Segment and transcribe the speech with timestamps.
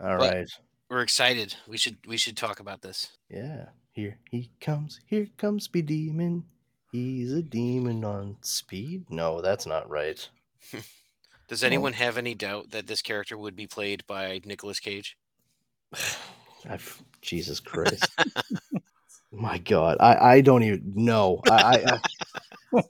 [0.00, 0.48] All But- right.
[0.88, 1.56] We're excited.
[1.66, 3.08] We should we should talk about this.
[3.28, 3.70] Yeah.
[3.92, 5.00] Here he comes.
[5.06, 6.44] Here comes Speed Demon.
[6.92, 9.06] He's a demon on speed.
[9.10, 10.28] No, that's not right.
[11.48, 15.16] Does anyone have any doubt that this character would be played by Nicolas Cage?
[16.68, 18.08] I've, Jesus Christ.
[19.32, 19.96] My God.
[19.98, 21.40] I, I don't even know.
[21.50, 21.98] I,
[22.72, 22.82] I, I,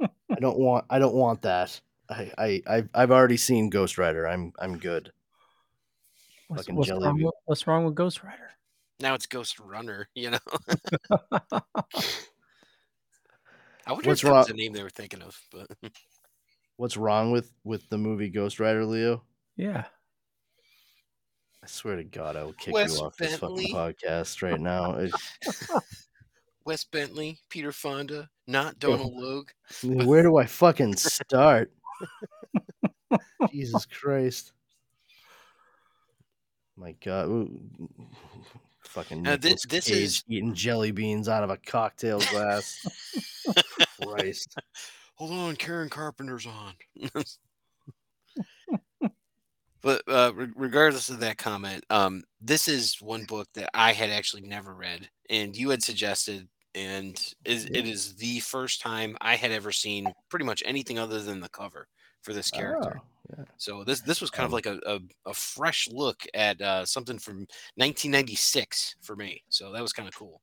[0.30, 1.80] I don't want I don't want that.
[2.08, 4.26] I, I I've I've already seen Ghost Rider.
[4.26, 5.12] I'm I'm good.
[6.50, 8.50] What's, Fucking what's jelly wrong with, what's wrong with Ghost Rider?
[8.98, 10.38] Now it's Ghost Runner, you know.
[13.86, 15.68] I wonder What's if that was wrong- the name they were thinking of, but
[16.76, 19.22] What's wrong with with the movie Ghost Rider, Leo?
[19.56, 19.84] yeah.
[21.62, 24.94] I swear to God, I will kick Wes you off this fucking podcast right now.
[24.96, 25.12] It-
[26.64, 29.50] Wes Bentley, Peter Fonda, not Donal Logue.
[29.84, 31.70] Where do I fucking start?
[33.52, 34.52] Jesus Christ.
[36.80, 37.28] My God.
[37.28, 37.60] ooh,
[38.84, 42.74] Fucking Now, this Cage is- eating jelly beans out of a cocktail glass.
[44.02, 44.56] Christ.
[45.16, 46.72] Hold on, Karen Carpenter's on.
[49.82, 54.08] but uh, re- regardless of that comment, um, this is one book that I had
[54.10, 59.36] actually never read, and you had suggested, and is, it is the first time I
[59.36, 61.86] had ever seen pretty much anything other than the cover
[62.22, 63.00] for this character.
[63.02, 63.04] Oh,
[63.36, 63.44] yeah.
[63.56, 65.00] So this this was kind of Um, like a, a,
[65.30, 69.42] a fresh look at uh, something from 1996 for me.
[69.48, 70.40] So that was kind of cool.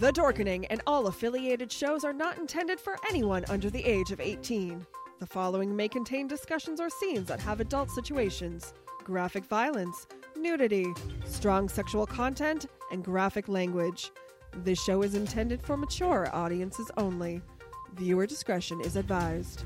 [0.00, 4.20] The Dorkening and all affiliated shows are not intended for anyone under the age of
[4.20, 4.86] 18.
[5.18, 10.86] The following may contain discussions or scenes that have adult situations, graphic violence, nudity,
[11.24, 14.12] strong sexual content, and graphic language.
[14.58, 17.42] This show is intended for mature audiences only.
[17.94, 19.64] Viewer discretion is advised.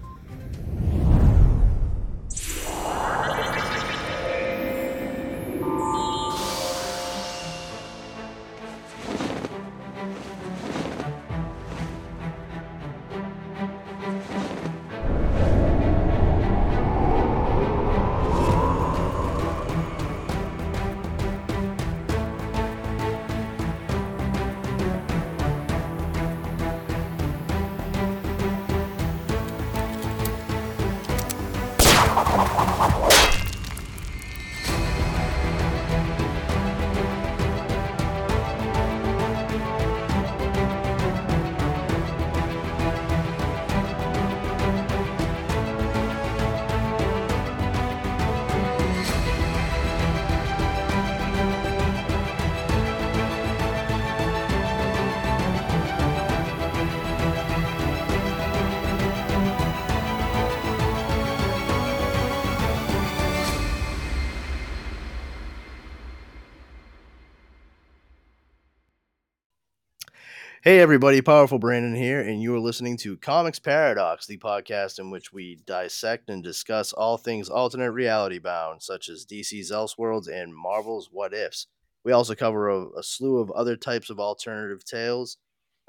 [70.64, 75.10] Hey everybody, Powerful Brandon here, and you are listening to Comix Paradox, the podcast in
[75.10, 80.54] which we dissect and discuss all things alternate reality bound, such as DC's Elseworlds and
[80.54, 81.66] Marvel's What Ifs.
[82.04, 85.36] We also cover a, a slew of other types of alternative tales,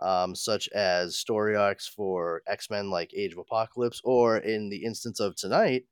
[0.01, 4.85] um, such as story arcs for X Men like Age of Apocalypse, or in the
[4.85, 5.83] instance of tonight,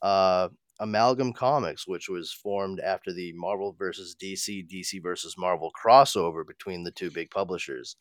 [0.00, 6.46] uh, Amalgam Comics, which was formed after the Marvel versus DC, DC versus Marvel crossover
[6.46, 7.96] between the two big publishers.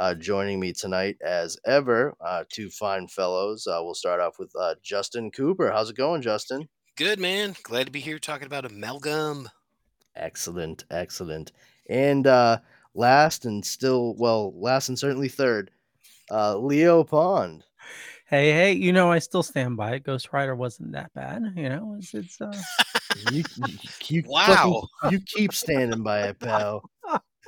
[0.00, 3.66] Uh, joining me tonight, as ever, uh, two fine fellows.
[3.66, 5.70] Uh, we'll start off with uh, Justin Cooper.
[5.70, 6.66] How's it going, Justin?
[6.96, 9.50] Good man, glad to be here talking about amalgam.
[10.16, 11.52] Excellent, excellent.
[11.90, 12.60] And uh,
[12.94, 15.70] last and still, well, last and certainly third,
[16.30, 17.62] uh, Leo Pond.
[18.26, 20.04] Hey, hey, you know I still stand by it.
[20.04, 21.42] Ghost Rider wasn't that bad.
[21.56, 22.52] You know, it's, it's uh
[23.32, 24.84] You, you, you Wow.
[25.02, 26.88] fucking- you keep standing by it, pal.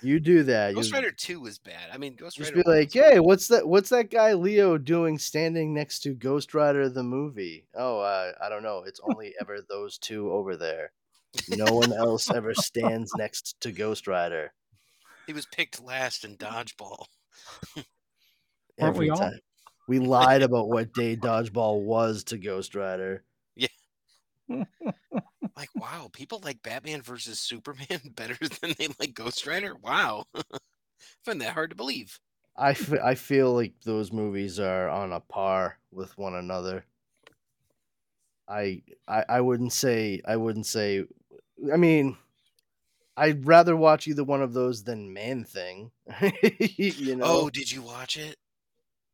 [0.03, 0.75] You do that.
[0.75, 1.91] Ghost you, Rider Two was bad.
[1.93, 3.69] I mean, Ghost Just Rider be like, one was hey, what's that?
[3.69, 7.67] What's that guy Leo doing standing next to Ghost Rider the movie?
[7.75, 8.85] Oh, uh, I don't know.
[8.87, 10.93] It's only ever those two over there.
[11.49, 14.53] No one else ever stands next to Ghost Rider.
[15.27, 17.07] He was picked last in dodgeball.
[18.81, 19.17] Aren't we Every all?
[19.19, 19.41] time.
[19.89, 23.25] We lied about what day dodgeball was to Ghost Rider.
[25.57, 29.75] Like, wow, people like Batman versus Superman better than they like Ghost Rider.
[29.77, 30.41] Wow, I
[31.25, 32.19] find that hard to believe.
[32.57, 36.85] I, f- I feel like those movies are on a par with one another.
[38.49, 41.05] I, I I wouldn't say I wouldn't say
[41.73, 42.17] I mean
[43.17, 45.91] I'd rather watch either one of those than Man Thing.
[46.59, 47.25] you know.
[47.27, 48.37] Oh, did you watch it?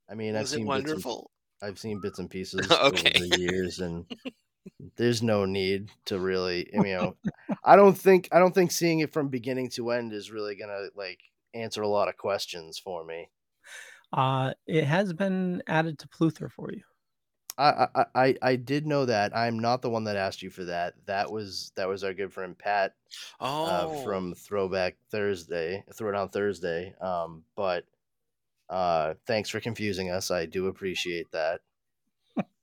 [0.09, 1.31] I mean I've Was it seen bits and, wonderful?
[1.63, 3.13] I've seen bits and pieces Okay.
[3.13, 4.07] over the years and
[4.97, 6.69] there's no need to really.
[6.75, 7.17] I mean, you know,
[7.65, 10.89] I don't think I don't think seeing it from beginning to end is really gonna
[10.95, 11.21] like
[11.55, 13.29] answer a lot of questions for me.
[14.13, 16.83] Uh, it has been added to Pluther for you.
[17.59, 19.37] I, I I I did know that.
[19.37, 20.95] I'm not the one that asked you for that.
[21.07, 22.95] That was that was our good friend Pat
[23.41, 26.95] Oh, uh, from Throwback Thursday, Throwdown Thursday.
[27.01, 27.85] Um, but
[28.71, 30.31] uh, thanks for confusing us.
[30.31, 31.61] I do appreciate that.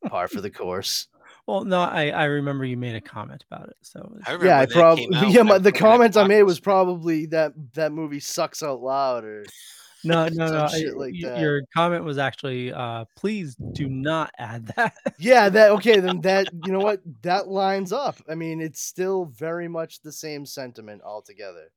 [0.07, 1.07] Par for the course.
[1.47, 3.77] Well, no, I I remember you made a comment about it.
[3.81, 5.41] So I remember Yeah, I probably yeah.
[5.41, 8.19] I My, the comment it in my comments I made was probably that that movie
[8.19, 9.45] sucks out loud or
[10.03, 10.65] no, no, no.
[10.65, 11.39] I- like y- that.
[11.39, 14.95] Your comment was actually, uh, please do not add that.
[15.19, 15.49] yeah.
[15.49, 15.99] That okay.
[15.99, 18.17] Then that you know what that lines up.
[18.27, 21.71] I mean, it's still very much the same sentiment altogether.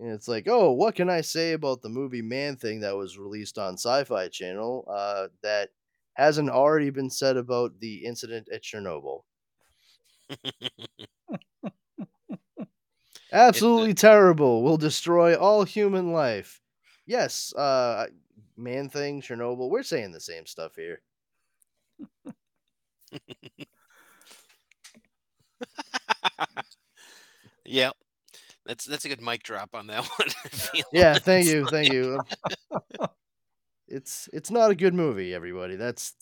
[0.00, 3.16] And it's like, oh, what can I say about the movie Man Thing that was
[3.16, 5.70] released on Sci-Fi Channel uh, that
[6.14, 9.22] hasn't already been said about the incident at Chernobyl?
[13.32, 14.62] Absolutely terrible.
[14.62, 16.60] Will destroy all human life.
[17.06, 18.06] Yes, uh,
[18.56, 19.68] Man Thing, Chernobyl.
[19.68, 21.02] We're saying the same stuff here.
[27.64, 27.90] yeah,
[28.64, 30.28] that's that's a good mic drop on that one.
[30.92, 32.20] Yeah, thank you, thank you.
[33.86, 35.76] It's it's not a good movie, everybody.
[35.76, 36.14] That's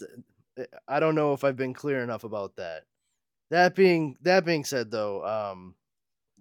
[0.89, 2.85] I don't know if I've been clear enough about that.
[3.51, 5.75] That being that being said, though, um,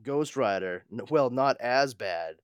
[0.01, 2.35] Ghost Rider, well, not as bad,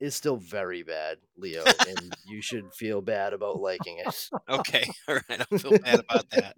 [0.00, 4.30] is still very bad, Leo, and you should feel bad about liking it.
[4.48, 6.56] Okay, all right, I feel bad about that.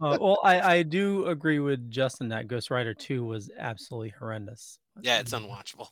[0.00, 4.78] Uh, well, I I do agree with Justin that Ghost Rider Two was absolutely horrendous.
[5.00, 5.88] Yeah, it's unwatchable.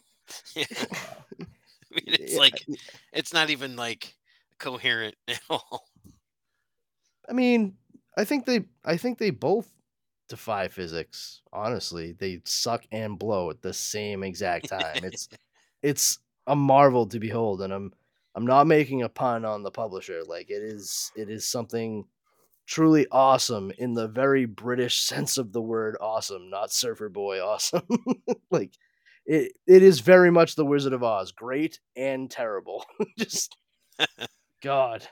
[0.54, 0.64] Yeah.
[0.70, 2.66] I mean, it's Yeah, like
[3.12, 4.14] it's not even like
[4.58, 5.84] coherent at all.
[7.28, 7.74] I mean,
[8.16, 9.72] I think they I think they both
[10.28, 11.42] defy physics.
[11.52, 15.04] Honestly, they suck and blow at the same exact time.
[15.04, 15.28] It's
[15.82, 17.92] it's a marvel to behold, and I'm
[18.34, 20.22] I'm not making a pun on the publisher.
[20.26, 22.04] Like it is it is something
[22.66, 27.86] truly awesome in the very British sense of the word awesome, not surfer boy awesome.
[28.50, 28.72] like
[29.26, 32.84] it it is very much the Wizard of Oz, great and terrible.
[33.18, 33.56] Just
[34.64, 35.06] God.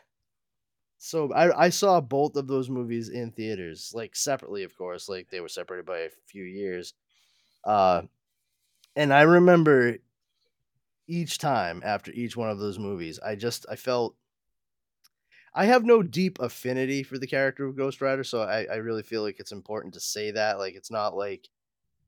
[0.99, 5.29] So I I saw both of those movies in theaters, like separately, of course, like
[5.31, 6.95] they were separated by a few years.
[7.65, 8.03] Uh
[8.97, 9.99] and I remember
[11.07, 14.17] each time after each one of those movies, I just I felt
[15.55, 19.03] I have no deep affinity for the character of Ghost Rider, so I, I really
[19.03, 20.59] feel like it's important to say that.
[20.59, 21.49] Like it's not like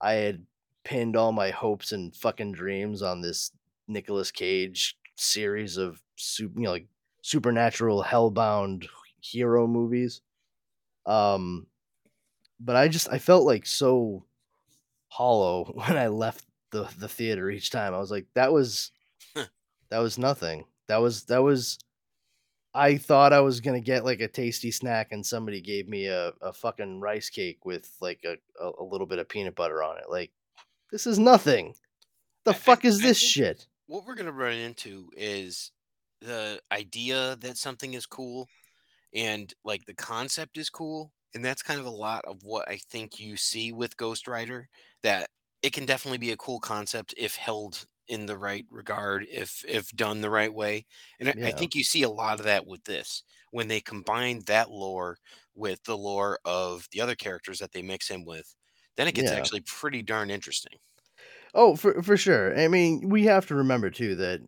[0.01, 0.47] I had
[0.85, 3.51] pinned all my hopes and fucking dreams on this
[3.87, 6.87] Nicolas Cage series of super, you know, like
[7.25, 8.87] supernatural hellbound
[9.21, 10.21] hero movies.
[11.07, 11.67] Um
[12.61, 14.27] but I just I felt like so
[15.09, 17.95] hollow when I left the the theater each time.
[17.95, 18.93] I was like that was
[19.91, 20.65] that was nothing.
[20.89, 21.79] That was that was
[22.75, 26.33] I thought I was gonna get like a tasty snack, and somebody gave me a,
[26.43, 29.97] a fucking rice cake with like a, a, a little bit of peanut butter on
[29.99, 30.11] it.
[30.11, 30.33] Like,
[30.91, 31.75] this is nothing.
[32.45, 33.67] The I- fuck is I this shit?
[33.87, 35.71] What we're gonna run into is
[36.25, 38.49] the idea that something is cool
[39.15, 41.13] and like the concept is cool.
[41.35, 44.69] And that's kind of a lot of what I think you see with Ghost Rider.
[45.03, 45.31] That
[45.63, 49.91] it can definitely be a cool concept if held in the right regard, if if
[49.91, 50.87] done the right way.
[51.19, 54.41] And I, I think you see a lot of that with this when they combine
[54.47, 55.19] that lore
[55.55, 58.55] with the lore of the other characters that they mix in with.
[58.97, 59.37] Then it gets Yeah.
[59.37, 60.79] actually pretty darn interesting.
[61.55, 62.59] Oh, for for sure.
[62.59, 64.41] I mean, we have to remember too that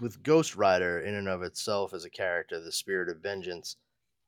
[0.00, 3.76] with Ghost Rider in and of itself as a character, the spirit of vengeance.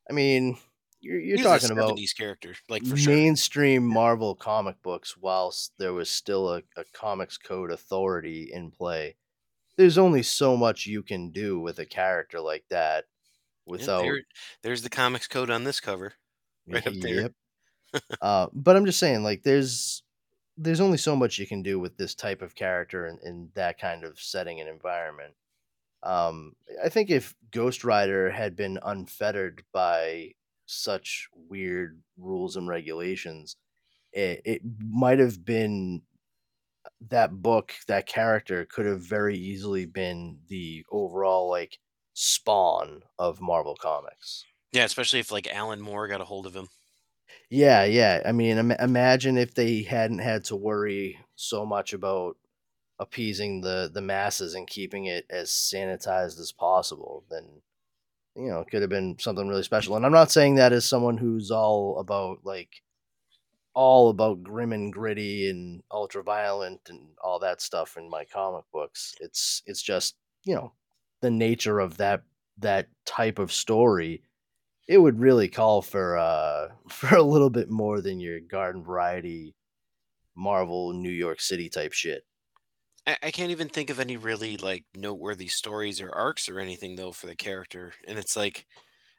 [0.08, 0.58] I mean,
[1.00, 3.14] you're you're talking about these characters, like for sure.
[3.14, 9.16] mainstream Marvel comic books, whilst there was still a, a comics code authority in play.
[9.78, 13.04] There's only so much you can do with a character like that
[13.66, 14.02] Yeah, without.
[14.02, 14.22] there-
[14.62, 16.14] there's the comics code on this cover.
[16.68, 17.20] right up there.
[17.22, 18.02] Yep.
[18.22, 20.02] uh, but I'm just saying, like, there's
[20.56, 23.78] there's only so much you can do with this type of character in, in that
[23.78, 25.34] kind of setting and environment.
[26.02, 30.32] Um, I think if Ghost Rider had been unfettered by
[30.66, 33.56] such weird rules and regulations,
[34.12, 36.02] it, it might have been
[37.10, 41.78] that book, that character could have very easily been the overall like
[42.14, 44.44] spawn of Marvel Comics.
[44.72, 46.68] Yeah, especially if like Alan Moore got a hold of him.
[47.50, 48.22] Yeah, yeah.
[48.24, 52.36] I mean, Im- imagine if they hadn't had to worry so much about
[52.98, 57.24] appeasing the the masses and keeping it as sanitized as possible.
[57.30, 57.62] Then,
[58.36, 59.96] you know, it could have been something really special.
[59.96, 62.82] And I'm not saying that as someone who's all about like
[63.74, 68.64] all about grim and gritty and ultra violent and all that stuff in my comic
[68.72, 69.14] books.
[69.20, 70.72] It's it's just, you know,
[71.20, 72.22] the nature of that
[72.58, 74.22] that type of story.
[74.88, 79.54] It would really call for uh for a little bit more than your garden variety
[80.36, 82.26] Marvel New York City type shit.
[83.06, 86.96] I, I can't even think of any really like noteworthy stories or arcs or anything
[86.96, 87.94] though for the character.
[88.06, 88.66] And it's like,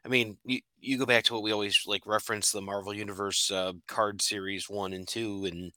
[0.06, 3.52] I mean, you, you go back to what we always like reference the Marvel Universe
[3.52, 5.72] uh, card series one and two and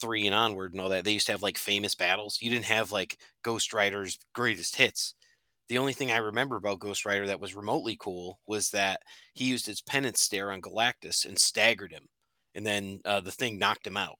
[0.00, 1.04] three and onward and all that.
[1.04, 2.38] They used to have like famous battles.
[2.42, 5.14] You didn't have like Ghost Rider's greatest hits.
[5.68, 9.00] The only thing I remember about Ghost Rider that was remotely cool was that
[9.34, 12.04] he used his penance stare on Galactus and staggered him,
[12.54, 14.16] and then uh, the thing knocked him out.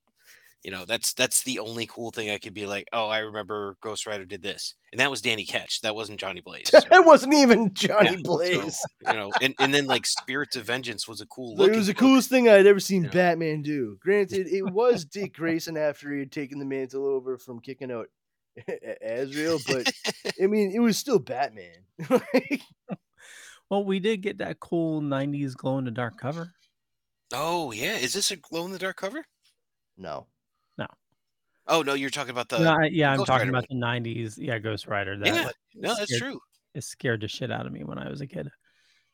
[0.65, 3.77] You know, that's that's the only cool thing I could be like, oh, I remember
[3.81, 5.81] Ghost Rider did this, and that was Danny Ketch.
[5.83, 6.69] That wasn't Johnny Blaze.
[6.69, 8.81] so, It wasn't even Johnny Yeah, so, Blaze.
[9.07, 11.95] you know, and, and then like Spirits of Vengeance was a cool it was the
[11.95, 13.11] coolest thing I'd ever seen Yeah.
[13.11, 13.97] Batman do.
[14.03, 18.09] Granted, it was Dick Grayson after he had taken the mantle over from kicking out
[19.03, 19.91] Azrael, but
[20.43, 21.85] I mean, it was still Batman.
[22.11, 22.63] Like,
[23.71, 26.55] Well, we did get that cool '90s glow in the dark cover.
[27.33, 29.27] Oh yeah, is this a glow in the dark cover?
[29.97, 30.27] no,
[30.79, 30.87] no.
[31.67, 32.61] Oh no, you're talking about the.
[32.61, 34.39] No, I- yeah, I'm talking Rider about the '90s.
[34.39, 35.19] Yeah, Ghost Rider.
[35.19, 36.41] That Yeah, like, no, that's scared, true.
[36.75, 38.49] It scared the shit out of me when I was a kid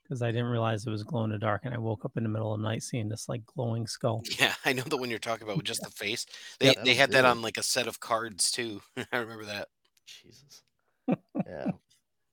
[0.05, 2.23] because I didn't realize it was glow in the dark, and I woke up in
[2.23, 4.23] the middle of the night seeing this like glowing skull.
[4.39, 6.27] Yeah, I know the one you're talking about with just the face.
[6.61, 8.83] They Yep, that they was had that on like a set of cards too.
[9.13, 9.69] I remember that.
[10.07, 10.63] Jesus.
[11.09, 11.73] yeah,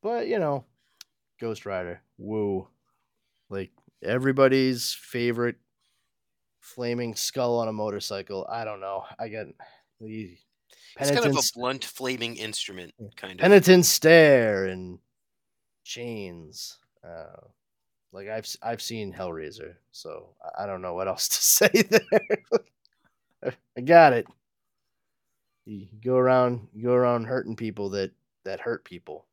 [0.03, 0.65] but you know,
[1.39, 2.67] Ghost Rider, woo,
[3.49, 3.71] like
[4.03, 5.55] everybody's favorite
[6.59, 8.45] flaming skull on a motorcycle.
[8.49, 9.05] I don't know.
[9.19, 9.47] I get
[9.99, 10.37] the
[10.99, 13.39] It's kind of a blunt flaming instrument, kind of.
[13.39, 14.99] penitent stare and
[15.83, 16.77] chains.
[17.03, 17.47] Uh,
[18.11, 21.69] like I've s- I've seen Hellraiser, so I- I don't know what else to say
[21.89, 23.53] there.
[23.77, 24.27] I got it.
[25.65, 28.11] You go around, you go around hurting people that
[28.43, 29.25] that hurt people.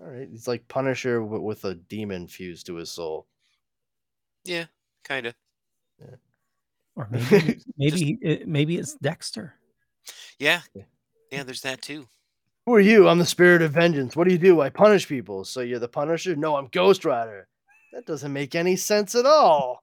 [0.00, 3.26] All right, he's like Punisher wi- with a demon fused to his soul.
[4.44, 4.66] Yeah,
[5.04, 5.34] kind of.
[6.96, 9.54] Or maybe maybe it, eh, maybe it's Dexter.
[10.38, 10.84] Yeah, Yeah.
[11.30, 11.42] yeah.
[11.42, 12.08] There's that too.
[12.66, 13.08] Who are you?
[13.08, 14.16] I'm the spirit of vengeance.
[14.16, 14.60] What do you do?
[14.60, 15.44] I punish people.
[15.44, 16.36] So you're the Punisher?
[16.36, 17.48] No, I'm Ghost Rider.
[17.92, 19.82] That doesn't make any sense at all.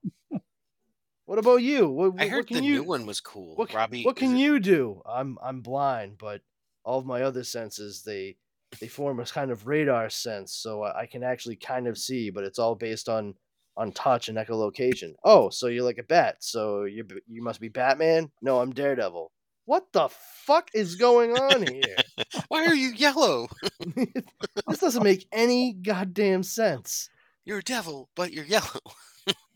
[1.26, 1.90] what about you?
[1.90, 3.56] What, I heard the you, new one was cool.
[3.56, 5.02] What, Robbie, what can it- you do?
[5.06, 6.42] I'm I'm blind, but
[6.84, 8.38] all of my other senses they
[8.80, 12.30] they form a kind of radar sense, so I I can actually kind of see.
[12.30, 13.34] But it's all based on
[13.78, 15.14] on touch and echolocation.
[15.24, 16.38] Oh, so you're like a bat?
[16.40, 18.32] So you you must be Batman?
[18.42, 19.32] No, I'm Daredevil.
[19.66, 21.96] What the fuck is going on here?
[22.50, 23.48] Why are you yellow?
[23.96, 27.10] this doesn't make any goddamn sense.
[27.46, 28.82] You're a devil, but you're yellow.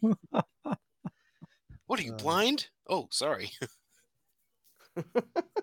[1.86, 2.17] what are you Uh.
[2.17, 2.67] blind?
[2.88, 3.51] Oh, sorry.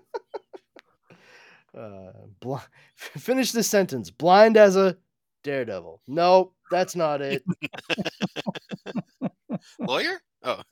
[1.77, 2.57] Uh, bl-
[2.97, 4.11] finish this sentence.
[4.11, 4.97] Blind as a
[5.43, 6.01] daredevil.
[6.09, 7.45] Nope, that's not it.
[9.79, 10.21] Lawyer?
[10.43, 10.63] Oh,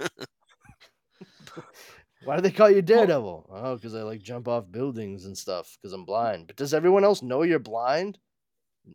[2.24, 3.50] Why do they call you daredevil?
[3.52, 5.76] Oh, because I like jump off buildings and stuff.
[5.80, 6.46] Because I'm blind.
[6.46, 8.18] But does everyone else know you're blind?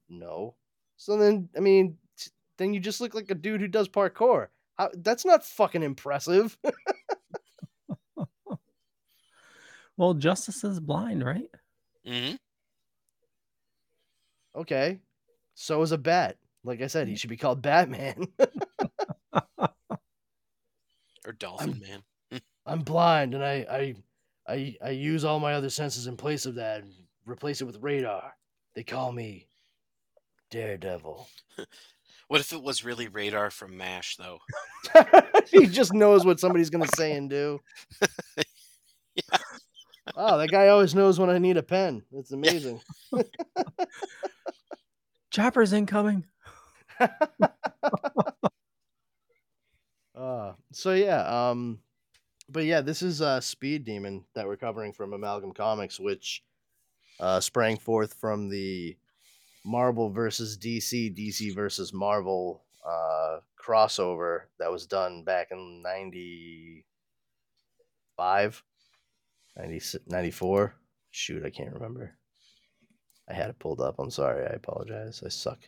[0.09, 0.55] No.
[0.97, 1.97] So then, I mean,
[2.59, 4.47] then you just look like a dude who does parkour.
[4.77, 6.55] How, that's not fucking impressive.
[9.97, 11.49] Well, Justice is blind, right?
[12.07, 12.35] hmm
[14.55, 14.99] okay.
[15.55, 16.37] So is a bat.
[16.63, 18.29] Like I said, he should be called Batman.
[21.25, 22.41] or Dolphin Man.
[22.65, 23.95] I'm blind and I, I
[24.47, 26.93] I I use all my other senses in place of that and
[27.25, 28.33] replace it with radar.
[28.75, 29.49] They call me
[30.49, 31.27] Daredevil.
[32.29, 34.37] What if it was really radar from MASH though?
[35.51, 37.59] he just knows what somebody's gonna say and do.
[40.15, 42.01] Oh, that guy always knows when I need a pen.
[42.13, 42.81] It's amazing.
[45.31, 46.25] Chopper's incoming.
[50.15, 51.79] uh, so yeah, um,
[52.49, 56.43] but yeah, this is uh, Speed Demon that we're covering from Amalgam Comics, which
[57.19, 58.97] uh, sprang forth from the
[59.69, 68.63] Marvel versus DC, DC versus Marvel uh, crossover that was done back in 95,
[69.55, 70.73] 90, 94.
[71.11, 72.15] Shoot, I can't remember.
[73.29, 73.99] I had it pulled up.
[73.99, 74.43] I'm sorry.
[74.45, 75.21] I apologize.
[75.23, 75.59] I suck.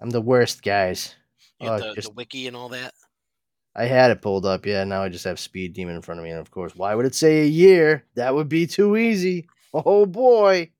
[0.00, 1.16] I'm the worst, guys.
[1.60, 2.94] You Oh, the, just- the wiki and all that.
[3.74, 4.84] I had it pulled up, yeah.
[4.84, 7.06] Now I just have Speed Demon in front of me, and of course, why would
[7.06, 8.04] it say a year?
[8.16, 9.48] That would be too easy.
[9.72, 10.72] Oh boy!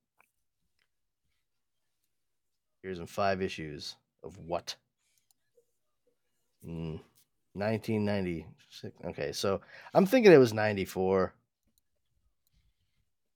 [2.83, 4.75] Here's in five issues of what?
[6.67, 7.01] Mm.
[7.55, 8.95] 1996.
[9.05, 9.61] Okay, so
[9.95, 11.35] I'm thinking it was 94.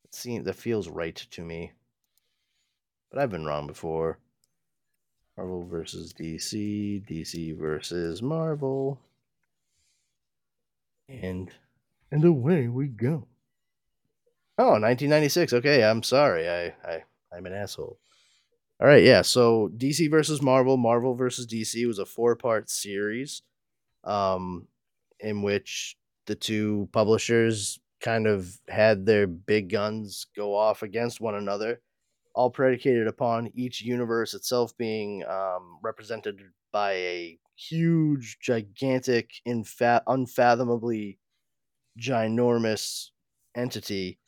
[0.05, 1.73] It seems that feels right to me,
[3.11, 4.19] but I've been wrong before.
[5.37, 8.99] Marvel versus DC, DC versus Marvel,
[11.09, 11.51] and
[12.11, 13.27] and away we go.
[14.57, 15.53] Oh, 1996.
[15.53, 16.49] Okay, I'm sorry.
[16.49, 17.99] I I I'm an asshole.
[18.81, 19.23] All right, yeah.
[19.23, 23.43] So DC versus Marvel, Marvel versus DC was a four-part series,
[24.05, 24.67] um,
[25.21, 31.35] in which the two publishers kind of had their big guns go off against one
[31.35, 31.81] another,
[32.35, 36.39] all predicated upon each universe itself being um, represented
[36.71, 41.19] by a huge, gigantic, infa- unfathomably
[41.99, 43.09] ginormous
[43.55, 44.19] entity.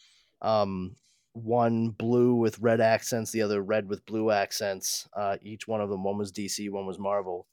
[0.41, 0.97] Um,
[1.45, 5.09] one blue with red accents, the other red with blue accents.
[5.17, 7.47] Uh, each one of them, one was DC, one was Marvel.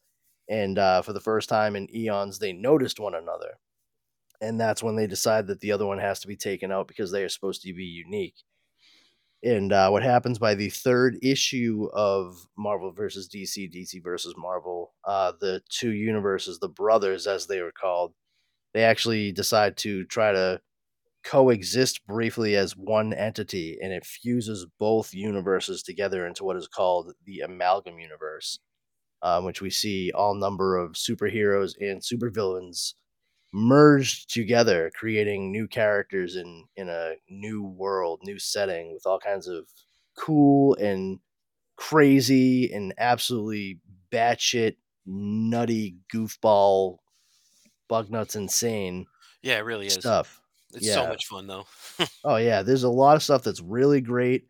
[0.49, 3.57] And uh, for the first time in eons, they noticed one another.
[4.41, 7.11] And that's when they decide that the other one has to be taken out because
[7.11, 8.35] they are supposed to be unique.
[9.43, 14.93] And uh, what happens by the third issue of Marvel versus DC, DC versus Marvel,
[15.05, 18.13] uh, the two universes, the brothers as they were called,
[18.73, 20.61] they actually decide to try to
[21.25, 27.13] coexist briefly as one entity and it fuses both universes together into what is called
[27.25, 28.59] the amalgam universe
[29.23, 32.93] um, which we see all number of superheroes and supervillains
[33.53, 39.47] merged together creating new characters in in a new world new setting with all kinds
[39.47, 39.69] of
[40.17, 41.19] cool and
[41.77, 43.79] crazy and absolutely
[44.11, 46.97] batshit nutty goofball
[47.87, 49.05] bug nuts insane
[49.41, 49.93] Yeah, it really is.
[49.95, 50.41] stuff
[50.75, 51.65] It's so much fun though.
[52.23, 54.47] Oh yeah, there's a lot of stuff that's really great,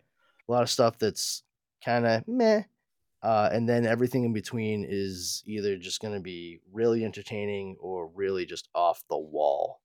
[0.47, 1.43] a lot of stuff that's
[1.83, 2.63] kind of meh,
[3.21, 8.07] uh, and then everything in between is either just going to be really entertaining or
[8.07, 9.81] really just off the wall.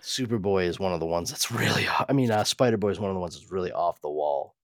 [0.00, 1.86] Superboy is one of the ones that's really.
[2.08, 4.54] I mean, uh, Spider Boy is one of the ones that's really off the wall.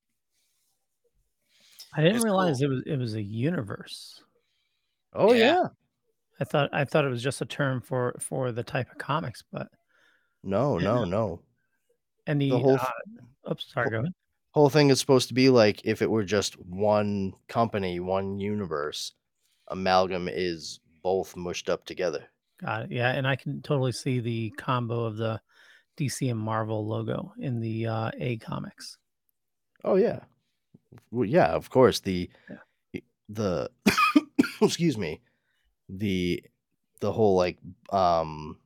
[1.97, 2.67] I didn't It's realize cool.
[2.67, 4.23] it was it was a universe.
[5.13, 5.45] Oh Yeah.
[5.45, 5.67] yeah,
[6.41, 9.43] I thought I thought it was just a term for for the type of comics,
[9.53, 9.69] but
[10.43, 11.41] no, no, no.
[12.27, 14.13] and the, The whole uh, oops, sorry, go ahead.
[14.53, 19.13] whole thing is supposed to be like if it were just one company, one universe.
[19.69, 22.25] Amalgam is both mushed up together.
[22.61, 22.93] Got it.
[22.93, 25.41] Yeah, and I can totally see the combo of the
[25.97, 28.99] DC and Marvel logo in the uh, A comics.
[29.85, 30.21] Oh yeah,
[31.11, 31.47] well, yeah.
[31.47, 33.01] Of course, the Yeah.
[33.29, 33.71] the
[34.63, 35.21] excuse me,
[35.89, 36.43] the
[37.01, 37.59] the whole like
[37.91, 38.59] um,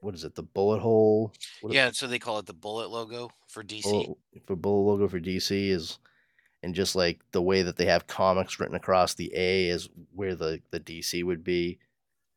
[0.00, 0.34] what is it?
[0.34, 1.32] The bullet hole.
[1.60, 3.82] What Yeah, so they call it the bullet logo for DC.
[3.82, 5.98] bullet, for bullet logo for DC is,
[6.62, 10.34] and just like the way that they have comics written across the A is where
[10.34, 11.78] the the DC would be.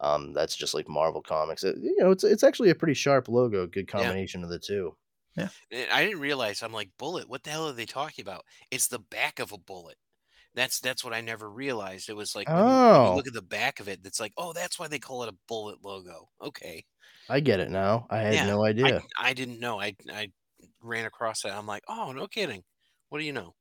[0.02, 1.64] Um, that's just like Marvel comics.
[1.64, 3.66] It- you know, it's it's actually a pretty sharp logo.
[3.68, 3.92] Good Yeah.
[4.04, 4.96] combination of the two.
[5.38, 6.64] And I didn't realize.
[6.64, 7.28] I'm like, bullet.
[7.28, 8.46] What the hell are they talking about?
[8.72, 9.98] It's the back of a bullet.
[10.56, 12.10] That's that's what I never realized.
[12.10, 13.15] It was like when, you, when you Oh.
[13.15, 15.36] look at the back of it, it's like, oh, that's why they call it a
[15.48, 16.30] bullet logo.
[16.41, 16.86] Okay.
[17.30, 18.08] I get it now.
[18.10, 19.02] I had Yeah, no I, idea.
[19.20, 19.80] I didn't know.
[19.80, 20.32] I I
[20.82, 21.54] ran across that.
[21.54, 22.63] I'm like, oh, no kidding.
[23.10, 23.54] What do you know?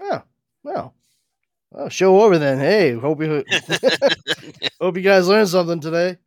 [0.00, 0.22] Oh,
[0.62, 0.94] well.
[1.70, 2.58] Well, show over then.
[2.58, 3.44] Hey, hope you
[4.80, 6.18] hope you guys learned something today.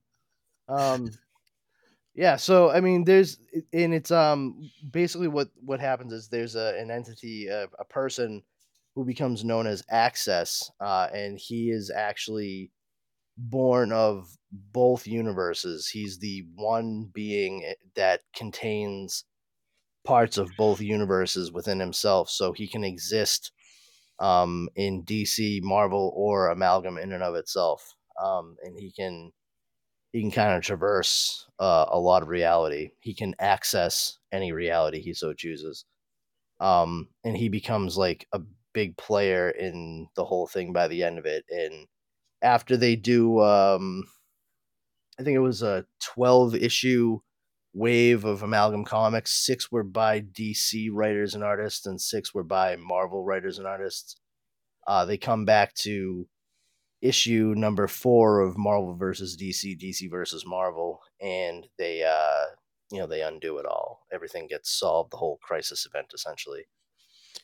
[0.68, 1.12] Um
[2.16, 3.40] yeah, so I mean there's
[3.74, 8.44] and it's um basically what what happens is there's a, an entity a, a person
[8.98, 12.72] who becomes known as Access uh and he is actually
[13.38, 15.88] born of both universes.
[15.88, 19.26] He's the one being eh, that contains
[20.04, 23.52] parts of both universes within himself so he can exist
[24.20, 27.96] um, in DC, Marvel, or Amalgam in and of itself.
[28.24, 29.32] Um, and he can
[30.14, 32.92] he can kind of traverse uh, a lot of reality.
[33.00, 35.86] He can access any reality he so chooses.
[36.60, 38.42] Um, and he becomes like a
[38.78, 41.44] big player in the whole thing by the end of it.
[41.50, 41.88] And
[42.44, 44.04] after they do, um,
[45.20, 47.18] I think it was a twelve issue
[47.74, 49.34] wave of amalgam comics.
[49.34, 54.16] Six were by DC writers and artists, and six were by Marvel writers and artists.
[54.86, 56.28] Uh, they come back to
[57.02, 62.46] issue number four of Marvel versus DC, DC versus Marvel, and they, uh,
[62.92, 64.06] you know, they undo it all.
[64.14, 65.12] Everything gets solved.
[65.12, 66.66] The whole crisis event, essentially.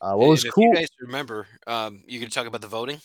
[0.03, 0.73] Uh, what And was cool?
[0.73, 3.01] you guys remember, um, you can talk about the voting.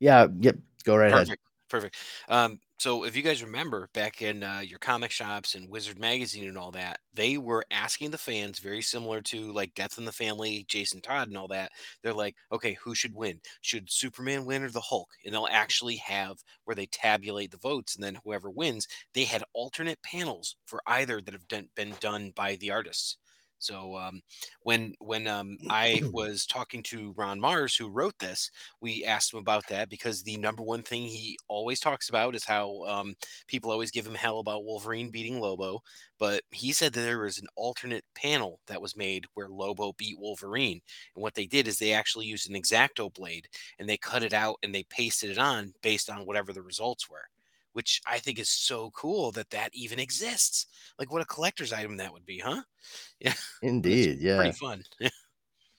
[0.00, 0.26] yeah.
[0.40, 0.56] Yep.
[0.84, 1.28] Go right ahead.
[1.28, 1.42] Perfect.
[1.68, 1.96] Perfect.
[2.28, 6.48] Um, so if you guys remember back in uh, your comic shops and Wizard Magazine
[6.48, 10.12] and all that, they were asking the fans very similar to like Death in the
[10.12, 11.72] Family, Jason Todd and all that.
[12.02, 13.40] They're like, okay, who should win?
[13.62, 15.10] Should Superman win or the Hulk?
[15.24, 19.44] And they'll actually have where they tabulate the votes, and then whoever wins, they had
[19.54, 23.16] alternate panels for either that have been done by the artists.
[23.62, 24.20] So um,
[24.62, 29.38] when when um, I was talking to Ron Marz, who wrote this, we asked him
[29.38, 33.14] about that because the number one thing he always talks about is how um,
[33.46, 35.80] people always give him hell about Wolverine beating Lobo.
[36.18, 40.18] But he said that there was an alternate panel that was made where Lobo beat
[40.18, 40.80] Wolverine,
[41.14, 43.46] and what they did is they actually used an X-Acto blade
[43.78, 47.08] and they cut it out and they pasted it on based on whatever the results
[47.08, 47.28] were
[47.72, 50.66] which I think is so cool that that even exists.
[50.98, 52.62] Like, what a collector's item that would be, huh?
[53.20, 54.36] Yeah, Indeed, yeah.
[54.36, 54.82] pretty fun.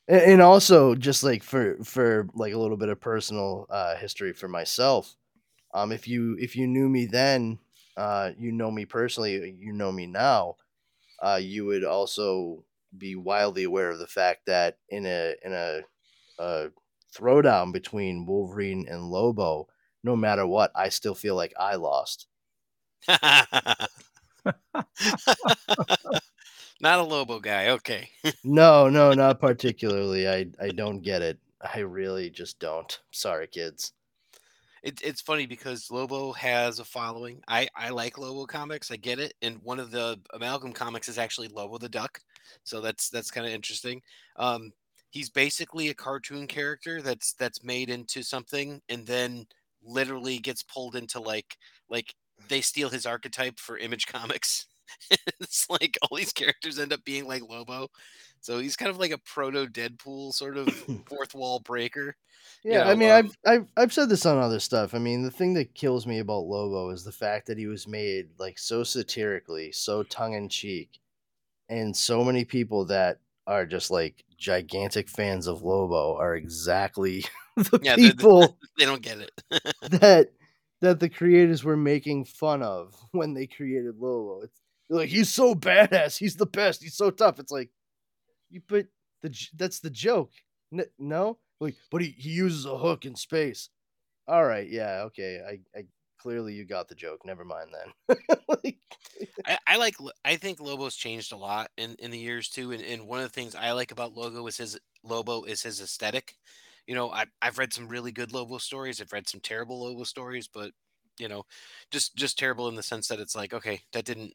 [0.08, 4.34] and, and also just like for for like a little bit of personal uh history
[4.34, 5.16] for myself
[5.74, 7.60] um if you if you knew me then
[7.98, 10.56] uh you know me personally you know me now
[11.24, 12.64] uh you would also
[12.98, 15.82] be wildly aware of the fact that in a in a,
[16.40, 16.70] a
[17.16, 19.68] throwdown between wolverine and lobo
[20.04, 22.28] no matter what i still feel like i lost
[26.82, 27.70] Not a Lobo guy.
[27.70, 28.10] Okay.
[28.44, 31.40] no no not particularly i i don't get it
[31.74, 33.94] i really just don't sorry kids
[34.84, 37.42] It, it's funny because Lobo has a following.
[37.48, 38.92] I, I like Lobo comics.
[38.92, 39.34] I get it.
[39.42, 42.20] And one of the amalgam comics is actually Lobo the Duck.
[42.66, 44.02] So that's that's kind of interesting.
[44.36, 44.74] Um,
[45.10, 49.46] he's basically a cartoon character that's that's made into something and then
[49.86, 51.58] literally gets pulled into like
[51.90, 52.14] like
[52.50, 54.68] they steal his archetype for image comics.
[55.40, 57.88] it's like all these characters end up being like Lobo.
[58.42, 60.70] So he's kind of like a proto Deadpool sort of
[61.08, 62.18] fourth wall breaker.
[62.64, 64.94] you Yeah, I mean, um, I've, I've I've said this on other stuff.
[64.94, 67.88] I mean, the thing that kills me about Lobo is the fact that he was
[67.88, 71.00] made like so satirically, so tongue in cheek,
[71.70, 77.26] and so many people that are just like gigantic fans of Lobo are exactly
[77.56, 79.32] the Yeah, they're people they don't get it.
[80.02, 80.30] that
[80.82, 84.42] that the creators were making fun of when they created Lobo.
[84.44, 87.40] It's like he's so badass, he's the best, he's so tough.
[87.40, 87.70] It's like
[88.50, 88.88] you put
[89.22, 90.32] the that's the joke.
[90.72, 93.70] N- no, like but he, he uses a hook in space.
[94.28, 95.42] All right, yeah, okay.
[95.46, 95.84] I, I
[96.24, 97.26] clearly you got the joke.
[97.26, 97.70] Never mind
[98.08, 98.18] then.
[98.48, 98.78] like,
[99.46, 102.72] I, I like I think Lobo's changed a lot in, in the years too.
[102.72, 105.82] And, and one of the things I like about Logo is his Lobo is his
[105.82, 106.36] aesthetic.
[106.88, 109.02] You know, I I've read some really good Lobo stories.
[109.02, 110.72] I've read some terrible Lobo stories, but
[111.20, 111.44] you know,
[111.92, 114.34] just just terrible in the sense that it's like, okay, that didn't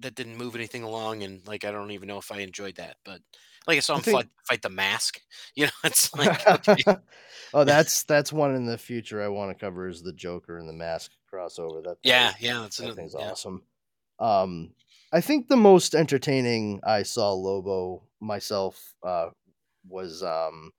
[0.00, 2.96] that didn't move anything along, and like I don't even know if I enjoyed that.
[3.04, 3.20] But
[3.68, 5.20] like I saw I him think- fight, fight the mask.
[5.56, 6.96] You know, it's like okay,
[7.54, 10.68] oh, that's that's one in the future I want to cover is the Joker and
[10.68, 11.82] the Mask crossover.
[11.84, 13.30] That yeah, that- yeah, that's that thing's yeah.
[13.30, 13.62] awesome.
[14.18, 14.70] Um,
[15.12, 19.30] I think the most entertaining I saw Lobo myself uh,
[19.88, 20.72] was um,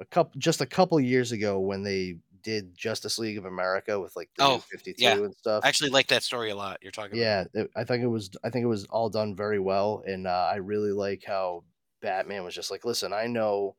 [0.00, 4.14] a couple just a couple years ago when they did Justice League of America with
[4.14, 5.14] like the Oh, Fifty Two yeah.
[5.16, 5.64] and stuff.
[5.64, 6.78] I actually like that story a lot.
[6.82, 7.20] You're talking about.
[7.20, 10.26] yeah, it- I think it was I think it was all done very well, and
[10.26, 11.64] uh, I really like how
[12.00, 13.74] Batman was just like, listen, I know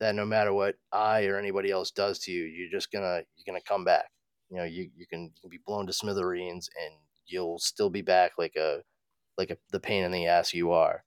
[0.00, 3.44] that no matter what I or anybody else does to you, you're just gonna you're
[3.46, 4.10] gonna come back.
[4.50, 6.94] You know, you you can, be blown to smithereens, and
[7.26, 8.82] you'll still be back like a
[9.38, 11.04] like a, the pain in the ass you are.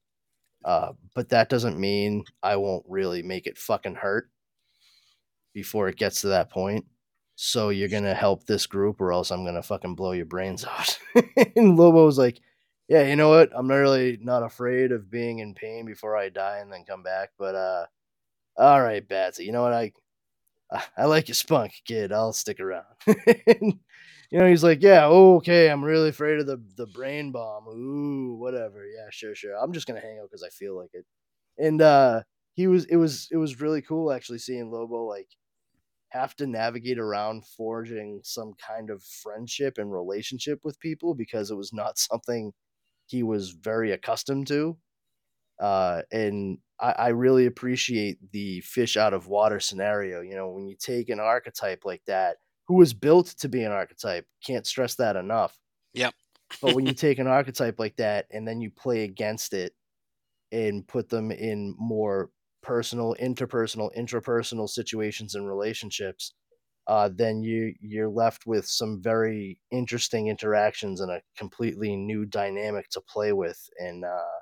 [0.66, 4.30] Uh, but that doesn't mean I won't really make it fucking hurt
[5.54, 6.86] before it gets to that point.
[7.36, 11.00] So you're gonna help this group, or else I'm gonna fucking blow your brains out.
[11.56, 12.40] and Lobo was like,
[12.88, 13.52] "Yeah, you know what?
[13.56, 17.32] I'm really not afraid of being in pain before I die and then come back.
[17.38, 17.86] But uh,
[18.58, 19.74] all right, Batsy, you know what?
[19.74, 19.92] I,
[20.98, 22.12] I like your spunk, kid.
[22.12, 23.74] I'll stick around." you
[24.32, 25.70] know, he's like, "Yeah, okay.
[25.70, 27.68] I'm really afraid of the the brain bomb.
[27.68, 28.86] Ooh, whatever.
[28.86, 29.56] Yeah, sure, sure.
[29.58, 31.06] I'm just gonna hang out because I feel like it."
[31.58, 32.24] And uh,
[32.56, 35.30] he was it was it was really cool actually seeing Lobo like
[36.10, 41.56] have to navigate around forging some kind of friendship and relationship with people because it
[41.56, 42.54] was not something
[43.08, 44.78] he was very accustomed to.
[45.60, 50.22] Uh, and I, I really appreciate the fish out of water scenario.
[50.22, 52.38] You know, when you take an archetype like that,
[52.68, 55.58] who was built to be an archetype, can't stress that enough.
[55.94, 56.14] Yep.
[56.62, 59.74] But when you take an archetype like that and then you play against it
[60.52, 62.30] and put them in more
[62.62, 66.34] personal, interpersonal, intrapersonal situations and relationships,
[66.88, 72.90] uh, then you you're left with some very interesting interactions and a completely new dynamic
[72.90, 74.37] to play with, and uh,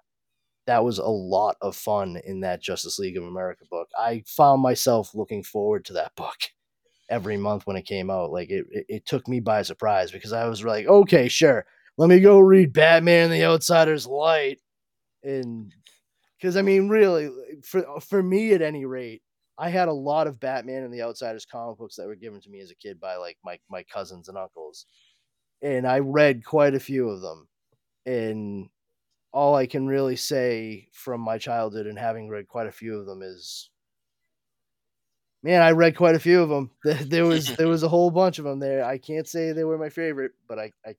[0.68, 3.90] that was a lot of fun in that Justice League of America book.
[3.98, 6.38] I found myself looking forward to that book.
[7.10, 8.32] every month when it came out.
[8.32, 11.66] Like it, it, it took me by surprise because I was like, okay, sure,
[11.98, 14.60] let me go read Batman and the Outsider's Light,
[15.24, 15.74] and
[16.38, 17.30] because I mean, really,
[17.64, 19.22] for uh, for me at any rate,
[19.58, 22.50] I had a lot of Batman and the Outsiders comic books that were given to
[22.50, 24.86] me as a kid by like my my cousins and uncles,
[25.62, 27.48] and I read quite a few of them,
[28.06, 28.70] and
[29.36, 33.06] all I can really say from my childhood and having read quite a few of
[33.06, 33.70] them is
[35.44, 36.72] man, I read quite a few of them.
[37.10, 38.84] There was there was a whole bunch of them there.
[38.84, 40.96] I can't say they were my favorite, but I I,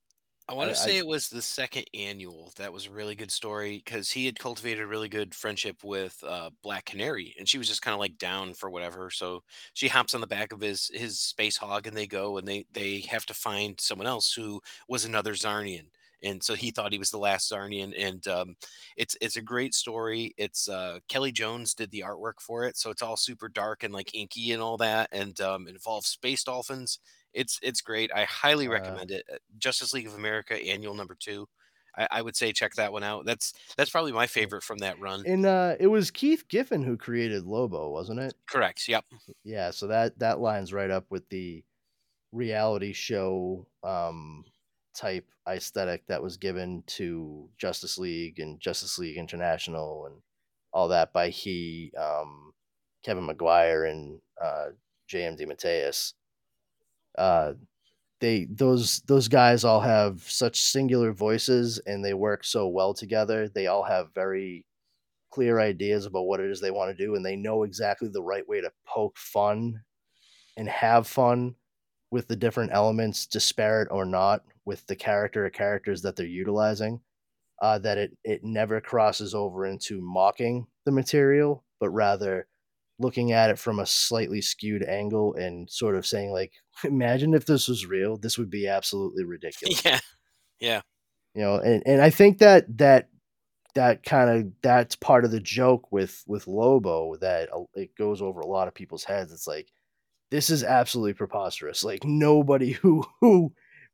[0.48, 2.52] I want to say I- it was the second annual.
[2.56, 6.22] That was a really good story because he had cultivated a really good friendship with
[6.22, 9.10] uh, Black Canary, and she was just kind of like down for whatever.
[9.10, 9.42] So
[9.74, 12.64] she hops on the back of his his space hog, and they go and they
[12.70, 15.88] they have to find someone else who was another Czarnian.
[16.22, 18.56] And so he thought he was the last Czarnian, and um,
[18.96, 20.34] it's it's a great story.
[20.38, 23.92] It's uh, Kelly Jones did the artwork for it, so it's all super dark and
[23.92, 26.98] like inky and all that, and um, it involves space dolphins.
[27.34, 28.10] It's it's great.
[28.14, 29.24] I highly Uh, recommend it.
[29.30, 31.46] Uh, Justice League of America Annual Number Two.
[31.98, 33.26] I, I would say check that one out.
[33.26, 35.22] That's that's probably my favorite from that run.
[35.26, 38.34] and uh, it was Keith Giffen who created Lobo, wasn't it?
[38.46, 38.88] Correct.
[38.88, 39.04] Yep.
[39.44, 41.62] Yeah, so that that lines right up with the
[42.32, 44.44] reality show um
[44.96, 50.16] type aesthetic that was given to Justice League and Justice League International and
[50.72, 52.52] all that by he um
[53.04, 54.66] Kevin Maguire and uh
[55.10, 56.14] JM DeMatteis.
[57.16, 57.52] Uh
[58.20, 63.48] they those those guys all have such singular voices and they work so well together.
[63.48, 64.64] They all have very
[65.30, 68.22] clear ideas about what it is they want to do and they know exactly the
[68.22, 69.82] right way to poke fun
[70.56, 71.54] and have fun
[72.10, 77.00] with the different elements disparate or not with the character or characters that they're utilizing
[77.62, 82.46] uh, that it it never crosses over into mocking the material but rather
[82.98, 86.52] looking at it from a slightly skewed angle and sort of saying like
[86.84, 90.00] imagine if this was real this would be absolutely ridiculous Yeah.
[90.60, 90.80] Yeah.
[91.34, 93.08] you know and, and i think that that
[93.74, 98.40] that kind of that's part of the joke with with lobo that it goes over
[98.40, 99.68] a lot of people's heads it's like
[100.30, 103.52] this is absolutely preposterous like nobody who who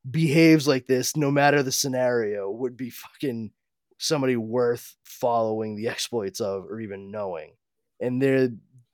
[0.09, 3.53] behaves like this no matter the scenario would be fucking
[3.99, 7.53] somebody worth following the exploits of or even knowing.
[8.01, 8.49] And there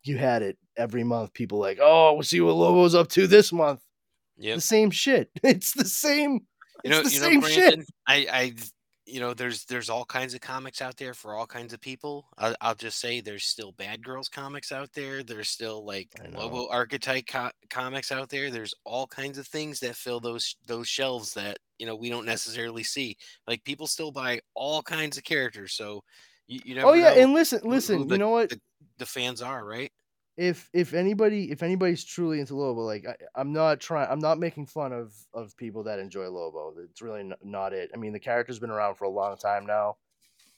[0.04, 3.52] you had it every month people like oh we'll see what lobo's up to this
[3.52, 3.80] month.
[4.36, 5.30] Yeah, the same shit.
[5.42, 6.46] It's the same
[6.84, 7.86] You know, it's the you know, same shit.
[8.06, 8.54] I, I,
[9.08, 12.28] you know, there's there's all kinds of comics out there for all kinds of people.
[12.38, 15.22] I, I'll just say there's still Bad Girls comics out there.
[15.22, 16.28] There's still like I.
[16.36, 18.50] Lobo Archetype co- comics out there.
[18.50, 22.26] There's all kinds of things that fill those those shelves that you know we don't
[22.26, 23.16] necessarily see.
[23.46, 25.72] Like people still buy all kinds of characters.
[25.72, 26.02] So
[26.46, 28.60] you, you oh, never oh yeah and listen listen the- you know what the,
[28.98, 29.92] the fans are, right?
[30.38, 34.38] If if anybody if anybody's truly into Lobo, like I, I'm not trying, I'm not
[34.38, 36.74] making fun of of people that enjoy Lobo.
[36.82, 37.90] It's really n- not it.
[37.94, 39.98] I mean, the character's been around for a long time now.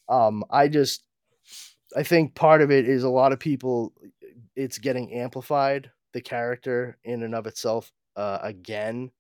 [0.09, 1.05] Um, I just,
[1.97, 3.95] I think part of it is a lot of people,
[4.57, 9.13] it's getting amplified the character in and of itself uh, again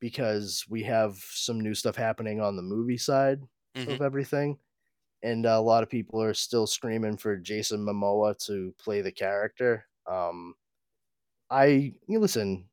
[0.00, 3.42] because we have some new stuff happening on the movie side
[3.76, 3.94] Mhm.
[3.96, 4.58] of everything.
[5.22, 9.86] And a lot of people are still screaming for Jason Momoa to play the character.
[10.06, 10.54] Um,
[11.50, 12.68] I you listen.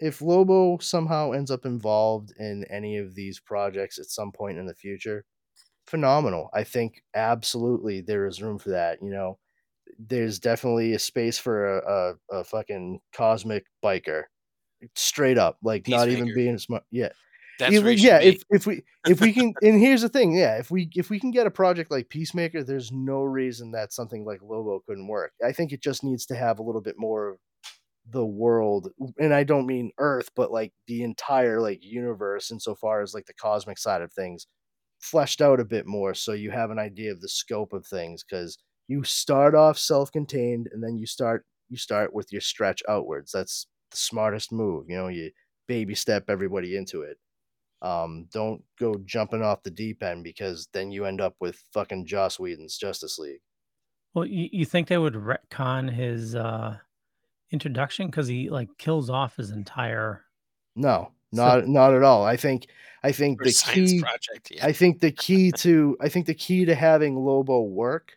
[0.00, 4.66] If Lobo somehow ends up involved in any of these projects at some point in
[4.66, 5.24] the future,
[5.86, 6.50] phenomenal.
[6.54, 9.02] I think absolutely there is room for that.
[9.02, 9.38] You know,
[9.98, 14.24] there's definitely a space for a, a, a fucking cosmic biker,
[14.96, 16.84] straight up, like not even being smart.
[16.90, 17.10] Yeah,
[17.58, 18.20] That's even- where he yeah.
[18.20, 21.20] If if we if we can, and here's the thing, yeah, if we if we
[21.20, 25.32] can get a project like Peacemaker, there's no reason that something like Lobo couldn't work.
[25.44, 27.38] I think it just needs to have a little bit more of
[28.10, 33.14] the world, and I don't mean Earth, but like the entire like universe, insofar as
[33.14, 34.46] like the cosmic side of things,
[35.00, 38.24] fleshed out a bit more, so you have an idea of the scope of things.
[38.24, 43.32] Because you start off self-contained, and then you start you start with your stretch outwards.
[43.32, 44.86] That's the smartest move.
[44.90, 45.30] You know, you
[45.68, 47.16] baby step everybody into it.
[47.84, 52.06] Um, don't go jumping off the deep end because then you end up with fucking
[52.06, 53.42] Joss Whedon's Justice League.
[54.14, 56.78] Well, you, you think they would retcon his uh
[57.50, 60.24] introduction because he like kills off his entire
[60.76, 62.24] No, So- not not at all.
[62.24, 62.68] I think
[63.02, 64.50] I think For the key project.
[64.50, 64.64] Yeah.
[64.66, 68.16] I think the key to I think the key to having Lobo work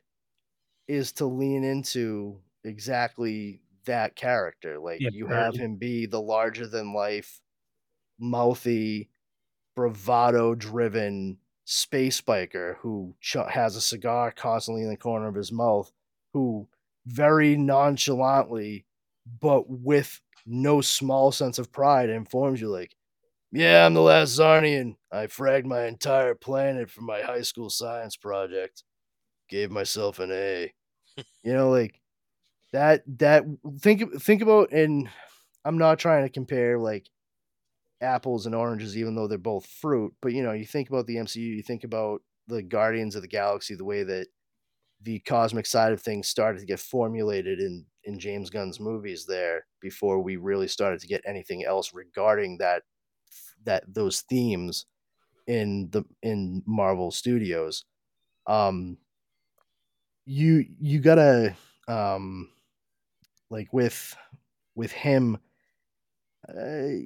[0.88, 4.80] is to lean into exactly that character.
[4.80, 7.42] Like Yeah, you very- have him be the larger than life,
[8.18, 9.10] mouthy,
[9.78, 15.52] bravado driven space biker who ch- has a cigar constantly in the corner of his
[15.52, 15.92] mouth,
[16.34, 16.68] who
[17.06, 18.88] very nonchalantly,
[19.40, 22.96] but with no small sense of pride informs you like,
[23.52, 24.96] yeah, I'm the last Czarnian.
[25.12, 28.84] I fragged my entire planet for my high school science project.
[29.48, 30.74] Gave myself an A.
[31.44, 32.02] you know, like
[32.74, 33.46] that that
[33.80, 35.08] think think about and
[35.64, 37.08] I'm not trying to compare like
[38.02, 40.14] apples and oranges, even though they're both fruit.
[40.22, 43.28] But you know, you think about the MCU, you think about the Guardians of the
[43.28, 44.28] Galaxy, the way that
[45.02, 49.66] the cosmic side of things started to get formulated in in James Gunn's movies there
[49.82, 52.84] before we really started to get anything else regarding that
[53.64, 54.86] that those themes
[55.48, 57.86] in the in Marvel Studios.
[58.48, 58.98] Um
[60.26, 61.56] you you gotta
[61.88, 62.50] um
[63.50, 64.16] like with
[64.76, 65.38] with him
[66.50, 67.04] uh,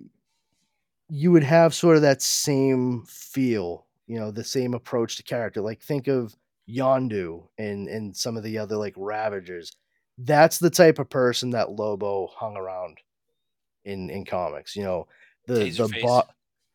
[1.13, 5.59] you would have sort of that same feel you know the same approach to character
[5.61, 6.35] like think of
[6.69, 9.71] Yondu and and some of the other like Ravagers.
[10.17, 12.99] That's the type of person that Lobo hung around
[13.85, 14.75] in in comics.
[14.75, 15.07] You know,
[15.47, 16.01] the the Taserface.
[16.01, 16.25] bar,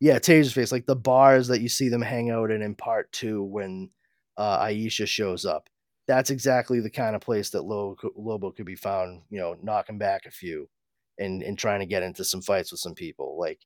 [0.01, 3.43] yeah, Taserface, like the bars that you see them hang out in in part two
[3.43, 3.91] when
[4.37, 5.69] uh, Ayesha shows up.
[6.07, 9.23] That's exactly the kind of place that Lobo, Lobo could be found.
[9.31, 10.69] You know, knocking back a few
[11.19, 13.39] and and trying to get into some fights with some people.
[13.39, 13.61] Like,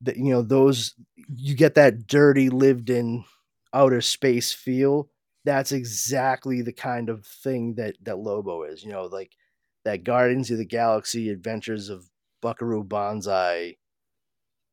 [0.00, 0.94] the, you know, those
[1.28, 3.24] you get that dirty, lived in
[3.72, 5.08] outer space feel
[5.44, 8.84] that's exactly the kind of thing that that Lobo is.
[8.84, 9.32] You know, like
[9.84, 12.08] that Guardians of the Galaxy Adventures of
[12.42, 13.76] Buckaroo Banzai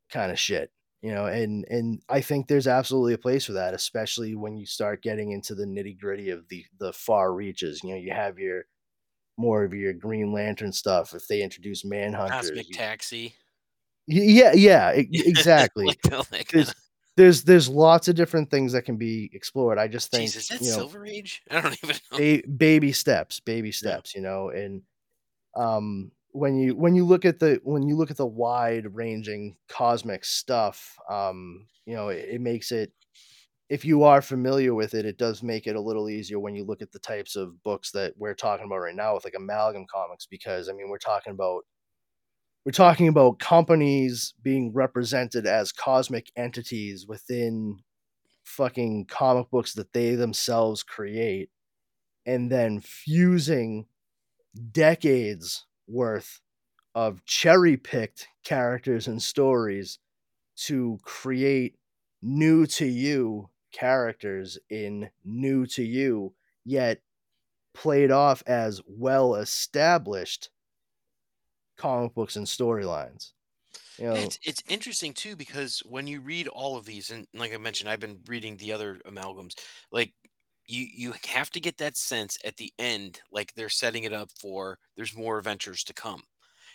[0.09, 0.71] kind of shit.
[1.01, 4.65] You know, and and I think there's absolutely a place for that, especially when you
[4.65, 7.81] start getting into the nitty gritty of the the far reaches.
[7.83, 8.63] You know, you have your
[9.37, 11.13] more of your Green Lantern stuff.
[11.13, 13.35] If they introduce Manhunters, Cosmic you- Taxi.
[14.07, 15.85] Yeah, yeah, exactly.
[16.31, 16.73] Like, There's-
[17.17, 19.79] there's there's lots of different things that can be explored.
[19.79, 21.41] I just think Jeez, is that you know, Silver Age?
[21.49, 22.17] I don't even know.
[22.17, 24.83] ba- baby steps baby steps you know and
[25.55, 29.55] um when you when you look at the when you look at the wide ranging
[29.67, 32.91] cosmic stuff um you know it, it makes it
[33.69, 36.63] if you are familiar with it it does make it a little easier when you
[36.63, 39.85] look at the types of books that we're talking about right now with like amalgam
[39.91, 41.63] comics because i mean we're talking about
[42.67, 47.79] we're talking about companies being represented as cosmic entities within
[48.43, 51.49] fucking comic books that they themselves create
[52.25, 53.85] and then fusing
[54.73, 56.41] decades worth
[56.93, 59.99] of cherry picked characters and stories
[60.57, 61.77] to create
[62.21, 66.33] new to you characters in new to you,
[66.65, 66.99] yet
[67.73, 70.49] played off as well established
[71.77, 73.33] comic books and storylines.
[73.97, 77.53] You know, It's it's interesting too because when you read all of these, and like
[77.53, 79.53] I mentioned, I've been reading the other amalgams.
[79.91, 80.13] Like
[80.65, 84.31] you you have to get that sense at the end, like they're setting it up
[84.39, 86.23] for there's more adventures to come,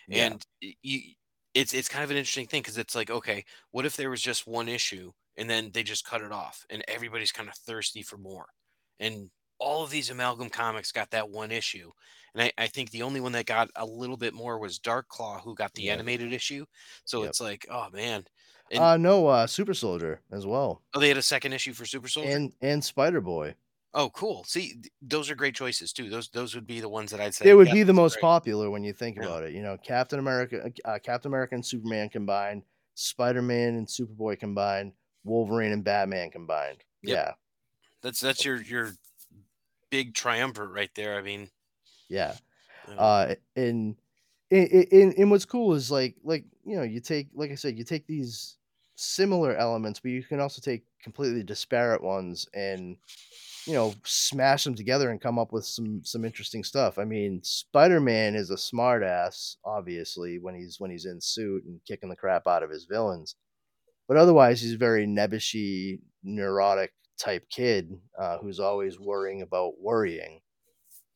[0.07, 1.15] yeah, and you
[1.55, 4.23] it's it's kind of an interesting thing because it's like okay, what if there was
[4.23, 8.03] just one issue and then they just cut it off and everybody's kind of thirsty
[8.03, 8.49] for more,
[9.01, 11.91] and all of these amalgam comics got that one issue.
[12.35, 15.09] And I, I think the only one that got a little bit more was Dark
[15.09, 15.93] Claw, who got the Yep.
[15.95, 16.65] animated issue.
[17.05, 17.31] So Yep.
[17.31, 18.25] it's like, oh man.
[18.71, 21.85] And uh, no, uh, Super Soldier as well, oh, they had a second issue for
[21.87, 22.29] Super Soldier.
[22.29, 23.57] and and Spider Boy.
[23.95, 24.45] oh, cool.
[24.45, 26.09] See, th- those are great choices too.
[26.09, 27.47] Those those would be the ones that I'd say.
[27.47, 29.23] They would "Yep, be the most great." popular when you think Yeah.
[29.27, 29.53] about it.
[29.53, 32.65] You know, Captain America, uh, Captain America and Superman combined,
[32.95, 36.85] Spider Man and Superboy combined, Wolverine and Batman combined.
[37.03, 37.19] Yep.
[37.19, 37.35] Yeah,
[38.03, 38.93] That's that's your your
[39.91, 41.17] big triumvirate right there.
[41.19, 41.51] I mean,
[42.13, 42.95] yeah.
[42.99, 43.97] uh, and
[44.51, 47.85] and, and what's cool is like like you know you take like i said you
[47.85, 48.57] take these
[48.97, 52.97] similar elements but you can also take completely disparate ones and
[53.67, 56.99] you know smash them together and come up with some some interesting stuff.
[56.99, 62.09] I mean spider-man is a smartass obviously when he's when he's in suit and kicking
[62.09, 63.37] the crap out of his villains.
[64.09, 70.41] But otherwise he's a very nebbishy neurotic type kid uh, who's always worrying about worrying.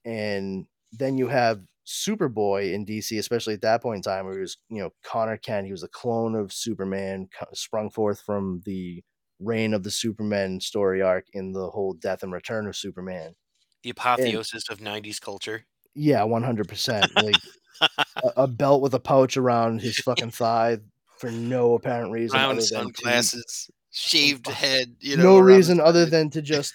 [0.05, 0.67] And
[0.99, 4.57] then you have Superboy in DC, especially at that point in time, where he was,
[4.69, 5.67] you know, Conner Kent.
[5.67, 9.03] He was a clone of Superman, sprung forth from the
[9.39, 13.35] reign of the Superman story arc in the whole death and return of Superman.
[13.83, 15.65] the apotheosis of '90s culture.
[15.95, 17.07] Yeah, one hundred percent.
[17.15, 17.37] Like
[17.81, 20.79] a, a belt with a pouch around his fucking thigh
[21.18, 24.97] for no apparent reason Round to, sunglasses, shaved head.
[25.01, 26.75] You know, no reason other than to just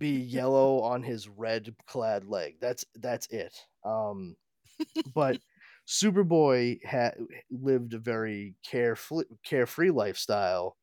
[0.00, 2.56] be yellow on his red clad leg.
[2.60, 3.56] That's that's it.
[3.84, 4.36] Um,
[5.14, 5.38] but
[5.88, 7.16] Superboy had
[7.50, 10.76] lived a very carefree carefree lifestyle.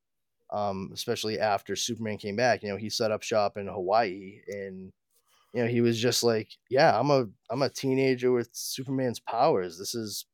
[0.51, 4.93] Um, especially after Superman came back, you know, he set up shop in Hawaii, and
[5.53, 9.79] you know, he was just like, "Yeah, I'm a I'm a teenager with Superman's powers.
[9.79, 10.25] This is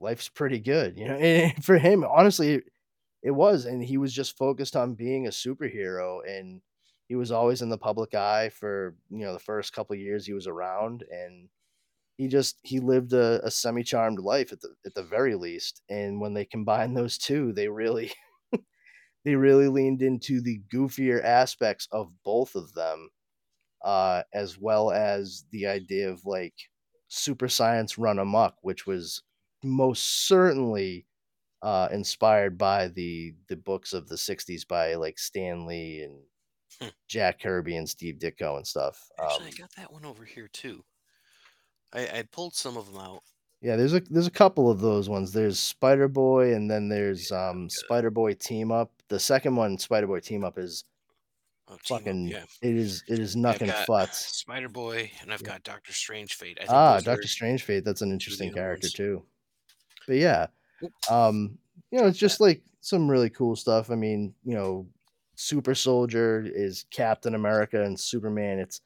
[0.00, 1.16] life's pretty good, you know.
[1.18, 2.62] And for him, honestly,
[3.22, 6.60] it was, and he was just focused on being a superhero, and
[7.08, 10.34] he was always in the public eye for you know the first couple years he
[10.34, 11.48] was around, and
[12.18, 15.82] he just he lived a, a semi charmed life at the at the very least.
[15.88, 18.12] And when they combined those two, they really
[19.24, 23.08] they really leaned into the goofier aspects of both of them,
[23.84, 26.54] uh, as well as the idea of like
[27.08, 29.22] super science run amok, which was
[29.64, 31.06] most certainly
[31.62, 36.20] uh, inspired by the the books of the '60s by like Stan Lee and
[36.80, 36.88] Hmm.
[37.08, 39.08] Jack Kirby and Steve Ditko and stuff.
[39.20, 40.84] Actually, Um, I got that one over here too.
[41.92, 43.22] I, I pulled some of them out.
[43.60, 45.32] yeah, there's a there's a couple of those ones.
[45.32, 48.92] There's Spider Boy, and then there's um, Spider Boy Team Up.
[49.08, 50.84] The second one, Spider Boy Team Up, is
[51.70, 52.28] Oh, Team Up, fucking.
[52.28, 52.44] yeah.
[52.62, 54.18] It is it is nothing futs.
[54.36, 55.48] Spider Boy, and I've Yeah.
[55.48, 56.58] got Doctor Strange Fate.
[56.58, 57.84] I think Ah, Doctor Strange Fate.
[57.84, 58.92] That's an interesting character ones.
[58.94, 59.24] too.
[60.06, 60.46] But yeah,
[61.10, 61.58] um,
[61.90, 63.90] you know, it's just like some really cool stuff.
[63.90, 64.86] I mean, you know,
[65.40, 68.58] Super Soldier is Captain America and Superman.
[68.58, 68.80] It's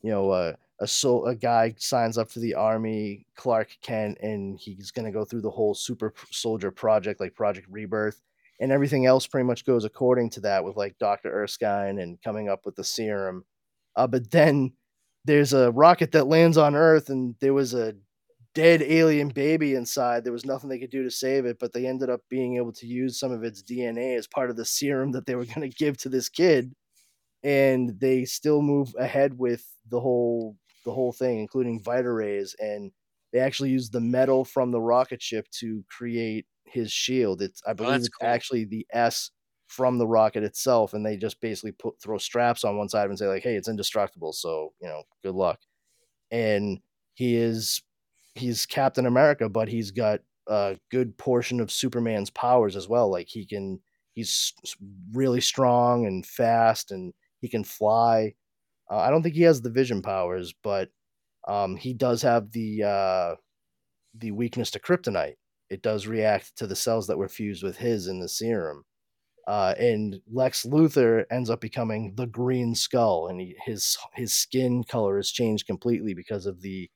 [0.00, 4.58] you know, uh, a soul a guy signs up for the army, Clark Kent, and
[4.58, 8.22] he's gonna go through the whole Super Soldier project, like Project Rebirth,
[8.58, 12.48] and everything else pretty much goes according to that with like Doctor Erskine and coming
[12.48, 13.44] up with the serum.
[13.94, 14.72] Uh, but then
[15.26, 17.94] there's a rocket that lands on Earth, and there was a
[18.54, 20.24] dead alien baby inside.
[20.24, 22.72] There was nothing they could do to save it, but they ended up being able
[22.72, 25.68] to use some of its DNA as part of the serum that they were going
[25.68, 26.72] to give to this kid.
[27.42, 32.90] And they still move ahead with the whole the whole thing, including Vita rays, and
[33.32, 37.42] they actually used the metal from the rocket ship to create his shield.
[37.42, 38.28] It's I oh, believe that's it's cool.
[38.28, 39.30] actually the S
[39.66, 43.18] from the rocket itself, and they just basically put throw straps on one side and
[43.18, 45.60] say like, "Hey, it's indestructible." So you know, good luck.
[46.30, 46.80] And
[47.14, 47.82] he is
[48.38, 53.10] he's Captain America, but he's got a good portion of Superman's powers as well.
[53.10, 53.80] Like he can
[54.14, 54.52] he's
[55.12, 58.34] really strong and fast, and he can fly.
[58.90, 60.88] Uh, I don't think he has the vision powers, but
[61.46, 63.34] um, he does have the uh,
[64.14, 65.36] the weakness to kryptonite.
[65.70, 68.84] It does react to the cells that were fused with his in the serum.
[69.46, 74.84] Uh, and Lex Luthor ends up becoming the Green Skull, and he, his his skin
[74.84, 76.90] color has changed completely because of the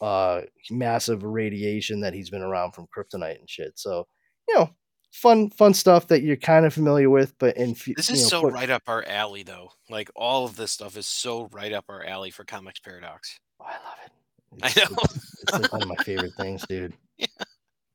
[0.00, 3.72] uh, massive radiation that he's been around from kryptonite and shit.
[3.78, 4.06] So,
[4.48, 4.70] you know,
[5.12, 8.40] fun fun stuff that you're kind of familiar with, but in This is know, so
[8.42, 9.70] put- right up our alley, though.
[9.88, 13.38] Like all of this stuff is so right up our alley for Comix Paradox.
[13.60, 14.12] Oh, I love it.
[14.62, 14.96] I It's, know.
[15.04, 16.94] It's, it's like one of my favorite things, dude.
[17.18, 17.26] Yeah.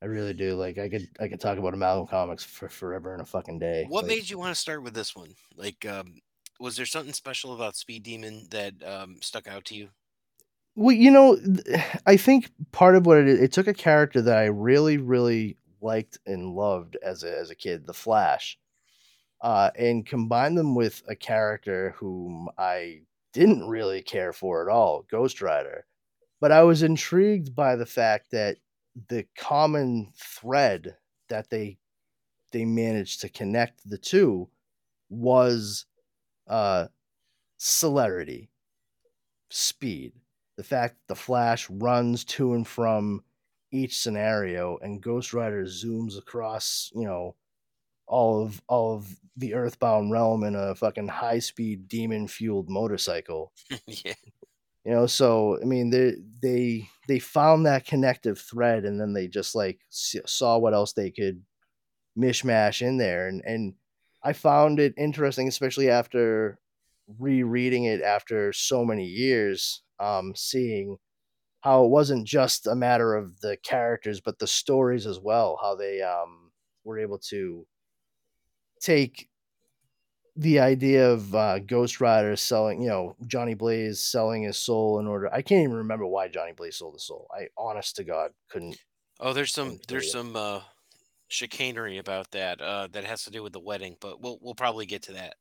[0.02, 0.56] I really do.
[0.56, 3.86] Like I could I could talk about Amalgam Comics for forever in a fucking day.
[3.88, 5.28] What Like, made you want to start with this one?
[5.54, 6.16] Like, um,
[6.58, 9.90] was there something special about Speed Demon that um, stuck out to you?
[10.74, 11.38] Well, you know,
[12.06, 15.56] I think part of what it is, it took a character that I really, really
[15.80, 18.58] liked and loved as a as a kid, the Flash,
[19.42, 23.02] uh, and combined them with a character whom I
[23.32, 25.86] didn't really care for at all, Ghost Rider.
[26.40, 28.58] But I was intrigued by the fact that
[29.08, 30.96] the common thread
[31.28, 31.78] that they
[32.52, 34.48] they managed to connect the two
[35.10, 35.86] was
[36.48, 36.88] uh,
[37.58, 38.50] celerity,
[39.50, 40.12] speed
[40.56, 43.22] the fact that the Flash runs to and from
[43.70, 47.36] each scenario and Ghost Rider zooms across, you know,
[48.06, 53.52] all of all of the earthbound realm in a fucking high speed demon fueled motorcycle.
[53.86, 54.14] yeah.
[54.84, 59.28] You know, so I mean they they they found that connective thread and then they
[59.28, 61.42] just like saw what else they could
[62.18, 63.74] mishmash in there and and
[64.22, 66.58] I found it interesting especially after
[67.18, 70.98] rereading it after so many years um seeing
[71.62, 75.74] how it wasn't just a matter of the characters but the stories as well how
[75.74, 76.52] they um
[76.84, 77.66] were able to
[78.80, 79.28] take
[80.36, 85.06] the idea of uh, Ghost Rider selling, you know, Johnny Blaze selling his soul in
[85.06, 85.32] order.
[85.32, 87.28] I can't even remember why Johnny Blaze sold his soul.
[87.32, 88.78] I, honest to God, couldn't.
[89.20, 90.10] Oh, there's some there's you.
[90.10, 90.62] some uh,
[91.28, 94.86] chicanery about that uh, that has to do with the wedding, but we'll we'll probably
[94.86, 95.36] get to that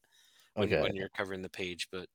[0.55, 0.81] when, Okay.
[0.81, 1.87] when you're covering the page.
[1.91, 2.07] But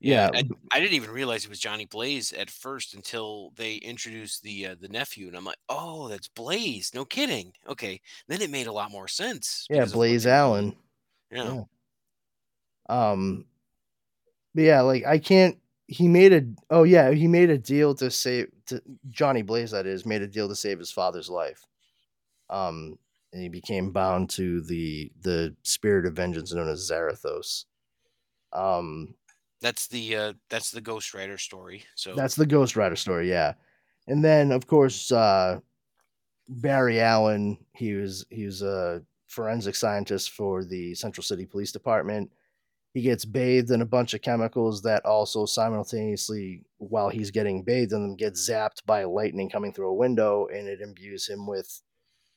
[0.00, 4.42] Yeah, I, I didn't even realize it was Johnny Blaze at first until they introduced
[4.42, 6.92] the uh, the nephew, and I'm like, oh, that's Blaze.
[6.94, 7.52] No kidding.
[7.68, 9.66] Okay, then it made a lot more sense.
[9.68, 10.40] yeah, because of what Blaze they were doing.
[10.40, 10.76] Allen.
[11.32, 11.64] Yeah.
[12.88, 13.10] yeah.
[13.10, 13.44] Um,
[14.54, 15.58] but yeah, like I can't.
[15.88, 16.42] He made a.
[16.70, 18.48] Oh yeah, he made a deal to save.
[18.66, 21.64] To Johnny Blaze, that is, made a deal to save his father's life.
[22.50, 22.98] Um,
[23.32, 27.64] and he became bound to the the spirit of vengeance known as Zarathos.
[28.52, 29.14] Um,
[29.60, 31.84] That's the uh, that's the Ghost Rider story.
[31.96, 33.54] So That's the Ghost Rider story, yeah.
[34.06, 35.60] And then of course uh
[36.48, 42.30] Barry Allen, he was he was a forensic scientist for the Central City Police Department.
[42.94, 47.92] He gets bathed in a bunch of chemicals that also simultaneously, while he's getting bathed
[47.92, 51.82] in them, gets zapped by lightning coming through a window, and it imbues him with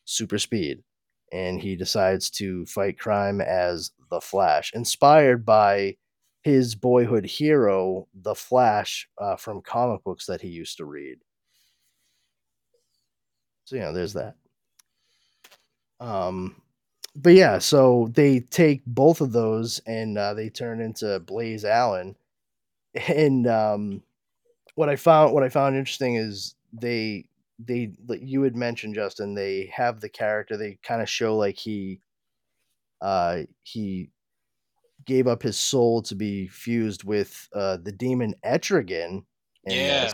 [0.04, 0.84] super speed.
[1.32, 5.96] And he decides to fight crime as the Flash, inspired by
[6.42, 11.20] his boyhood hero, the Flash, uh, from comic books that he used to read.
[13.66, 14.36] So yeah, there's that.
[16.00, 16.62] Um,
[17.16, 22.16] but yeah, so they take both of those and uh, they turn into Blaze Allen.
[23.08, 24.04] And um,
[24.76, 27.26] what I found what I found interesting is they
[27.58, 32.02] they you had mentioned Justin they have the character they kind of show like he
[33.02, 34.10] uh he
[35.06, 39.24] gave up his soul to be fused with uh the demon Etrigan
[39.66, 40.12] Yeah.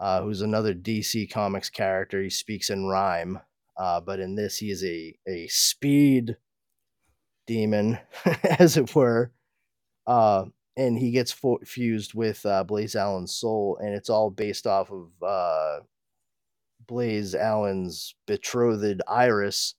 [0.00, 3.38] uh who's another DC Comics character he speaks in rhyme
[3.76, 6.36] uh but in this he is a a speed
[7.46, 7.98] demon
[8.58, 9.32] as it were
[10.06, 10.44] uh
[10.76, 14.90] and he gets fo- fused with uh, Blaze Allen's soul, and it's all based off
[14.90, 15.80] of uh,
[16.86, 19.74] Blaze Allen's betrothed Iris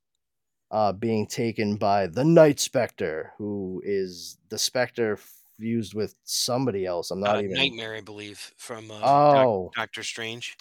[0.74, 5.17] uh, being taken by the Night Spectre, who is the Spectre
[5.57, 7.11] fused with somebody else.
[7.11, 7.53] I'm not Uh, even.
[7.53, 9.65] Nightmare, I believe, from uh, Oh.
[9.76, 10.57] Doc- Doctor Strange.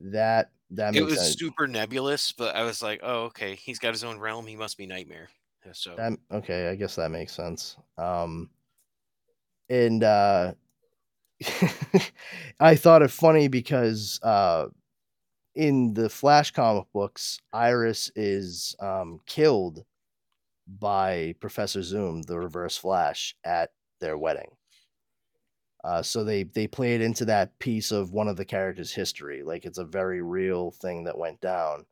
[0.00, 1.38] That that It was sense.
[1.38, 4.46] super nebulous, but I was like, oh, okay, he's got his own realm.
[4.46, 5.28] He must be Nightmare.
[5.72, 7.76] So That okay, I guess that makes sense.
[7.98, 8.48] Um,
[9.68, 10.54] and uh,
[12.60, 14.68] I thought it funny because uh,
[15.54, 19.84] in the Flash comic books, Iris is um, killed
[20.66, 23.70] by Professor Zoom, the Reverse Flash, at
[24.00, 24.50] their wedding.
[25.82, 29.64] Uh, so they they played into that piece of one of the characters' history, like
[29.64, 31.86] it's a very real thing that went down.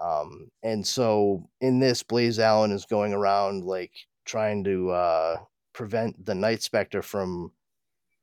[0.00, 3.92] Um, and so in this, Blaze Allen is going around like
[4.24, 5.36] trying to uh,
[5.74, 7.52] prevent the Night Spectre from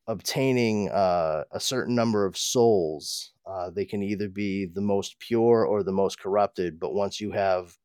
[0.07, 3.33] obtaining uh, a certain number of souls.
[3.49, 7.31] Uh, they can either be the most pure or the most corrupted, but once you
[7.31, 7.75] have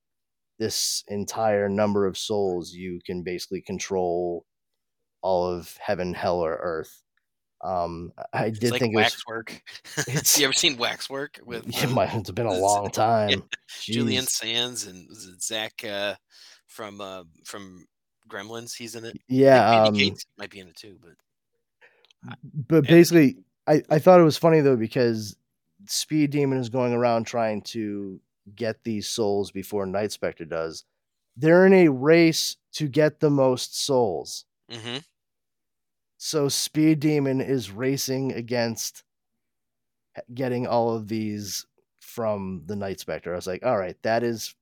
[0.59, 4.45] this entire number of souls, you can basically control
[5.23, 7.03] all of heaven, hell, or earth.
[7.63, 9.05] Um, I did like think it was.
[9.05, 9.63] waxwork.
[10.07, 13.43] It's- you ever seen waxwork with It um, might, it's been a long time.
[13.81, 15.09] Julian Sands and
[15.41, 16.15] Zach uh,
[16.67, 17.87] from uh, from
[18.29, 18.77] Gremlins?
[18.77, 19.17] He's in it.
[19.29, 19.95] Yeah, um,
[20.37, 22.37] might be in it too, but
[22.69, 25.37] but basically I, I thought it was funny though because
[25.87, 28.21] speed demon is going around trying to
[28.55, 30.85] get these souls before night spectre does.
[31.37, 34.45] They're in a race to get the most souls.
[34.71, 34.99] Hmm
[36.25, 39.03] so speed demon is racing against
[40.33, 41.67] getting all of these
[42.01, 43.35] from the night spectre.
[43.35, 44.55] I was like all right that is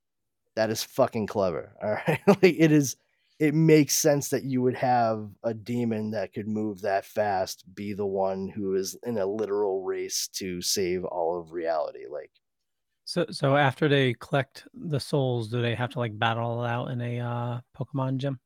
[0.56, 1.72] that is fucking clever.
[1.82, 2.96] All right like it is
[3.42, 7.92] it makes sense that you would have a demon that could move that fast be
[7.92, 12.30] the one who is in a literal race to save all of reality like
[13.04, 16.92] So so after they collect the souls, do they have to like battle it out
[16.92, 18.38] in a uh, Pokemon gym?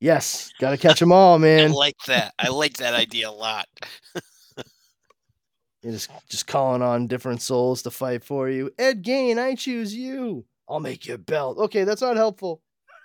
[0.00, 1.70] yes gotta catch them all man.
[1.70, 2.34] I like that.
[2.38, 3.66] I like that idea a lot.
[5.82, 9.94] You're just just calling on different souls to fight for you Ed Gein i choose
[9.94, 12.60] you i'll make you a belt okay that's not helpful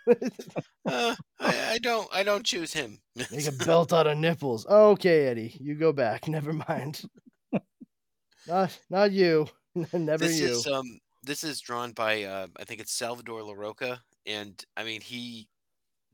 [0.07, 2.07] Uh, I, I don't.
[2.11, 2.99] I don't choose him.
[3.31, 4.65] Make a belt out of nipples.
[4.65, 6.27] Okay, Eddie, you go back.
[6.27, 7.03] Never mind.
[8.47, 9.47] not not you.
[9.93, 10.47] Never this you.
[10.47, 10.99] is um.
[11.23, 15.47] This is drawn by uh, I think it's Salvador Larroca, and I mean he.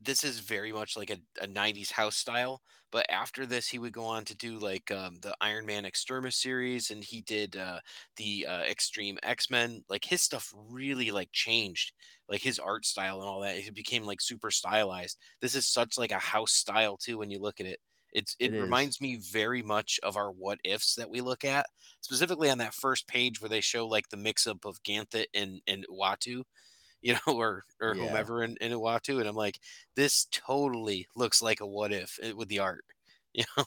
[0.00, 2.60] This is very much like a, a '90s house style.
[2.90, 6.36] But after this, he would go on to do like um, the Iron Man Extremis
[6.36, 7.80] series, and he did uh,
[8.16, 9.82] the uh, Extreme X Men.
[9.88, 11.92] Like his stuff really like changed,
[12.28, 13.56] like his art style and all that.
[13.56, 15.18] It became like super stylized.
[15.40, 17.18] This is such like a house style too.
[17.18, 17.80] When you look at it,
[18.12, 18.56] it's it, It is.
[18.56, 21.66] reminds me very much of our what ifs that we look at,
[22.00, 25.60] specifically on that first page where they show like the mix up of Ganthet and
[25.66, 26.44] and Uatu,
[27.02, 27.96] you know, or or Yeah.
[27.96, 29.60] whomever in, in Uatu, and I'm like,
[29.96, 32.84] this totally looks like a what if with the art.
[33.34, 33.64] You know,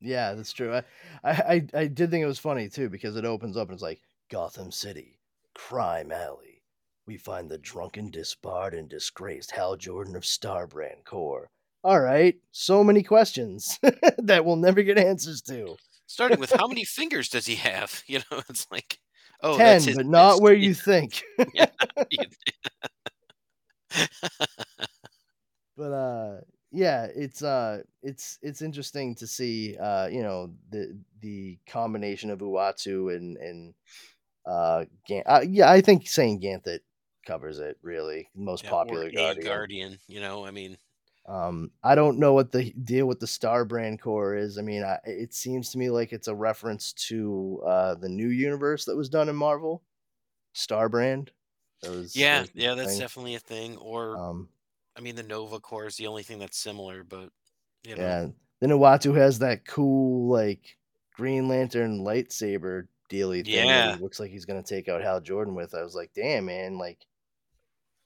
[0.00, 0.74] Yeah, that's true.
[0.74, 0.84] I
[1.24, 4.02] I I did think it was funny too because it opens up and it's like
[4.30, 5.20] Gotham City,
[5.54, 6.55] crime alley.
[7.06, 11.48] We find the drunken, disbarred, and disgraced Hal Jordan of Starbrand Corps.
[11.84, 13.78] All right, so many questions
[14.18, 15.76] that we'll never get answers to.
[16.06, 18.02] starting with how many fingers does he have?
[18.08, 18.98] You know, it's like,
[19.40, 20.42] oh, Ten, that's his but not fist.
[20.42, 21.22] where you think.
[25.76, 26.40] but uh
[26.72, 32.40] yeah it's uh it's it's interesting to see uh you know the the combination of
[32.40, 33.74] uatu and and
[34.46, 36.78] Uh, Gan- uh, yeah, I think saying Ganthet
[37.26, 37.78] covers it.
[37.82, 39.44] Really, most Yeah, popular Guardian.
[39.46, 39.98] guardian.
[40.08, 40.78] You know, I mean,
[41.26, 44.58] Um, I don't know what the deal with the Star Brand Corps is.
[44.58, 48.28] I mean, I, it seems to me like it's a reference to uh, the new
[48.28, 49.82] universe that was done in Marvel,
[50.52, 51.32] Star Brand.
[52.12, 53.76] Yeah, yeah, that's definitely a thing.
[53.76, 54.48] Or Um,
[54.96, 57.30] I mean, the Nova Corps is the only thing that's similar, but
[57.84, 58.28] you know, yeah.
[58.60, 60.78] Then Uatu has that cool like
[61.14, 63.96] Green Lantern lightsaber dealy thing Yeah.
[64.00, 65.74] looks like he's gonna take out Hal Jordan with.
[65.74, 67.06] I was like, damn man, like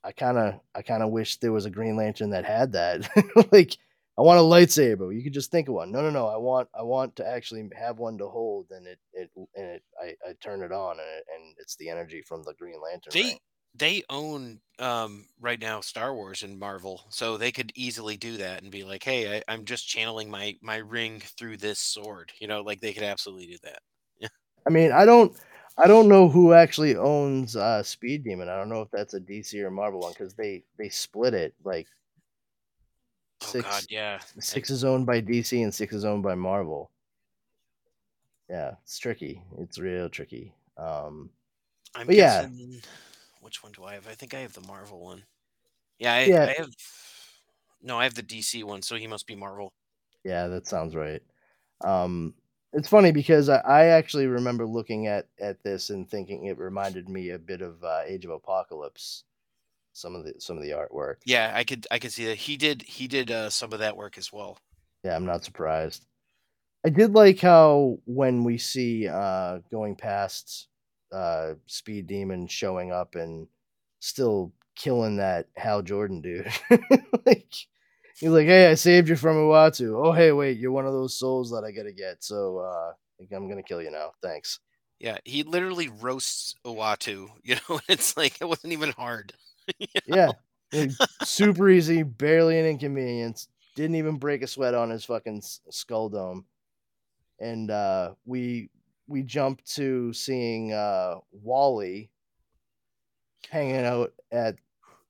[0.03, 3.09] I kind of I kind of wish there was a Green Lantern that had that.
[3.53, 3.77] like
[4.19, 5.15] I want a lightsaber.
[5.15, 5.91] You could just think of one.
[5.91, 6.27] No, no, no.
[6.27, 9.83] I want I want to actually have one to hold, and it it and it
[9.99, 13.13] I, I turn it on, and it, and it's the energy from the Green Lantern.
[13.13, 13.39] they ring.
[13.75, 18.63] they own um right now Star Wars and Marvel, so they could easily do that
[18.63, 22.33] and be like, hey, I, I'm just channeling my my ring through this sword.
[22.41, 23.81] You know, like they could absolutely do that.
[24.19, 24.29] Yeah.
[24.67, 25.35] I mean, I don't
[25.83, 28.49] I don't know who actually owns uh Speed Demon.
[28.49, 31.55] I don't know if that's a DC or Marvel one because they they split it
[31.65, 31.89] like
[33.43, 34.21] Oh six God, yeah.
[34.39, 36.91] six is owned by DC and six is owned by Marvel.
[38.49, 39.43] Yeah, it's tricky.
[39.59, 40.55] It's real tricky.
[40.77, 41.31] Um
[41.95, 42.49] I'm But yeah.
[43.41, 44.07] Which one do I have?
[44.09, 45.25] I think I have the Marvel one.
[45.99, 46.45] Yeah, I, Yeah.
[46.47, 46.71] I have.
[47.83, 49.73] No, I have the DC one, so he must be Marvel.
[50.25, 51.23] Yeah, that sounds right.
[51.83, 52.35] Um,
[52.73, 57.09] it's funny because I, I actually remember looking at at this and thinking it reminded
[57.09, 59.25] me a bit of uh, Age of Apocalypse.
[59.93, 61.17] Some of the some of the artwork.
[61.25, 63.97] Yeah, I could I could see that he did he did uh, some of that
[63.97, 64.59] work as well.
[65.05, 66.07] Yeah, I'm not surprised.
[66.85, 70.69] I did like how when we see uh, going past
[71.13, 73.49] uh, Speed Demon showing up and
[73.99, 76.51] still killing that Hal Jordan dude.
[77.27, 77.53] like
[78.21, 80.07] he's like, "Hey, I saved you from Uatu.
[80.07, 82.23] Oh, hey, wait, you're one of those souls that I gotta get.
[82.23, 82.93] So uh,
[83.35, 84.13] I'm gonna kill you now.
[84.23, 84.61] Thanks."
[84.99, 87.29] Yeah, he literally roasts Uatu.
[87.45, 89.33] You know, it's like it wasn't even hard.
[90.07, 90.33] Yeah,
[91.25, 93.47] super easy, barely an inconvenience.
[93.77, 96.45] Didn't even break a sweat on his fucking skull dome.
[97.39, 98.71] And uh, we
[99.07, 102.11] we jump to seeing uh, Wally
[103.49, 104.57] hanging out at,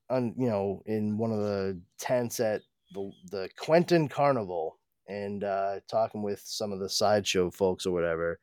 [0.08, 2.62] on you know, in one of the tents at
[2.92, 4.78] the the Quentin Carnival,
[5.08, 8.38] and uh, talking with some of the sideshow folks or whatever.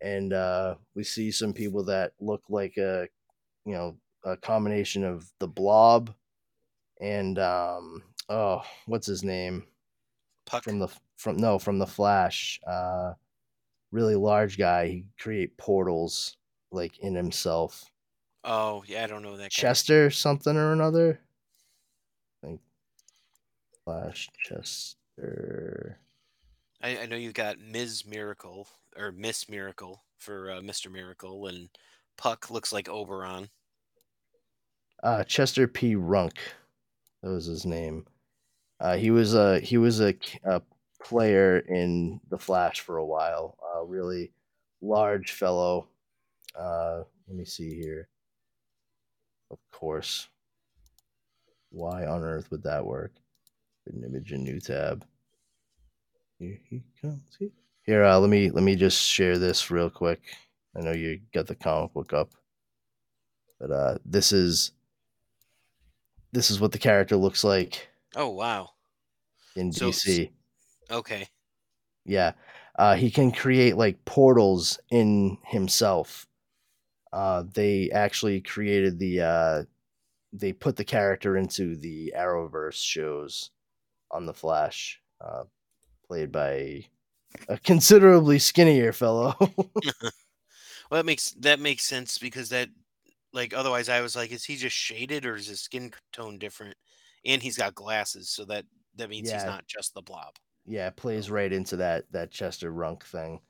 [0.00, 3.06] And uh, we see some people that look like a,
[3.64, 6.12] you know, a combination of the Blob
[7.00, 9.64] and um, oh, what's his name
[10.46, 10.64] Puck.
[10.64, 12.60] from the from no from the Flash.
[12.66, 13.12] Uh,
[13.90, 14.86] really large guy.
[14.88, 16.36] He create portals
[16.70, 17.84] like in himself.
[18.44, 19.48] oh yeah, I don't know that guy.
[19.50, 21.20] Chester something or another.
[23.84, 25.98] Flash Chester.
[26.82, 28.04] I, I know you got Ms.
[28.06, 30.90] Miracle or Miss Miracle for uh, Mr.
[30.90, 31.68] Miracle, and
[32.16, 33.48] Puck looks like Oberon.
[35.02, 35.94] Uh, Chester P.
[35.94, 36.36] Runk.
[37.22, 38.06] That was his name.
[38.80, 40.14] Uh, he was a he was a,
[40.44, 40.62] a
[41.02, 43.56] player in the Flash for a while.
[43.76, 44.32] A really
[44.80, 45.88] large fellow.
[46.58, 48.08] Uh, let me see here.
[49.50, 50.28] Of course.
[51.70, 53.12] Why on earth would that work?
[53.86, 55.04] An image in new tab.
[56.38, 57.22] Here he comes.
[57.38, 57.50] Here,
[57.84, 60.20] here uh, let me let me just share this real quick.
[60.76, 62.30] I know you got the comic book up,
[63.60, 64.72] but uh, this is
[66.32, 68.70] this is what the character looks like Oh wow.
[69.56, 70.30] in So- DC.
[70.90, 71.28] Okay.
[72.04, 72.32] Yeah.
[72.78, 76.26] Uh, he can create like portals in himself.
[77.12, 79.62] Uh, they actually created the uh,
[80.32, 83.50] they put the character into the Arrowverse shows
[84.12, 85.44] on the Flash, uh,
[86.06, 86.84] played by
[87.48, 89.34] a considerably skinnier fellow.
[90.90, 92.68] Well, that makes that makes sense because that
[93.32, 96.74] like otherwise I was like, is he just shaded or is his skin tone different?
[97.24, 100.34] And he's got glasses, so that that means he's not just the blob.
[100.66, 103.40] yeah, it plays right into that that Chester Runk thing.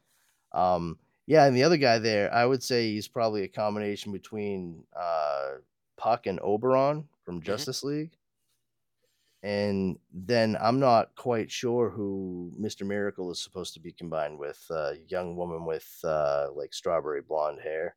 [0.52, 4.84] Um, yeah, and the other guy there, I would say he's probably a combination between
[4.96, 5.54] uh,
[5.96, 8.12] Puck and Oberon from Justice League.
[9.42, 12.86] And then I'm not quite sure who Mr.
[12.86, 14.64] Miracle is supposed to be combined with.
[14.70, 17.96] A young woman with uh, like strawberry blonde hair.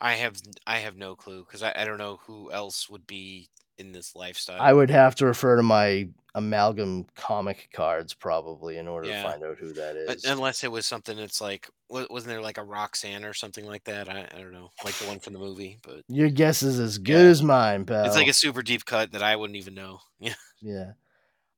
[0.00, 3.48] I have I have no clue because I, I don't know who else would be
[3.78, 4.60] in this lifestyle.
[4.60, 9.22] I would have to refer to my amalgam comic cards probably in order Yeah.
[9.22, 10.06] to find out who that is.
[10.06, 13.84] But unless it was something that's like wasn't there like a Roxanne or something like
[13.84, 14.08] that?
[14.08, 16.96] I, I don't know, like the one from the movie, but Your guess is as
[16.98, 17.30] good Yeah.
[17.30, 18.04] as mine, pal.
[18.06, 20.00] it's like a super deep cut that I wouldn't even know.
[20.20, 20.34] Yeah.
[20.62, 20.92] Yeah.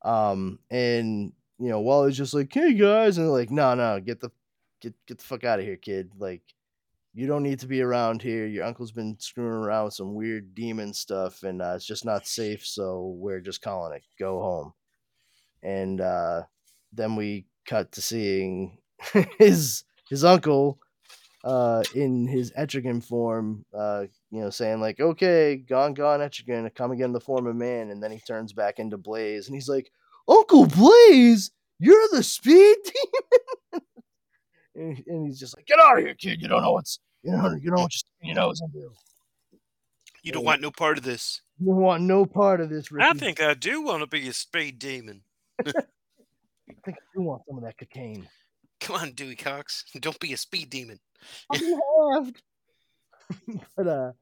[0.02, 4.20] Um, and you know, Wally's just like, hey guys, and they're like, no, no, get
[4.20, 4.30] the
[4.80, 6.10] get get the fuck out of here, kid.
[6.18, 6.42] Like,
[7.14, 8.46] you don't need to be around here.
[8.46, 12.26] Your uncle's been screwing around with some weird demon stuff, and uh, it's just not
[12.26, 12.66] safe.
[12.66, 14.02] So we're just calling it.
[14.18, 14.72] Go home."
[15.62, 16.42] And uh,
[16.92, 18.78] then we cut to seeing
[19.38, 20.78] his his uncle
[21.44, 26.90] uh, in his Etrigan form, uh, you know, saying like, "Okay, gone, gone, Etrigan, come
[26.90, 29.68] again in the form of man." And then he turns back into Blaze, and he's
[29.68, 29.90] like,
[30.26, 32.76] "Uncle Blaze, you're the speed
[33.72, 33.86] demon."
[34.74, 36.42] and, and he's just like, "Get out of here, kid!
[36.42, 38.90] You don't know what's you know you don't know what you're know what's into.
[40.22, 41.42] You don't want no part of this.
[41.58, 43.06] You don't want no part of this." Ricky.
[43.06, 45.22] I think I do want to be a speed demon.
[45.66, 45.72] I
[46.84, 48.28] think you want some of that cocaine.
[48.80, 49.84] Come on, Dewey Cox.
[50.00, 50.98] Don't be a speed demon.
[51.50, 52.42] I'll be halved.
[53.76, 54.12] but uh,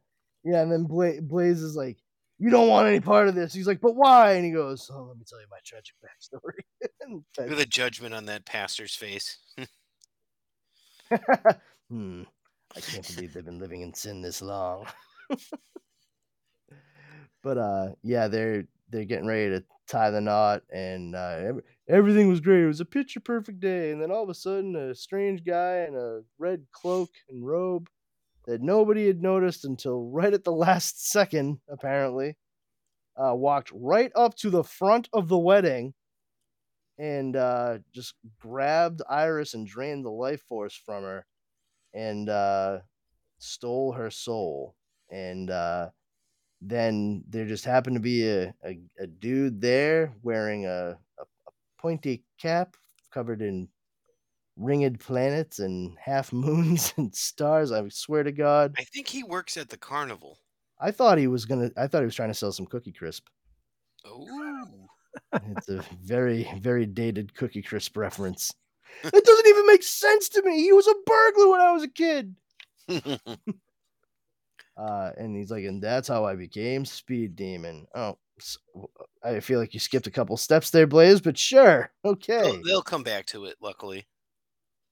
[0.44, 1.98] yeah, and then Bla- Blaze is like,
[2.38, 5.07] "You don't want any part of this." He's like, "But why?" And he goes, "Oh,
[5.09, 6.62] let me tell you my tragic backstory."
[7.00, 9.38] And Look at the judgment on that pastor's face.
[11.90, 12.22] hmm.
[12.76, 14.86] I can't believe they've been living in sin this long.
[17.42, 22.28] but uh, yeah, they're they're getting ready to tie the knot, and uh, ev- everything
[22.28, 22.64] was great.
[22.64, 25.86] It was a picture perfect day, and then all of a sudden, a strange guy
[25.88, 27.88] in a red cloak and robe
[28.46, 32.36] that nobody had noticed until right at the last second, apparently,
[33.16, 35.94] uh, walked right up to the front of the wedding
[36.98, 41.26] and uh, just grabbed Iris and drained the life force from her
[41.95, 42.78] and uh,
[43.38, 44.74] stole her soul.
[45.11, 45.90] And uh,
[46.61, 51.51] then there just happened to be a, a, a dude there wearing a, a, a
[51.78, 52.76] pointy cap
[53.11, 53.68] covered in
[54.57, 57.72] ringed planets and half moons and stars.
[57.72, 58.74] I swear to God.
[58.78, 60.38] I think he works at the carnival.
[60.80, 61.70] I thought he was gonna.
[61.76, 63.28] I thought he was trying to sell some Cookie Crisp.
[64.05, 64.26] Oh.
[65.32, 68.53] It's a very, very dated Cookie Crisp reference.
[69.05, 70.62] It doesn't even make sense to me.
[70.62, 72.36] He was a burglar when I was a kid.
[74.76, 77.86] Uh, and he's like, and that's how I became Speed Demon.
[77.95, 78.57] Oh, s-
[79.22, 82.40] I feel like you skipped a couple steps there, Blaze, but sure, okay.
[82.40, 84.07] they'll, they'll come back to it, luckily.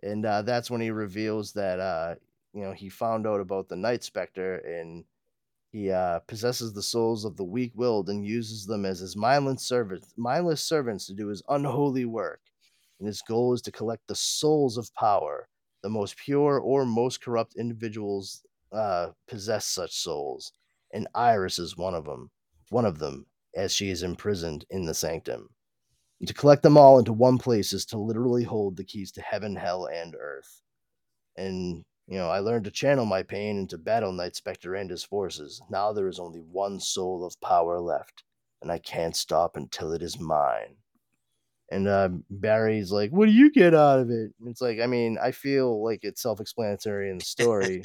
[0.03, 2.14] and uh, that's when he reveals that uh,
[2.53, 5.05] you know he found out about the Night Spectre and
[5.72, 10.12] he uh, possesses the souls of the weak-willed and uses them as his mindless servants,
[10.16, 12.40] mindless servants to do his unholy work.
[13.01, 15.48] And his goal is to collect the souls of power.
[15.82, 20.53] The most pure or most corrupt individuals uh, possess such souls,
[20.92, 22.30] and Iris is one of them.
[22.68, 23.26] One of them,
[23.57, 25.48] as she is imprisoned in the sanctum.
[26.20, 29.22] And to collect them all into one place is to literally hold the keys to
[29.22, 30.61] heaven, hell, and earth.
[31.36, 35.03] And, you know, I learned to channel my pain into battle Night Spectre and his
[35.03, 35.62] forces.
[35.70, 38.22] Now there is only one soul of power left,
[38.61, 40.76] and I can't stop until it is mine.
[41.70, 44.32] And uh, Barry's like, What do you get out of it?
[44.40, 47.82] And it's like, I mean, I feel like it's self explanatory in the story.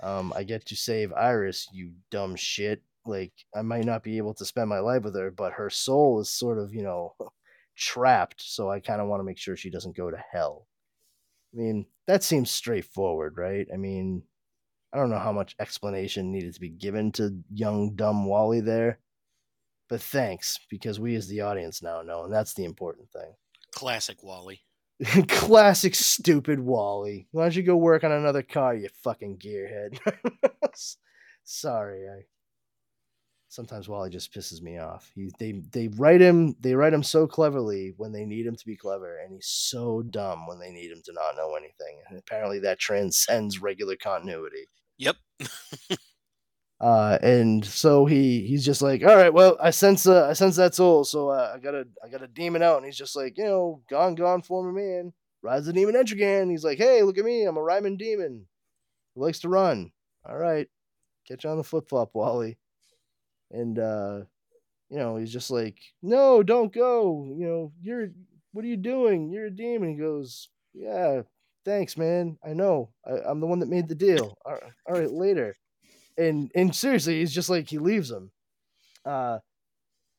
[0.00, 2.82] um, I get to save Iris, you dumb shit.
[3.06, 6.20] Like, I might not be able to spend my life with her, but her soul
[6.20, 7.14] is sort of, you know,
[7.76, 8.40] trapped.
[8.42, 10.66] So I kind of want to make sure she doesn't go to hell.
[11.52, 13.66] I mean, that seems straightforward, right?
[13.72, 14.22] I mean,
[14.92, 19.00] I don't know how much explanation needed to be given to young, dumb Wally there.
[19.88, 23.34] But thanks, because we as the audience now know, and that's the important thing.
[23.72, 24.60] Classic Wally.
[25.28, 27.26] Classic stupid Wally.
[27.32, 29.98] Why don't you go work on another car, you fucking gearhead?
[31.44, 32.22] Sorry, I
[33.54, 35.10] sometimes Wally just pisses me off.
[35.14, 38.66] He they they write him they write him so cleverly when they need him to
[38.66, 42.02] be clever, and he's so dumb when they need him to not know anything.
[42.08, 44.66] And apparently that transcends regular continuity.
[44.98, 45.16] Yep.
[46.84, 50.56] Uh, and so he he's just like, all right, well, I sense uh, I sense
[50.56, 53.44] that soul, so uh, I gotta I gotta demon out, and he's just like, you
[53.44, 56.50] know, gone gone former man, rise the demon again.
[56.50, 58.44] He's like, hey, look at me, I'm a rhyming demon
[59.14, 59.92] who likes to run.
[60.28, 60.68] All right,
[61.26, 62.58] catch on the flip flop, Wally.
[63.50, 64.20] And uh,
[64.90, 67.32] you know, he's just like, no, don't go.
[67.34, 68.08] You know, you're
[68.52, 69.30] what are you doing?
[69.30, 69.88] You're a demon.
[69.88, 71.22] He goes, yeah,
[71.64, 72.36] thanks, man.
[72.44, 72.90] I know.
[73.06, 74.36] I, I'm the one that made the deal.
[74.44, 75.56] All right, all right later
[76.16, 78.30] and and seriously, he's just like he leaves him.
[79.04, 79.38] Uh,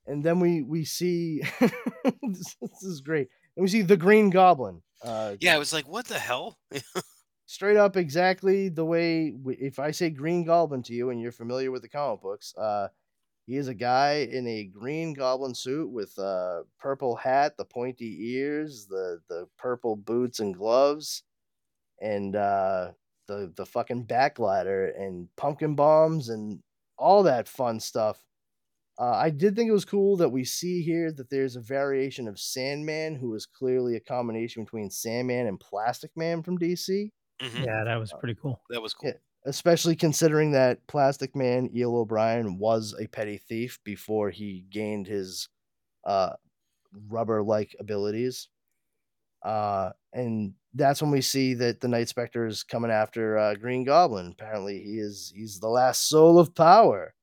[0.05, 3.29] and then we we see this, this is great.
[3.55, 4.81] And we see the Green Goblin.
[5.03, 6.57] Uh, Yeah, I was like, what the hell?
[7.47, 11.31] straight up exactly the way w- if I say Green Goblin to you and you're
[11.31, 12.87] familiar with the comic books, uh,
[13.45, 18.33] he is a guy in a green goblin suit with a purple hat, the pointy
[18.33, 21.21] ears, the the purple boots and gloves,
[22.01, 22.91] and uh,
[23.27, 26.61] the the fucking back ladder and pumpkin bombs and
[26.97, 28.23] all that fun stuff.
[28.97, 32.27] Uh, I did think it was cool that we see here that there's a variation
[32.29, 37.11] of Sandman, who is clearly a combination between Sandman and Plastic Man from DC.
[37.41, 37.65] Mhm.
[37.65, 38.61] Yeah, that was pretty cool.
[38.69, 39.09] That was cool.
[39.09, 39.17] Yeah.
[39.47, 45.49] especially considering that Plastic Man Eel O'Brien was a petty thief before he gained his
[46.05, 46.33] uh,
[47.09, 48.49] rubber-like abilities.
[49.43, 53.83] Uh, and that's when we see that the Night Spectre is coming after uh, Green
[53.83, 54.31] Goblin.
[54.31, 57.13] Apparently, he is he's the last soul of power,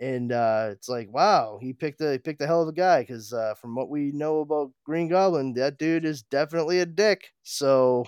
[0.00, 3.02] and uh, it's like wow, he picked a he picked a hell of a guy
[3.02, 7.32] because uh, from what we know about Green Goblin, that dude is definitely a dick.
[7.42, 8.06] So,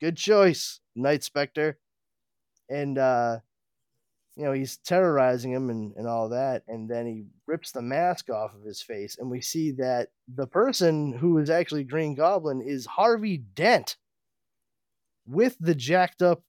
[0.00, 1.78] good choice, Night Spectre
[2.68, 3.38] and uh
[4.36, 8.30] you know he's terrorizing him and, and all that and then he rips the mask
[8.30, 12.60] off of his face and we see that the person who is actually green goblin
[12.60, 13.96] is harvey dent
[15.26, 16.42] with the jacked up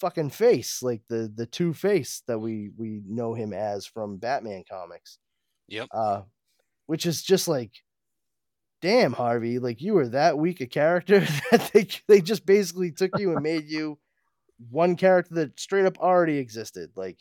[0.00, 4.62] fucking face like the the two face that we we know him as from batman
[4.70, 5.18] comics
[5.68, 5.88] Yep.
[5.92, 6.22] uh
[6.86, 7.72] which is just like
[8.80, 11.20] damn harvey like you were that weak a character
[11.50, 13.98] that they they just basically took you and made you
[14.70, 16.90] one character that straight up already existed.
[16.96, 17.18] Like,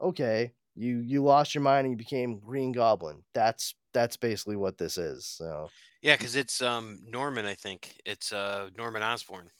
[0.00, 3.24] okay, you you lost your mind and you became Green Goblin.
[3.34, 5.26] That's that's basically what this is.
[5.26, 5.72] So
[6.02, 7.46] Yeah, because it's um Norman.
[7.46, 9.50] I think it's uh Norman Osborn.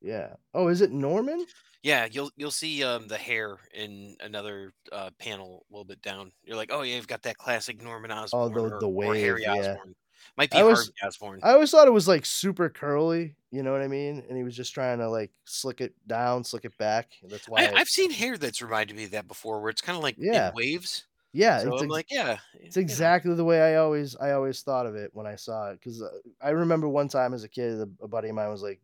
[0.00, 0.36] yeah.
[0.52, 1.46] Oh, is it Norman?
[1.82, 6.32] Yeah, you'll you'll see um the hair in another uh panel a little bit down.
[6.42, 9.46] You're like, oh yeah, you've got that classic Norman Osborn the- or, the or Harry
[9.46, 9.46] yeah.
[9.46, 9.94] Osborn.
[10.36, 11.40] Might be I was- Harvey Osborn.
[11.42, 13.36] I always thought it was like super curly.
[13.50, 14.22] You know what I mean?
[14.28, 17.10] And he was just trying to like slick it down, slick it back.
[17.22, 17.66] That's why.
[17.66, 20.16] I, I've seen hair that's reminded me of that before, where it's kind of like
[20.18, 20.50] Yeah.
[20.54, 21.04] waves.
[21.32, 24.62] yeah, so it's I'm ex- like, yeah, It's exactly the way I always I always
[24.62, 26.02] thought of it when I saw it because
[26.42, 28.80] I remember one time as a kid, a, a buddy of mine was like,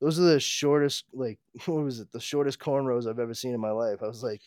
[0.00, 2.12] "Those are the shortest like what was it?
[2.12, 4.40] The shortest cornrows I've ever seen in my life." I was like,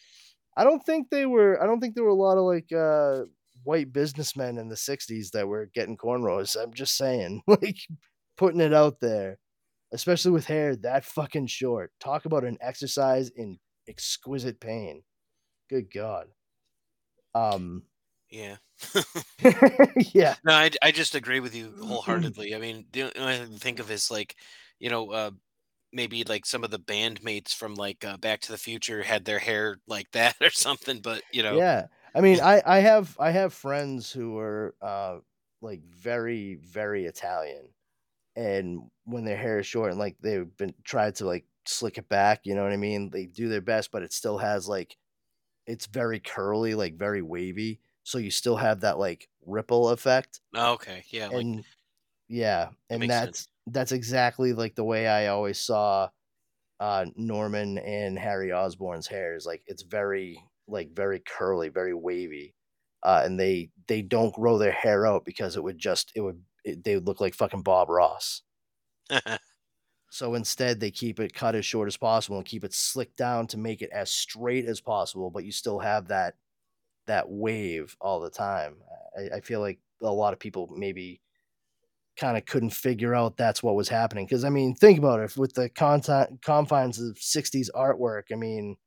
[0.55, 1.61] "I don't think they were.
[1.61, 3.25] I don't think there were a lot of like uh,
[3.65, 7.77] white businessmen in the '60s that were getting cornrows." I'm just saying, like
[8.37, 9.39] putting it out there,
[9.93, 11.91] especially with hair that fucking short.
[11.99, 15.03] Talk about an exercise in exquisite pain.
[15.69, 16.27] Good God.
[17.33, 17.83] Um.
[18.29, 18.57] Yeah.
[20.13, 20.35] yeah.
[20.43, 22.55] No, I, I just agree with you wholeheartedly.
[22.55, 24.35] I mean, the only thing I can think of is like,
[24.79, 25.31] you know, uh,
[25.93, 29.39] maybe like some of the bandmates from like uh, Back to the Future had their
[29.39, 30.99] hair like that or something.
[31.01, 31.85] But you know, Yeah.
[32.15, 35.19] I mean, I I have I have friends who are uh
[35.61, 37.69] like very very Italian,
[38.35, 42.09] and when their hair is short and like they've been tried to like slick it
[42.09, 43.11] back, you know what I mean?
[43.11, 44.97] They do their best, but it still has like
[45.67, 50.41] it's very curly, like very wavy, so you still have that like ripple effect.
[50.55, 51.65] oh, okay, yeah, like and
[52.29, 53.47] yeah, and makes that's sense.
[53.67, 56.09] that's exactly like the way I always saw
[56.79, 62.55] uh Norman and Harry Osborn's hair is like it's very like very curly, very wavy.
[63.03, 66.43] Uh and they they don't grow their hair out because it would just it would
[66.63, 68.41] it, they would look like fucking Bob Ross.
[70.09, 73.47] So instead they keep it cut as short as possible and keep it slicked down
[73.47, 76.35] to make it as straight as possible, but you still have that
[77.07, 78.77] that wave all the time.
[79.17, 81.21] I, I feel like a lot of people maybe
[82.17, 84.25] kind of couldn't figure out that's what was happening.
[84.25, 88.23] Because I mean, think about it with the content confines of '60s artwork.
[88.31, 88.77] I mean,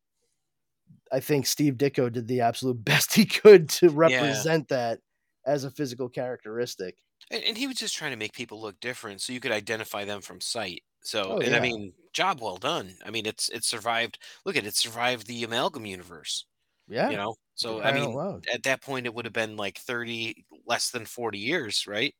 [1.13, 5.01] I think Steve Ditko did the absolute best he could to represent that
[5.47, 6.99] as a physical characteristic.
[7.31, 10.05] and, and he was just trying to make people look different so you could identify
[10.05, 10.83] them from sight.
[11.03, 12.97] So, Oh, and I mean, job well done.
[13.05, 14.19] I mean, it's it survived.
[14.45, 16.47] Look at it, survived the amalgam universe.
[16.89, 18.19] Yeah, You know, so I mean,
[18.53, 22.15] at that point, it would have been like thirty, less than forty years, right?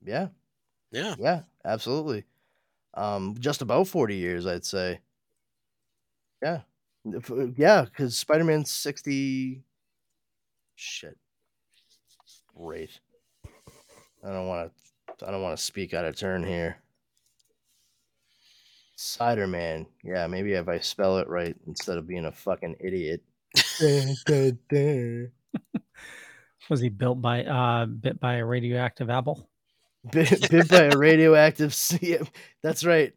[0.00, 0.28] yeah,
[0.90, 1.16] Yeah.
[1.16, 2.26] yeah, absolutely.
[2.94, 5.00] Um, just about forty years, I'd say.
[6.42, 6.62] Yeah,
[7.56, 9.62] yeah, because Spider Man sixty.
[10.76, 11.16] Shit.
[12.56, 13.00] Great.
[14.24, 14.70] I don't want
[15.18, 15.26] to.
[15.26, 16.78] I don't want to speak out of turn here.
[18.96, 19.86] Cider Man.
[20.04, 23.22] Yeah, maybe if I spell it right instead of being a fucking idiot.
[26.70, 29.48] Was he built by uh bit by a radioactive apple?
[30.12, 32.18] bit, bit by a radioactive sea.
[32.62, 33.12] That's right.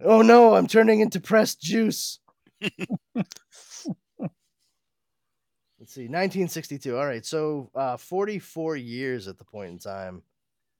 [0.00, 2.18] Oh no, I'm turning into pressed juice.
[5.78, 6.96] Let's see, 1962.
[6.96, 10.22] All right, so uh, 44 years at the point in time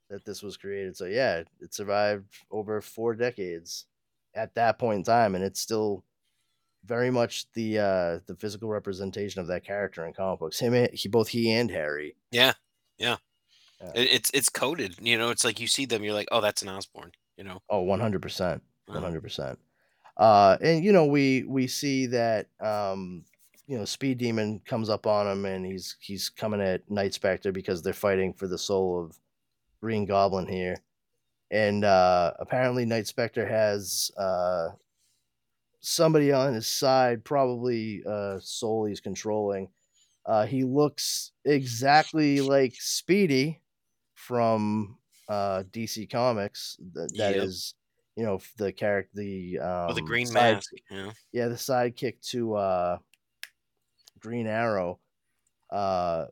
[0.09, 0.97] that this was created.
[0.97, 3.87] So yeah, it survived over four decades
[4.35, 6.03] at that point in time, and it's still
[6.85, 10.59] very much the uh, the physical representation of that character in comic books.
[10.59, 12.17] Him, he both he and Harry.
[12.31, 12.55] Yeah,
[12.99, 13.17] yeah.
[13.83, 13.93] Yeah.
[13.95, 14.97] It, it's it's coded.
[15.01, 17.13] You know, it's like you see them, you're like, oh, that's an Osborn.
[17.37, 18.63] You know, Oh, 100 percent.
[18.89, 19.59] Um, hundred percent.
[20.17, 23.25] Uh, and you know, we we see that um,
[23.67, 27.53] you know, Speed Demon comes up on him, and he's he's coming at Night Spectre
[27.53, 29.19] because they're fighting for the soul of
[29.81, 30.77] Green Goblin here,
[31.51, 34.69] and uh, apparently Night Spectre has uh,
[35.81, 39.69] somebody on his side, probably uh, Soul he's controlling.
[40.25, 43.61] Uh, he looks exactly like Speedy
[44.15, 44.99] from
[45.29, 46.77] uh, DC Comics.
[46.95, 47.86] Th- that is, Yep.
[48.17, 50.71] You know, the character, the um, With a green side- mask.
[50.91, 51.11] Yeah.
[51.33, 52.99] yeah, the sidekick to uh,
[54.19, 54.99] Green Arrow,
[55.71, 56.27] uh,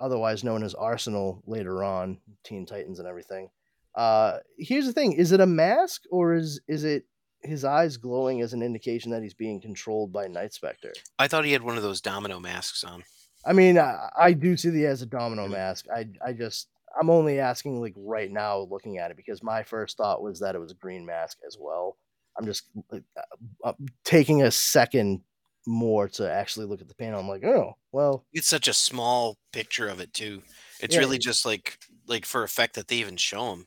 [0.00, 3.48] otherwise known as Arsenal later on, Teen Titans and everything.
[3.94, 7.04] Uh, here's the thing: is it a mask or is is it
[7.42, 10.92] his eyes glowing as an indication that he's being controlled by Night Spectre?
[11.18, 13.02] I thought he had one of those domino masks on.
[13.44, 15.86] I mean, I, I do see the as a domino mask.
[15.92, 16.68] I I just
[16.98, 20.54] I'm only asking like right now, looking at it, because my first thought was that
[20.54, 21.98] it was a green mask as well.
[22.38, 23.22] I'm just like, uh,
[23.64, 23.72] uh,
[24.04, 25.22] taking a second
[25.66, 27.20] more to actually look at the panel.
[27.20, 30.42] I'm like, oh well, It's such a small picture of it too.
[30.78, 33.66] It's Yeah, really just like like for effect that they even show him.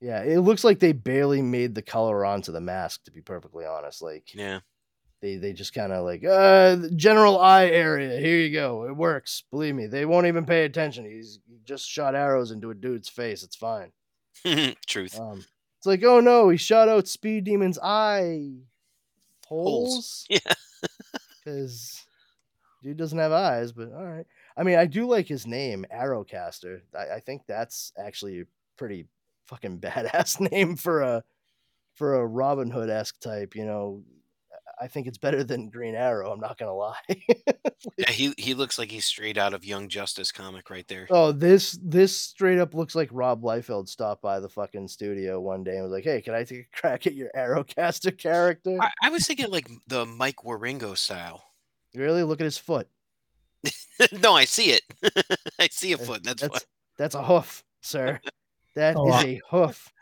[0.00, 0.22] yeah.
[0.22, 3.04] It looks like they barely made the color onto the mask.
[3.04, 4.60] To be perfectly honest, like Yeah.
[5.20, 8.18] They they just kind of like uh general eye area.
[8.18, 8.86] Here you go.
[8.86, 9.44] It works.
[9.50, 11.04] Believe me, they won't even pay attention.
[11.04, 13.42] He's he just shot arrows into a dude's face.
[13.42, 13.92] It's fine.
[14.86, 15.18] Truth.
[15.20, 15.44] Um,
[15.78, 18.52] it's like, oh no, he shot out Speed Demon's eye
[19.46, 20.26] holes.
[20.30, 20.38] Yeah.
[21.44, 22.06] Because
[22.82, 24.26] dude doesn't have eyes, but all right.
[24.56, 26.80] I mean, I do like his name, Arrowcaster.
[26.94, 28.44] I, I think that's actually a
[28.76, 29.06] pretty
[29.46, 31.24] fucking badass name for a
[31.94, 33.54] for a Robin Hood esque type.
[33.54, 34.02] You know,
[34.80, 36.32] I think it's better than Green Arrow.
[36.32, 36.96] I'm not gonna lie.
[37.98, 41.06] Yeah, he he looks like he's straight out of Young Justice comic right there.
[41.10, 45.62] oh, this this straight up looks like Rob Liefeld stopped by the fucking studio one
[45.64, 48.90] day and was like, "Hey, can I take a crack at your Arrowcaster character?" I,
[49.02, 51.44] I was thinking like the Mike Wieringo style.
[51.94, 52.88] Really, look at his foot.
[54.22, 54.82] no, I see it.
[55.58, 56.22] I see a foot.
[56.22, 56.64] That's, that's what.
[56.96, 58.20] that's a hoof, sir.
[58.76, 59.92] That oh, is Oh, I- a hoof.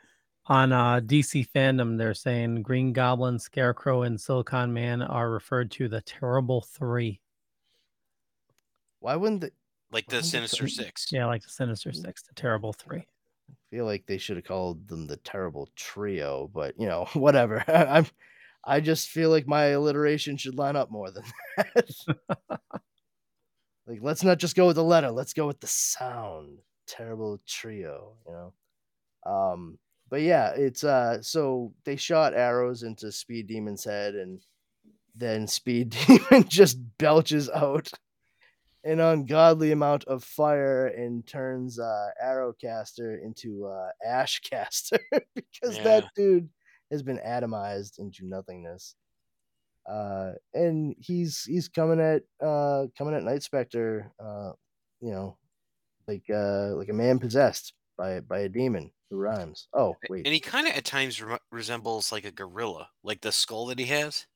[0.51, 5.89] On uh, DC fandom, they're saying Green Goblin, Scarecrow, and Silicon Man are referred to
[5.89, 7.21] the Terrible Three.
[9.01, 9.51] Why wouldn't they?
[9.91, 11.13] like the Sinister some- Six.
[11.13, 13.01] Yeah, like the Sinister Six, the Terrible Three.
[13.51, 17.63] I feel like they should have called them the terrible trio, but you know, whatever.
[17.69, 18.07] I'm
[18.65, 21.25] I just feel like my alliteration should line up more than
[21.59, 22.61] that.
[23.87, 26.59] like let's not just go with the letter, let's go with the sound.
[26.87, 28.53] Terrible trio, you know.
[29.31, 29.79] Um
[30.11, 34.41] but yeah, it's uh so they shot arrows into Speed Demon's head and
[35.17, 37.91] then Speed Demon just belches out
[38.85, 44.99] an ungodly amount of fire and turns uh Arrowcaster into uh Ashcaster
[45.35, 45.85] because Yeah.
[45.85, 46.49] that dude
[46.91, 48.95] has been atomized into nothingness.
[49.89, 54.53] Uh and he's he's coming at uh coming at Night Spectre uh
[55.01, 55.37] you know
[56.07, 59.69] like uh like a man possessed by by a demon who rhymes.
[59.75, 60.25] Oh wait.
[60.27, 63.79] And he kind of at times re- resembles like a gorilla, like the skull that
[63.79, 64.27] he has.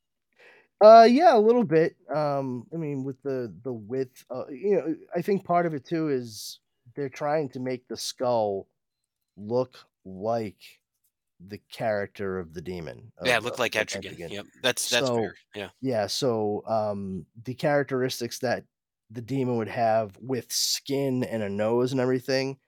[0.85, 1.95] Uh, yeah, a little bit.
[2.13, 5.85] Um, I mean, with the the width, uh, you know, I think part of it
[5.87, 6.59] too is
[6.97, 8.67] they're trying to make the skull
[9.37, 10.59] look like
[11.49, 13.13] the character of the demon.
[13.25, 14.17] yeah, look like Etrigan.
[14.17, 14.31] Etrigan.
[14.31, 15.35] Yep, that's that's So- fair.
[15.55, 18.65] Yeah, Yeah, so um, the characteristics that
[19.11, 22.59] the demon would have with skin and a nose and everything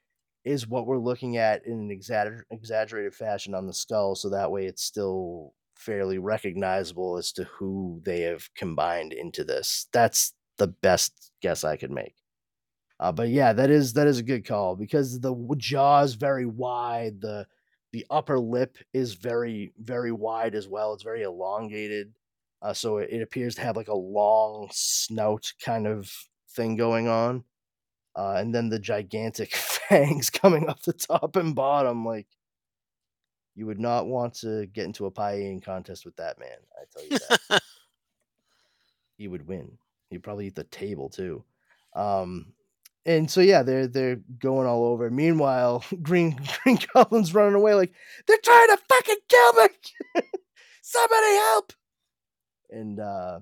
[0.45, 4.51] is what we're looking at in an exagger- exaggerated fashion on the skull, so that
[4.51, 9.87] way it's still fairly recognizable as to who they have combined into this.
[9.93, 12.15] That's the best guess I could make.
[13.01, 16.47] Uh, but yeah, that is that is a good call because the jaw is very
[16.47, 17.21] wide.
[17.21, 17.47] The
[17.93, 20.95] the upper lip is very very wide as well.
[20.95, 22.15] It's very elongated.
[22.63, 26.11] Uh, so it, it appears to have like a long snout kind of
[26.51, 27.45] thing going on.
[28.17, 32.05] Uh, and then the gigantic fangs coming up the top and bottom.
[32.05, 32.27] Like,
[33.55, 36.59] you would not want to get into a pie eating contest with that man.
[36.77, 37.63] I tell you that.
[39.17, 39.79] he would win.
[40.11, 41.45] He'd probably eat the table too.
[41.95, 42.53] Um,
[43.07, 45.11] and so yeah, they're they're going all over.
[45.11, 47.93] Meanwhile, Green Green Goblin's running away like
[48.27, 49.69] they're trying to fucking kill me.
[50.83, 51.73] Somebody help!
[52.71, 53.41] And uh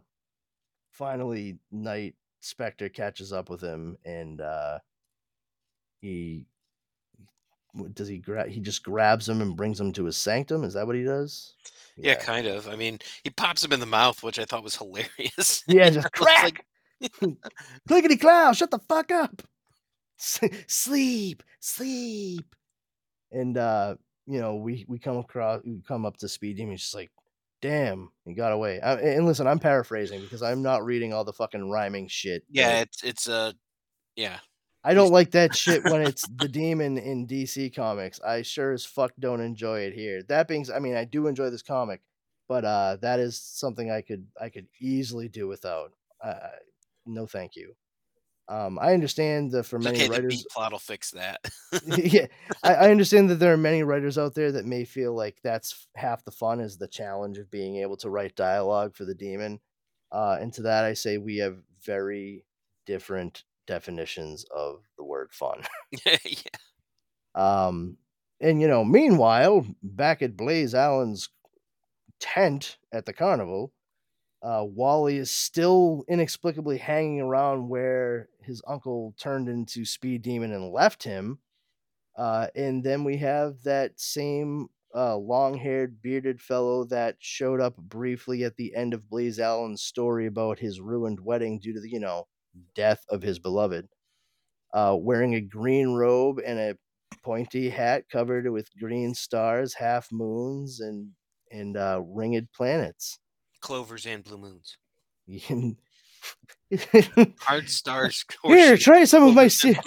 [0.90, 4.78] finally Night Spectre catches up with him and uh
[6.00, 6.46] he
[7.72, 10.64] what does he grab he just grabs him and brings him to his sanctum?
[10.64, 11.54] Is that what he does?
[11.96, 12.68] yeah, kind of.
[12.68, 15.62] I mean, he pops him in the mouth, which I thought was hilarious.
[15.68, 16.64] Yeah, just crack.
[17.00, 17.16] like,
[17.88, 19.42] Clickety clown, shut the fuck up.
[20.16, 22.54] Sleep, sleep.
[23.30, 26.82] And uh, you know, we we come across we come up to Speed Demon, he's
[26.82, 27.10] just like,
[27.62, 28.80] damn, he got away.
[28.80, 32.42] I, and listen, I'm paraphrasing because I'm not reading all the fucking rhyming shit.
[32.50, 33.52] yeah, it's it's uh,
[34.16, 34.38] yeah,
[34.84, 38.20] I don't like that shit when it's the demon in DC comics.
[38.20, 40.22] I sure as fuck don't enjoy it here.
[40.24, 42.02] That being, I mean, I do enjoy this comic,
[42.48, 45.92] but uh, that is something I could I could easily do without.
[46.22, 46.48] Uh,
[47.06, 47.74] no, thank you.
[48.48, 51.40] Um, I understand that for many okay, writers, plot will fix that.
[51.86, 52.26] yeah,
[52.62, 55.86] I, I understand that there are many writers out there that may feel like that's
[55.94, 59.60] half the fun is the challenge of being able to write dialogue for the demon.
[60.10, 62.44] Uh, and to that, I say we have very
[62.86, 65.62] different definitions of the word fun.
[66.04, 66.16] yeah.
[67.34, 67.96] Um,
[68.40, 71.28] and you know, meanwhile, back at Blaze Allen's
[72.20, 73.72] tent at the carnival,
[74.42, 80.72] uh, Wally is still inexplicably hanging around where his uncle turned into Speed Demon and
[80.72, 81.38] left him.
[82.16, 87.76] Uh, and then we have that same uh, long haired, bearded fellow that showed up
[87.76, 91.90] briefly at the end of Blaze Allen's story about his ruined wedding due to the,
[91.90, 92.26] you know,
[92.74, 93.88] death of his beloved,
[94.74, 96.78] uh, wearing a green robe and a
[97.22, 101.12] pointy hat covered with green stars, half moons, and
[101.50, 103.18] and uh, ringed planets.
[103.62, 104.76] Clovers and blue moons.
[105.26, 105.74] Here,
[107.40, 108.24] Hard stars.
[108.44, 109.80] Here, try some of my clovers ce-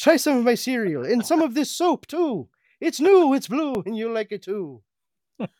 [0.00, 2.48] try, some- of my cereal and some of this soap too.
[2.80, 4.82] It's new, it's blue, and you like it too.
[5.38, 5.50] but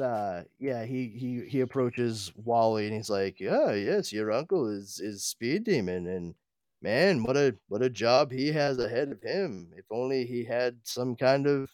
[0.00, 5.00] uh, yeah, he he he approaches Wally and he's like, "Yeah, yes, your uncle is
[5.00, 6.34] is Speed Demon, and
[6.82, 9.72] man, what a what a job he has ahead of him.
[9.76, 11.70] If only he had some kind of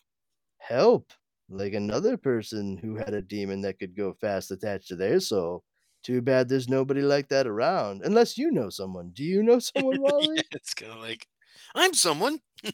[0.59, 1.13] help,
[1.49, 5.65] like another person who had a demon that could go fast attached to their soul."
[6.03, 8.03] Too bad there's nobody like that around.
[8.05, 9.11] Unless you know someone.
[9.11, 10.37] Do you know someone, Wally?
[10.37, 11.27] Yeah, it's kind of like
[11.75, 12.41] I'm someone.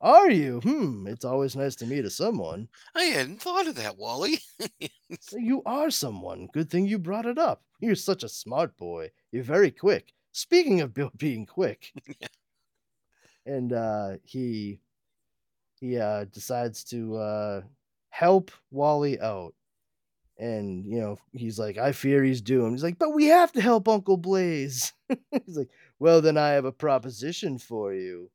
[0.00, 0.60] Are you?
[0.60, 1.06] Hmm.
[1.06, 2.68] It's always nice to meet a someone.
[2.94, 4.40] I hadn't thought of that, Wally.
[5.20, 6.48] So You are someone.
[6.52, 7.62] Good thing you brought it up.
[7.80, 9.10] You're such a smart boy.
[9.30, 10.12] You're very quick.
[10.32, 11.92] Speaking of Bill being quick,
[13.46, 14.80] and uh, he
[15.74, 17.60] he uh, decides to uh,
[18.12, 19.54] help Wally out.
[20.38, 22.72] And you know he's like, I fear he's doomed.
[22.74, 24.92] He's like, but we have to help Uncle Blaze.
[25.08, 28.30] he's like, well then I have a proposition for you.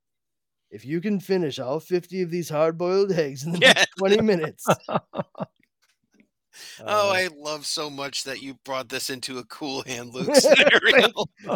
[0.71, 3.73] If you can finish all fifty of these hard-boiled eggs in the Yeah.
[3.73, 4.99] next twenty minutes, oh,
[6.85, 11.09] uh, I love so much that you brought this into a cool hand Luke scenario.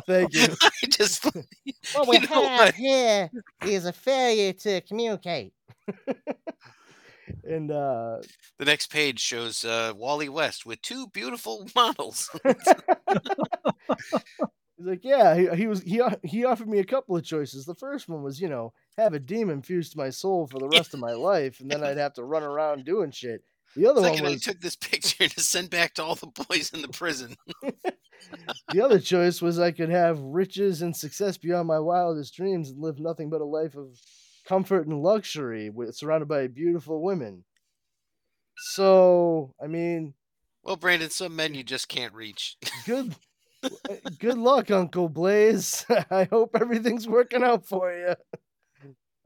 [0.08, 0.48] thank you.
[0.62, 1.24] I just
[1.94, 2.76] What we You have what?
[2.76, 3.32] here
[3.66, 5.54] is a failure to communicate.
[7.44, 8.18] And uh,
[8.58, 12.30] the next page shows uh, Wally West with two beautiful models.
[14.78, 17.66] He's like, yeah, he, he was he he offered me a couple of choices.
[17.66, 20.70] The first one was, you know, have a demon fused to my soul for the
[20.70, 23.44] rest of my life, and then I'd have to run around doing shit.
[23.76, 26.28] The other one Second, I was took this picture to send back to all the
[26.28, 27.36] boys in the prison.
[28.72, 32.82] the other choice was I could have riches and success beyond my wildest dreams and
[32.82, 34.00] live nothing but a life of
[34.52, 37.46] comfort and luxury, with, surrounded by beautiful women.
[38.58, 40.14] So, I mean,
[40.62, 42.58] Well, Brandon, some men you just can't reach.
[42.86, 43.16] good
[44.20, 45.86] good luck, Uncle Blaze.
[46.12, 48.16] I hope everything's working out for you.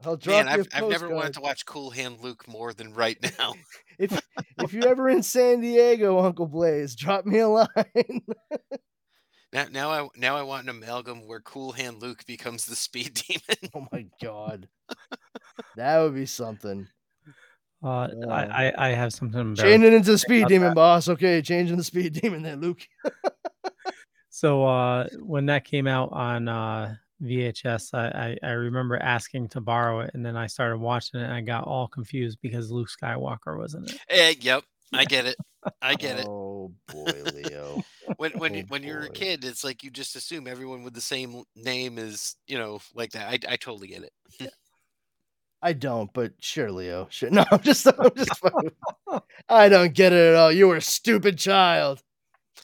[0.04, 2.94] I'll drop Man, you I've, I've never wanted to watch Cool Hand Luke more than
[2.94, 3.54] right now.
[3.98, 4.20] if
[4.62, 7.66] if you're ever in San Diego, Uncle Blaze, drop me a line.
[9.56, 13.14] Now, now I now I want an amalgam where Cool Hand Luke becomes the Speed
[13.26, 13.70] Demon.
[13.74, 14.68] oh my god,
[15.76, 16.86] that would be something.
[17.82, 18.26] Uh, Yeah.
[18.28, 19.80] I, I I have something embarrassing.
[19.80, 21.08] Changing into the Speed Demon, boss.
[21.08, 22.86] Okay, changing the Speed Demon there, Luke.
[24.28, 29.62] So uh, when that came out on uh, VHS, I, I I remember asking to
[29.62, 32.88] borrow it, and then I started watching it, and I got all confused because Luke
[32.90, 33.98] Skywalker was in it.
[34.10, 35.36] Eh, yep, I get it.
[35.82, 36.26] I get it.
[36.28, 37.82] Oh boy, Leo.
[38.18, 40.94] When when oh you, when you're a kid, it's like you just assume everyone with
[40.94, 43.26] the same name is you know like that.
[43.28, 44.52] I I totally get it.
[45.62, 47.08] I don't, but sure, Leo.
[47.10, 47.30] Sure.
[47.32, 48.36] No, I'm just, I'm just.
[48.38, 48.70] fucking-
[49.48, 50.52] I don't get it at all.
[50.52, 52.00] You were a stupid child.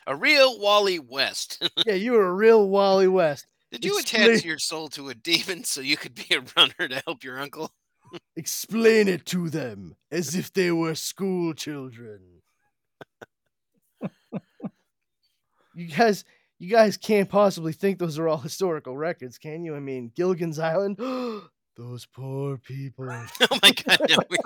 [0.07, 1.61] A real Wally West.
[1.86, 3.47] Yeah, you were a real Wally West.
[3.73, 6.89] Did you Explain- attach your soul to a demon so you could be a runner
[6.89, 7.73] to help your uncle?
[8.37, 12.43] Explain it to them as if they were school children.
[15.75, 16.25] you guys,
[16.59, 19.75] you guys can't possibly think those are all historical records, can you?
[19.75, 20.99] I mean, Gilligan's Island.
[21.77, 23.09] those poor people.
[23.51, 24.01] Oh my god!
[24.09, 24.39] No, we-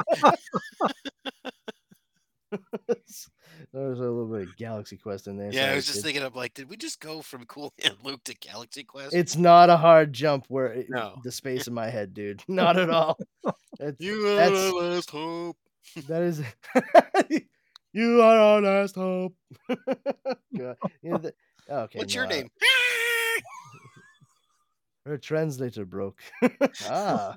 [3.77, 5.53] There's a little bit of Galaxy Quest in there.
[5.53, 8.24] yeah, I was just thinking, I'm like, did we just go from Cool Hand Luke
[8.24, 9.15] to Galaxy Quest?
[9.15, 11.16] It's not a hard jump where it, No.
[11.24, 12.43] the space in my head, dude.
[12.48, 13.19] Not at all.
[13.78, 15.59] It's, you are that's- our last hope.
[16.09, 16.40] that is.
[17.93, 19.35] you are our last hope.
[19.69, 19.77] You
[20.53, 20.74] know,
[21.19, 21.35] the-
[21.69, 21.98] okay.
[21.98, 22.48] What's no, your name?
[25.05, 26.19] Her translator broke.
[26.86, 27.36] ah.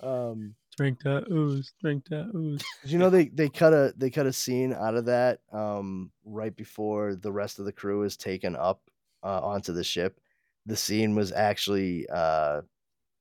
[0.00, 0.54] um.
[0.76, 1.72] Drink that ooze.
[1.80, 2.62] Drink that ooze.
[2.82, 6.10] Did you know they they cut a they cut a scene out of that um
[6.24, 8.80] right before the rest of the crew is taken up
[9.22, 10.20] uh, onto the ship.
[10.66, 12.62] The scene was actually uh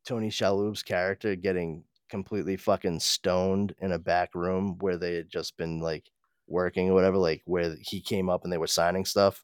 [0.05, 5.57] Tony Shalhoub's character getting completely fucking stoned in a back room where they had just
[5.57, 6.09] been like
[6.47, 9.43] working or whatever, like where he came up and they were signing stuff.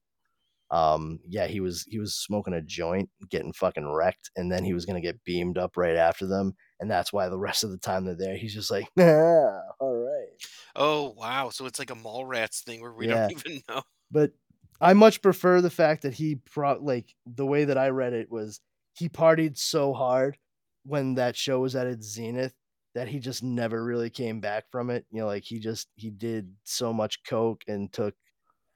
[0.72, 4.74] Um, yeah, he was he was smoking a joint, getting fucking wrecked, and then he
[4.74, 7.78] was gonna get beamed up right after them, and that's why the rest of the
[7.78, 10.30] time they're there, he's just like, nah, all right.
[10.76, 11.50] Oh wow!
[11.50, 13.08] So it's like a Mallrats thing where we Yeah.
[13.08, 13.82] don't even know.
[14.12, 14.34] But
[14.82, 18.32] I much prefer the fact that he pro like the way that I read it
[18.32, 18.62] was
[18.94, 20.38] he partied so hard
[20.84, 22.56] when that show was at its zenith
[22.96, 25.06] that he just never really came back from it.
[25.12, 28.16] You know, like he just he did so much coke and took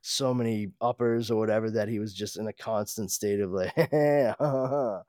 [0.06, 3.72] so many uppers or whatever that he was just in a constant state of like,
[3.78, 5.02] uh-huh.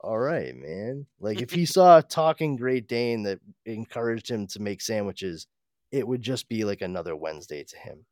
[0.00, 1.04] all right, man.
[1.18, 5.48] Like if he saw a talking Great Dane that encouraged him to make sandwiches,
[5.90, 8.06] it would just be like another Wednesday to him.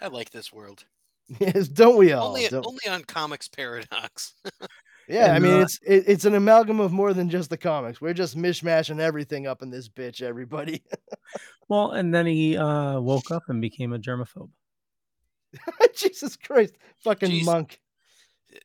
[0.00, 0.84] I like this world.
[1.40, 2.28] Yes, don't we all?
[2.28, 4.34] only Don't- only on Comix Paradox.
[5.08, 8.00] Yeah, I mean uh, it's it, it's an amalgam of more than just the comics.
[8.00, 10.82] We're just mishmashing everything up in this bitch, everybody.
[11.68, 14.50] Well, and then he uh, woke up and became a germaphobe.
[15.96, 17.44] Jesus Christ, fucking Jeez.
[17.44, 17.80] monk.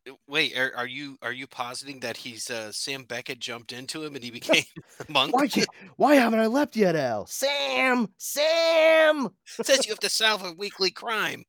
[0.07, 4.03] Uh, Wait, are, are you are you positing that he's uh, Sam Beckett jumped into
[4.03, 4.63] him and he became
[5.07, 5.33] a monk?
[5.33, 7.25] Why can't, why haven't I left yet, Al?
[7.27, 11.45] Sam, Sam, says you have to solve a weekly crime.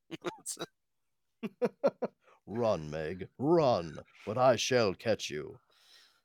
[2.47, 5.59] Run, Meg, run, but I shall catch you.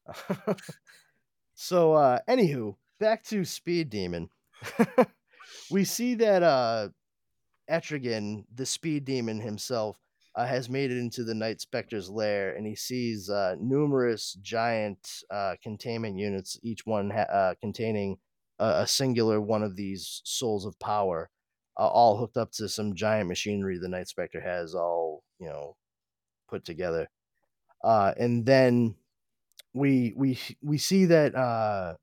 [1.55, 4.31] so, uh, anywho, back to Speed Demon.
[5.71, 6.89] we see that uh,
[7.71, 9.97] Etrigan, the Speed Demon himself,
[10.37, 15.23] uh, has made it into the Night Spectre's lair, and he sees uh, numerous giant
[15.31, 18.19] uh, containment units, each one ha- uh, containing
[18.59, 21.31] a, a singular one of these souls of power,
[21.79, 25.77] uh, all hooked up to some giant machinery the Night Spectre has all, you know,
[26.49, 27.09] put together.
[27.85, 28.97] Uh, and then
[29.75, 31.97] we we we see that uh,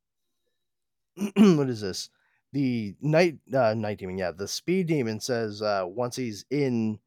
[1.35, 2.09] what is this?
[2.51, 6.99] The night uh, night demon, yeah, the speed demon says uh, once he's in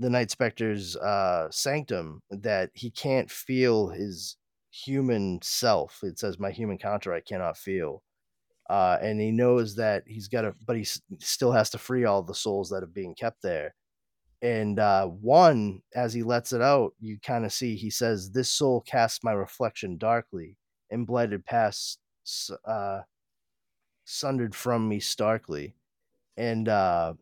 [0.00, 4.36] the Night specter's uh, sanctum that he can't feel his
[4.70, 6.00] human self.
[6.04, 8.02] It says, "My human counter, I cannot feel,"
[8.70, 12.04] uh, and he knows that he's got to, but he s- still has to free
[12.04, 13.74] all the souls that are being kept there.
[14.42, 18.48] And uh, one, as he lets it out, you kind of see he says, "This
[18.48, 20.56] soul casts my reflection darkly,
[20.90, 21.98] and blighted past,
[22.64, 23.02] uh,
[24.04, 25.74] sundered from me starkly,"
[26.36, 27.14] and uh,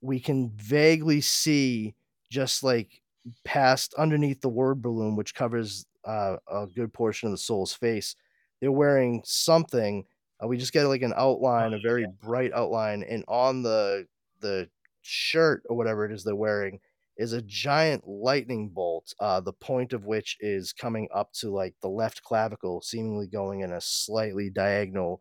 [0.00, 1.94] we can vaguely see
[2.30, 3.02] just like
[3.44, 8.16] past underneath the word balloon, which covers uh, a good portion of the soul's face.
[8.60, 10.06] They're wearing something.
[10.42, 14.06] Uh, we just get like an outline, a very bright outline, and on the
[14.40, 14.68] the
[15.02, 16.80] shirt or whatever it is they're wearing
[17.16, 19.12] is a giant lightning bolt.
[19.20, 23.60] Uh, the point of which is coming up to like the left clavicle, seemingly going
[23.60, 25.20] in a slightly diagonal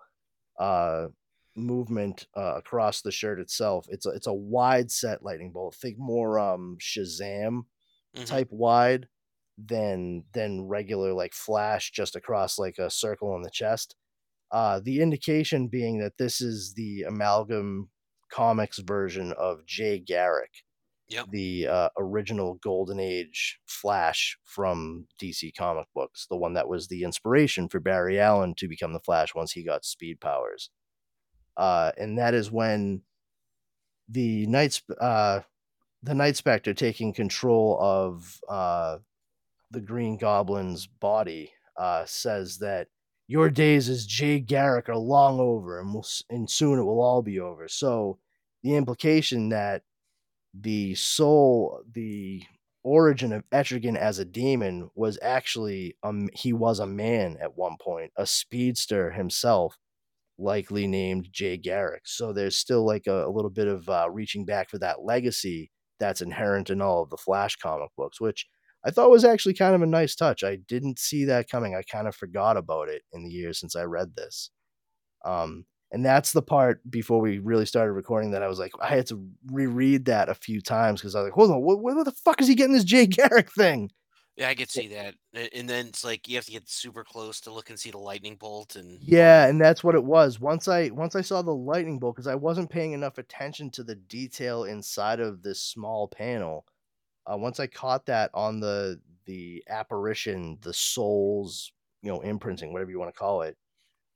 [0.60, 1.08] uh,
[1.56, 3.86] movement uh, across the shirt itself.
[3.90, 5.76] It's a it's a wide set lightning bolt.
[5.76, 7.64] Think more um Shazam
[8.14, 8.26] Mhm.
[8.26, 9.08] type wide
[9.58, 13.96] than than regular like flash just across like a circle on the chest.
[14.52, 17.90] Uh, the indication being that this is the amalgam
[18.32, 20.64] comics version of Jay Garrick,
[21.10, 21.28] Yep.
[21.32, 27.04] the uh, original Golden Age Flash from DC comic books, the one that was the
[27.04, 30.70] inspiration for Barry Allen to become the Flash once he got speed powers.
[31.58, 33.02] Uh, and that is when
[34.08, 35.42] the Night uh,
[36.02, 38.98] the Night Spectre taking control of uh,
[39.72, 42.88] the Green Goblin's body uh, says that
[43.30, 47.22] your days as Jay Garrick are long over, and will and soon it will all
[47.22, 47.68] be over.
[47.68, 48.18] So
[48.64, 49.84] the implication that
[50.54, 52.44] the soul, the
[52.84, 57.78] origin of Etrigan as a demon was actually um he was a man at one
[57.80, 59.78] point, a speedster himself,
[60.40, 62.04] likely named Jay Garrick.
[62.08, 65.72] So there's still like a, a little bit of uh, reaching back for that legacy
[66.00, 68.48] that's inherent in all of the Flash comic books, which
[68.86, 70.44] I thought it was actually kind of a nice touch.
[70.44, 71.76] I didn't see that coming.
[71.76, 74.52] I kind of forgot about it in the years since I read this.
[75.26, 78.90] Um, and that's the part before we really started recording that I was like, I
[78.90, 82.06] had to reread that a few times because I was like, hold on, what, what
[82.06, 83.92] the fuck is he getting this Jay Garrick thing?
[84.40, 85.16] Yeah, I could see that.
[85.54, 87.98] And then it's like you have to get super close to look and see the
[87.98, 90.40] lightning bolt and Yeah, and that's what it was.
[90.40, 93.84] Once I once I saw the lightning bolt, because I wasn't paying enough attention to
[93.84, 96.66] the detail inside of this small panel.
[97.32, 102.92] Uh, once I caught that on the the apparition, the soul's you know imprinting, whatever
[102.92, 103.56] you want to call it,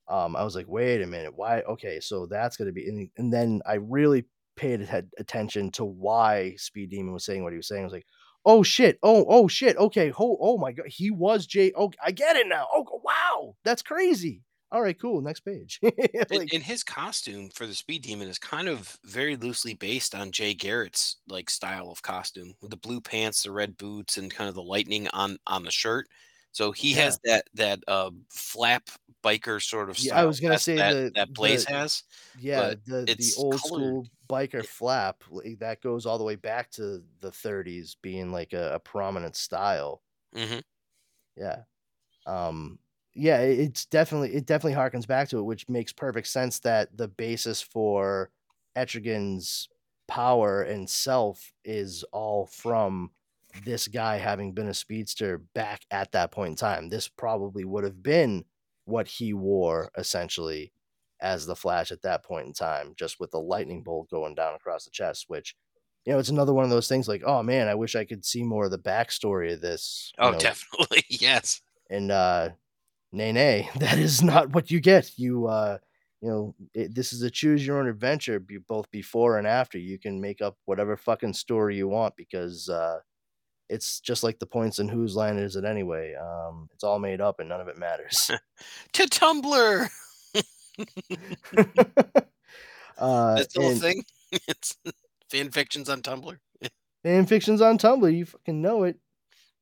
[0.08, 1.62] um, I was like, wait a minute, why?
[1.62, 4.26] Okay, so that's gonna be, and, and then I really
[4.56, 7.82] paid atten- attention to why Speed Demon was saying what he was saying.
[7.82, 8.08] I was like,
[8.46, 11.72] oh shit, oh oh shit, okay, oh oh my god, he was Jay.
[11.76, 12.68] Oh, I get it now.
[12.74, 14.42] Oh wow, that's crazy.
[14.74, 15.22] All right, cool.
[15.22, 15.80] Next page.
[15.84, 20.16] And, Like, and his costume for the Speed Demon is kind of very loosely based
[20.16, 24.34] on Jay Garrett's like style of costume with the blue pants, the red boots, and
[24.34, 26.08] kind of the lightning on on the shirt.
[26.54, 28.90] So he has that that uh, flap
[29.24, 30.18] biker sort of style.
[30.18, 32.04] Yeah, I was gonna say that, the- that Blaze the- has.
[32.40, 33.80] yeah, the the old colored.
[33.80, 35.24] school biker flap
[35.60, 40.02] that goes all the way back to the 30s, being like a, a prominent style.
[40.36, 40.60] hmm
[41.36, 41.64] Yeah.
[42.26, 42.80] Um
[43.16, 46.96] yeah, it- it's definitely it definitely harkens back to it, which makes perfect sense that
[46.98, 48.32] the basis for
[48.76, 49.70] Etrigan's
[50.08, 53.12] power and self is all from
[53.64, 56.90] this guy having been a speedster back at that point in time.
[56.90, 58.46] This probably would have been
[58.86, 60.74] what he wore essentially
[61.22, 64.56] as the Flash at that point in time, just with the lightning bolt going down
[64.56, 65.56] across the chest, which
[66.06, 68.26] you know, it's another one of those things like, oh man, I wish I could
[68.26, 70.12] see more of the backstory of this.
[70.18, 71.04] Oh, know, definitely.
[71.10, 71.62] Yes.
[71.90, 72.50] and uh
[73.14, 75.78] nay nay that is not what you get you uh
[76.22, 79.78] you know it, this is a choose your own adventure be, both before and after
[79.78, 83.00] you can make up whatever fucking story you want because uh
[83.70, 87.22] it's just like the points in whose line is it anyway um it's all made
[87.22, 88.32] up and none of it matters
[88.94, 89.90] To Tumblr.
[92.98, 94.04] uh That's the whole and thing.
[94.32, 94.76] it's
[95.30, 96.38] fan fictions on Tumblr.
[97.04, 98.98] fan fiction's on tumblr you fucking know it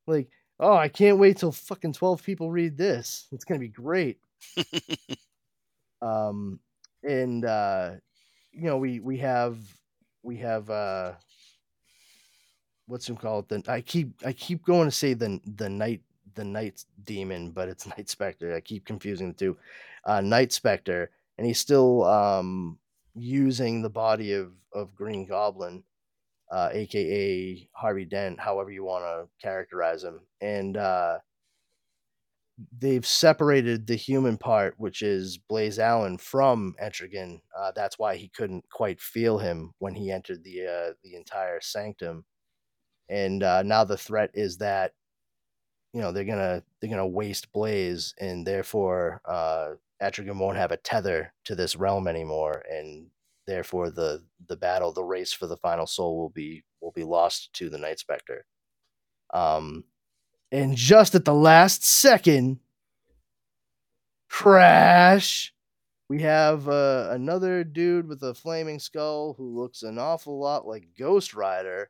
[0.08, 0.30] like
[0.62, 3.28] oh i can't wait till fucking 12 people read this.
[3.32, 4.20] It's gonna be great.
[6.02, 6.60] Um
[7.04, 7.92] and uh
[8.52, 9.58] you know we we have
[10.24, 11.14] we have uh
[12.88, 13.50] what's him called?
[13.50, 16.02] The i keep i keep going to say the the night
[16.34, 19.58] the night demon but it's night specter i keep confusing the two.
[20.06, 22.80] Uh night specter and he's still um
[23.14, 25.84] using the body of of green goblin
[26.52, 31.18] uh aka harvey dent however you want to characterize him and uh
[32.78, 37.42] they've separated the human part, which is Blaze Allen, from Etrigan.
[37.58, 41.60] Uh, that's why he couldn't quite feel him when he entered the uh, the entire
[41.62, 42.26] sanctum.
[43.10, 44.94] And uh, now the threat is that
[45.94, 49.72] you know they're gonna they're gonna waste Blaze, and therefore uh,
[50.02, 53.08] Etrigan won't have a tether to this realm anymore, and
[53.52, 57.52] therefore the the battle, the race for the final soul, will be will be lost
[57.54, 58.46] to the Night Spectre.
[59.34, 59.84] Um,
[60.52, 62.60] and just at the last second,
[64.30, 65.54] crash.
[66.10, 70.90] We have uh, another dude with a flaming skull who looks an awful lot like
[70.98, 71.90] Ghost Rider,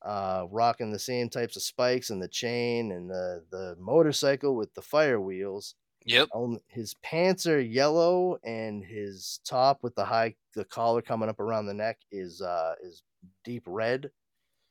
[0.00, 4.72] uh, rocking the same types of spikes and the chain and the the motorcycle with
[4.74, 5.74] the fire wheels.
[6.04, 6.28] Yep.
[6.68, 11.66] His pants are yellow, and his top with the high the collar coming up around
[11.66, 13.02] the neck is uh, is
[13.44, 14.10] deep red.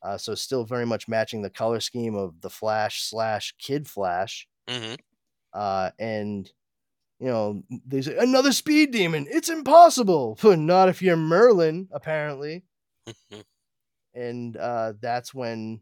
[0.03, 4.47] Uh, so still very much matching the color scheme of the Flash slash Kid Flash.
[4.69, 4.95] hmm
[5.53, 6.51] Uh, and
[7.19, 9.27] you know, they say another speed demon.
[9.29, 12.63] It's impossible, but not if you're Merlin, apparently.
[14.13, 15.81] and uh, that's when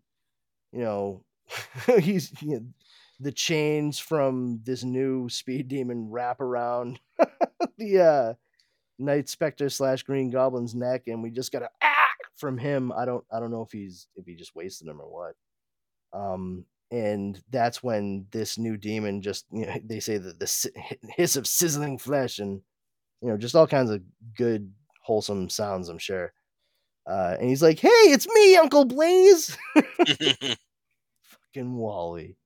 [0.72, 1.24] you know
[2.00, 2.66] he's you know,
[3.22, 7.00] the chains from this new speed demon wrap around
[7.78, 8.34] the uh,
[8.98, 12.92] Night Spectre slash Green Goblin's neck, and we just got a ah from him.
[12.92, 15.36] I don't I don't know if he's if he just wasted him or what.
[16.20, 20.72] Um, and that's when this new demon just you know they say that the
[21.16, 22.62] hiss of sizzling flesh and
[23.22, 24.02] you know just all kinds of
[24.36, 24.74] good
[25.04, 25.90] wholesome sounds.
[25.90, 26.34] I'm sure.
[27.10, 29.58] Uh, and he's like, "Hey, it's me, Uncle Blaze."
[31.54, 32.38] fucking Wally.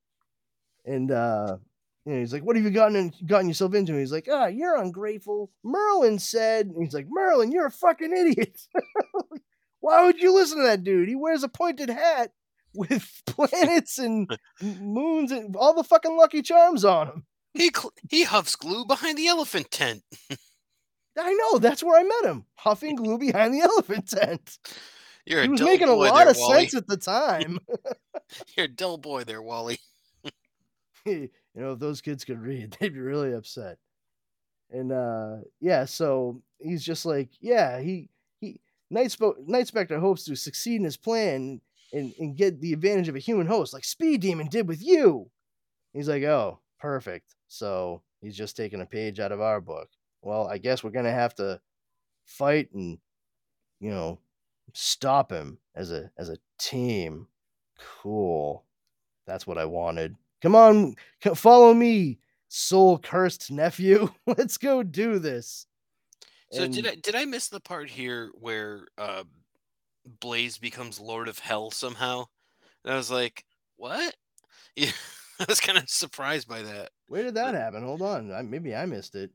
[0.86, 1.58] And uh
[2.06, 3.92] you know, he's like, What have you gotten in, gotten yourself into?
[3.94, 5.52] And he's like, Ah, you're ungrateful.
[5.64, 8.60] Merlin said, and he's like, Merlin, you're a fucking idiot.
[9.80, 11.08] Why would you listen to that dude?
[11.10, 12.32] He wears a pointed hat
[12.74, 14.30] with planets and
[14.62, 17.26] moons and all the fucking lucky charms on him.
[17.54, 20.04] he cl- he huffs glue behind the elephant tent.
[21.18, 22.46] I know, that's where I met him.
[22.56, 24.58] Huffing glue behind the elephant tent.
[25.26, 26.62] You're He a was dull making a lot there, of Wally.
[26.68, 27.60] sense at the time.
[28.58, 29.80] You're a dull boy there, Wally.
[31.16, 33.78] you know, if those kids could read, they'd be really upset.
[34.72, 38.10] And uh yeah, so he's just like, yeah, he
[38.40, 38.60] he
[38.90, 39.16] Night,
[39.46, 41.62] Night Spectre hopes to succeed in his plan
[41.94, 45.30] and, and get the advantage of a human host, like Speed Demon did with you.
[45.94, 47.36] He's like, oh, perfect.
[47.48, 49.90] So he's just taking a page out of our book.
[50.22, 51.62] Well, I guess we're gonna have to
[52.26, 52.98] fight and
[53.80, 54.20] you know
[54.74, 57.28] stop him as a as a team.
[58.02, 58.66] Cool.
[59.28, 60.16] That's what I wanted.
[60.46, 60.96] Come on,
[61.34, 62.20] follow me,
[62.50, 64.10] soul cursed nephew.
[64.28, 65.66] Let's go do this.
[66.52, 69.24] So did I did I miss the part here where uh,
[70.20, 72.26] Blaze becomes Lord of Hell somehow?
[72.84, 73.44] And I was like,
[73.78, 74.14] what?
[74.76, 74.92] Yeah,
[75.40, 76.90] I was kind of surprised by that.
[77.08, 77.82] Where did that happen?
[77.82, 78.32] Hold on.
[78.32, 79.32] I, maybe I missed it.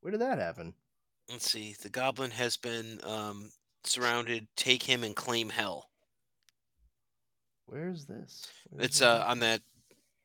[0.00, 0.74] Where did that happen?
[1.30, 1.76] Let's see.
[1.80, 3.50] The Goblin has been um,
[3.84, 4.48] surrounded.
[4.56, 5.87] Take him and claim Hell.
[7.68, 8.46] Where's this?
[8.70, 9.60] Where's It's uh on that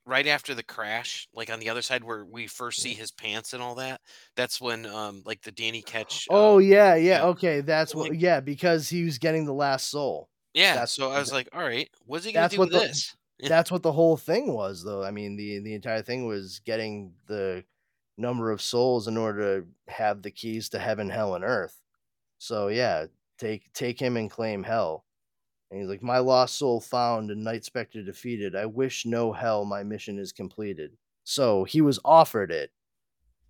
[0.06, 3.54] right after the crash, like on the other side where we first see his pants
[3.54, 4.02] and all that.
[4.36, 6.28] That's when um like the Danny catch.
[6.30, 7.24] Oh uh, yeah, yeah.
[7.26, 8.10] Okay, that's what.
[8.10, 10.30] Like- Yeah, because he was getting the last soul.
[10.54, 10.74] yeah.
[10.74, 12.88] that's- So I was like, all right, what's he gonna that's do what with the-
[12.88, 13.16] this?
[13.50, 15.04] That's what the whole thing was, though.
[15.04, 17.66] I mean, the the entire thing was getting the
[18.18, 21.82] number of souls in order to have the keys to heaven, hell, and earth.
[22.38, 23.08] So yeah,
[23.38, 25.03] take take him and claim hell.
[25.74, 28.56] And he's like, My lost soul found and Night Spectre defeated.
[28.56, 30.92] I wish no hell my mission is completed.
[31.24, 32.72] So he was offered it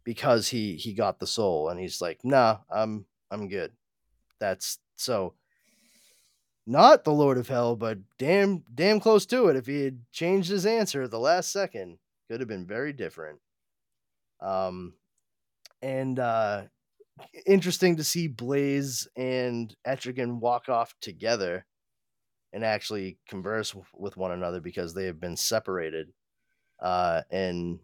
[0.05, 3.73] because he he got the soul, and he's like, Nah, I'm I'm good.
[4.39, 5.33] That's so
[6.65, 9.57] not the Lord of Hell, but damn damn close to it.
[9.57, 11.97] If he had changed his answer at the last second,
[12.31, 13.39] could have been very different.
[14.39, 14.93] Um
[15.81, 16.61] and uh
[17.45, 21.65] interesting to see Blaze and Etrigan walk off together
[22.53, 26.13] and actually converse w- with one another because they have been separated.
[26.79, 27.79] Uh and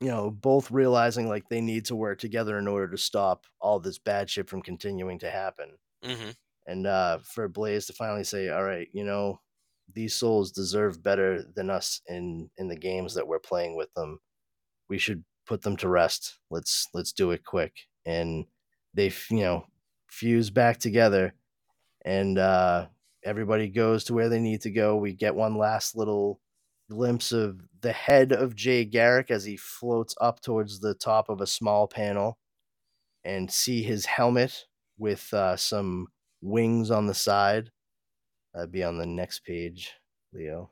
[0.00, 3.80] you know, both realizing like they need to work together in order to stop all
[3.80, 6.32] this bad shit from continuing to happen hmm
[6.66, 9.40] and uh, for Blaze to finally say, "All right, you know,
[9.92, 14.20] these souls deserve better than us in in the games that we're playing with them.
[14.88, 16.40] We should put them to rest.
[16.50, 18.46] Let's let's do it quick." And
[18.94, 19.66] they, f- you know,
[20.08, 21.34] fuse back together,
[22.04, 22.88] and uh,
[23.24, 24.96] everybody goes to where they need to go.
[24.96, 26.40] We get one last little
[26.90, 31.40] glimpse of the head of Jay Garrick as he floats up towards the top of
[31.40, 32.38] a small panel,
[33.24, 34.66] and see his helmet
[34.98, 36.08] with uh, some
[36.40, 37.70] wings on the side.
[38.52, 39.92] That'd be on the next page,
[40.32, 40.70] Leo.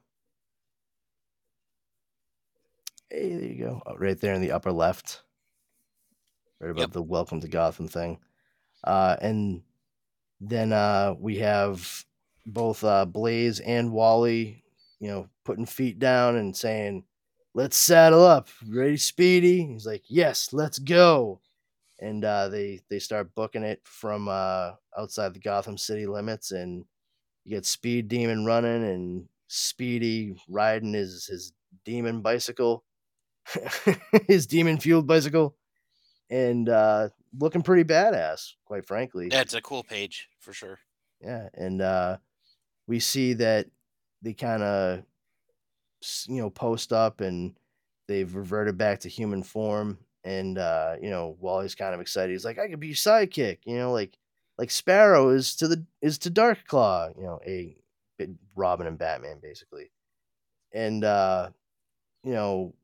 [3.08, 3.82] Hey, there you go.
[3.86, 5.22] Oh, right there in the upper left.
[6.60, 6.92] Right above Yep.
[6.92, 8.18] the welcome to Gotham thing.
[8.84, 9.62] Uh, and
[10.40, 12.04] then uh, we have
[12.46, 14.64] both uh, Blaze and Wally,
[14.98, 17.04] you know, putting feet down and saying,
[17.54, 18.48] let's saddle up.
[18.68, 19.66] Ready, Speedy?
[19.66, 21.40] He's like, yes, let's go
[22.00, 26.84] and uh, they they start booking it from uh, outside the Gotham City limits, and
[27.44, 31.52] you get Speed Demon running and Speedy riding his his
[31.84, 32.84] demon bicycle,
[34.26, 35.56] his demon fueled bicycle,
[36.30, 37.08] and uh,
[37.38, 39.28] looking pretty badass, quite frankly.
[39.30, 40.78] It's a cool page for sure.
[41.20, 42.16] Yeah, and uh,
[42.90, 43.68] we see that
[44.20, 45.02] they kind of,
[46.26, 47.54] you know, post up and
[48.08, 49.96] they've reverted back to human form.
[50.24, 52.32] And uh, you know, Wally's kind of excited.
[52.32, 54.18] He's like, "I could be your sidekick," you know, like
[54.58, 57.76] like Sparrow is to the is to Dark Claw, you know, a
[58.56, 59.90] Robin and Batman basically.
[60.74, 61.50] And uh,
[62.24, 62.74] you know,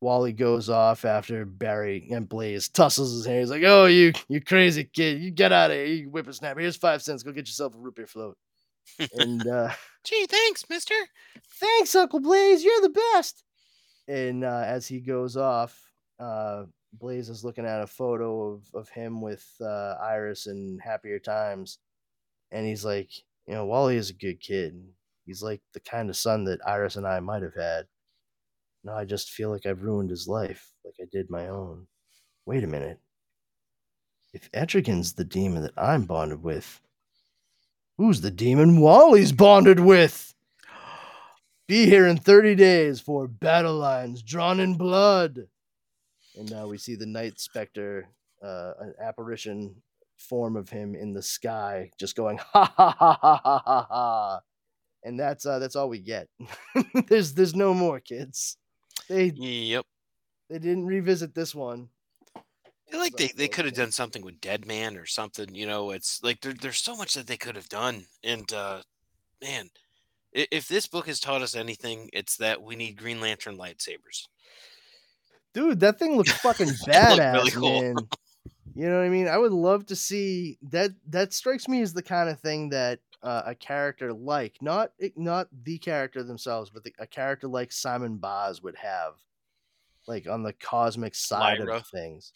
[0.00, 3.40] Wally goes off after Barry and Blaze tussles his hair.
[3.40, 5.20] He's like, "Oh, you you crazy kid!
[5.20, 6.60] You get out of here, you whippersnapper!
[6.60, 7.22] Here's five cents.
[7.22, 8.38] Go get yourself a root beer float."
[9.18, 9.70] And uh,
[10.04, 10.94] Gee, thanks, Mister.
[11.58, 12.62] thanks, Uncle Blaze.
[12.64, 13.42] You're the best.
[14.08, 15.80] And uh, as he goes off,
[16.20, 21.18] uh, Blaze is looking at a photo of, of him with uh, Iris in happier
[21.18, 21.78] times.
[22.52, 23.10] And he's like,
[23.46, 24.80] you know, Wally is a good kid.
[25.24, 27.86] He's like the kind of son that Iris and I might have had.
[28.84, 31.88] Now I just feel like I've ruined his life, like I did my own.
[32.46, 33.00] Wait a minute.
[34.32, 36.80] If Etrigan's the demon that I'm bonded with,
[37.98, 40.34] who's the demon Wally's bonded with?
[41.68, 45.48] Be here in 30 days for battle lines drawn in blood.
[46.38, 48.08] And now we see the Night Spectre,
[48.42, 49.74] uh, an apparition
[50.16, 54.40] form of him in the sky, just going ha ha ha ha ha ha ha.
[55.02, 56.28] And that's uh, that's all we get.
[57.08, 58.56] there's there's no more kids.
[59.08, 59.84] They Yep.
[60.50, 61.88] they didn't revisit this one.
[62.88, 65.54] I feel like they, they could have done something with Dead Man or something.
[65.54, 68.06] You know, it's like there, there's so much that they could have done.
[68.22, 68.82] And uh,
[69.42, 69.70] man,
[70.32, 74.28] if this book has taught us anything, it's that we need Green Lantern lightsabers.
[75.54, 77.80] Dude, that thing looks fucking badass, really cool.
[77.80, 77.96] man.
[78.74, 79.26] You know what I mean?
[79.26, 80.90] I would love to see that.
[81.08, 85.48] That strikes me as the kind of thing that uh, a character like not not
[85.64, 89.14] the character themselves, but the, a character like Simon Baz would have,
[90.06, 91.76] like on the cosmic side Lyra.
[91.76, 92.32] of things.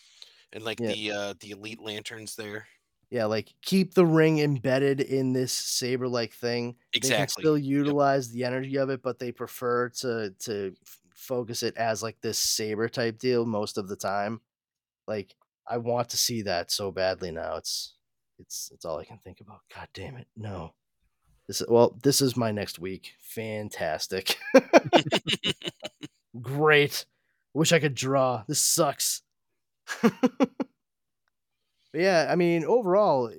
[0.53, 0.93] And like Yeah.
[0.93, 2.67] the uh, the elite lanterns there.
[3.11, 6.77] Yeah, like keep the ring embedded in this saber like thing.
[6.93, 7.11] Exactly.
[7.11, 11.63] They can still utilize the energy of it, but they prefer to to f- focus
[11.63, 14.41] it as like this saber type deal most of the time.
[15.09, 15.35] Like
[15.69, 17.57] I want to see that so badly now.
[17.57, 17.95] It's
[18.39, 19.61] it's it's all I can think about.
[19.75, 20.29] God damn it.
[20.37, 20.75] No.
[21.49, 23.15] This well, this is my next week.
[23.21, 24.37] Fantastic.
[26.41, 27.07] Great.
[27.55, 28.45] Wish I could draw.
[28.47, 29.23] This sucks.
[31.93, 33.33] Yeah, I mean, overall,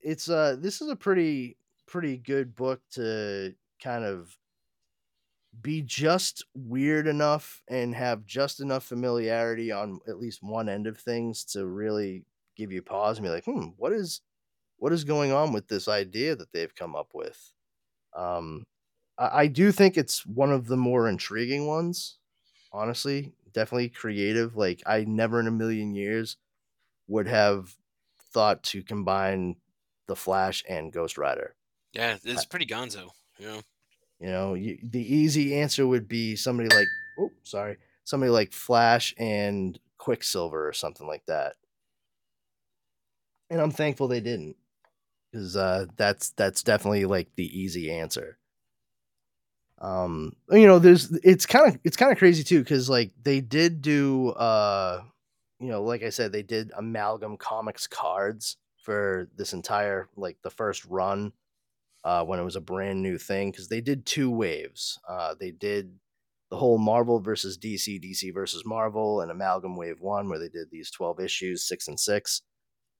[0.00, 1.56] it's uh this is a pretty
[1.86, 4.36] pretty good book to kind of
[5.60, 10.98] be just weird enough and have just enough familiarity on at least one end of
[10.98, 12.24] things to really
[12.56, 14.20] give you pause and be like, hmm, what is
[14.78, 17.52] what is going on with this idea that they've come up with?
[18.16, 18.64] Um,
[19.18, 22.18] I, I do think it's one of the more intriguing ones,
[22.72, 23.34] honestly.
[23.58, 24.54] Definitely creative.
[24.54, 26.36] Like I never in a million years
[27.08, 27.74] would have
[28.32, 29.56] thought to combine
[30.06, 31.56] the Flash and Ghost Rider.
[31.92, 33.10] Yeah, it's pretty gonzo.
[33.36, 33.62] You know?
[34.20, 36.86] You know, you, the easy answer would be somebody like,
[37.18, 41.56] oh, sorry, somebody like Flash and Quicksilver or something like that.
[43.50, 44.54] And I'm thankful they didn't,
[45.32, 48.37] because uh, that's that's definitely like the easy answer.
[49.80, 53.40] Um, you know, there's it's kind of it's kind of crazy too, because like they
[53.40, 55.02] did do, uh,
[55.60, 60.50] you know, like I said, they did amalgam comics cards for this entire like the
[60.50, 61.32] first run
[62.04, 64.98] uh, when it was a brand new thing because they did two waves.
[65.08, 65.92] Uh, they did
[66.50, 70.70] the whole Marvel versus DC, DC versus Marvel, and Amalgam Wave One, where they did
[70.70, 72.42] these twelve issues, six and six,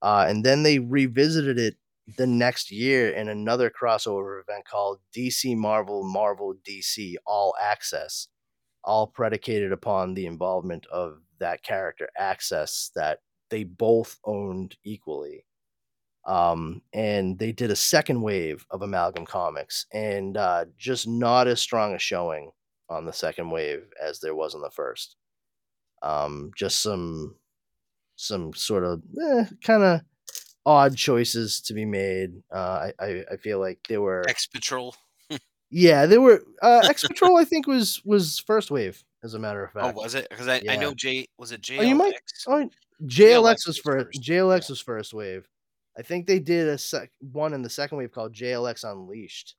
[0.02, 1.76] uh, and then they revisited it
[2.16, 8.28] the next year in another crossover event called DC Marvel Marvel DC All Access,
[8.82, 13.18] all predicated upon the involvement of that character Access that
[13.50, 15.44] they both owned equally.
[16.24, 21.60] Um, and they did a second wave of amalgam comics and uh, just not as
[21.60, 22.50] strong a showing
[22.90, 25.16] on the second wave as there was on the first.
[26.02, 27.36] Um, just some
[28.16, 30.00] some sort of eh, kind of
[30.68, 34.94] odd choices to be made uh, I, I, feel like they were X Patrol.
[35.70, 39.64] yeah they were uh, x patrol i think was was first wave as a matter
[39.64, 39.84] of fact.
[39.84, 40.28] Oh, fact was it?
[40.30, 41.78] Because I, I know J was it JLX?
[41.78, 42.14] Oh, you might-
[42.46, 42.70] Oh,
[43.02, 44.06] JLX JLX was first.
[44.06, 44.66] first, JLX yeah.
[44.70, 45.48] was first wave.
[45.96, 49.56] I think they did a sec- one in the second wave called JLX Unleashed.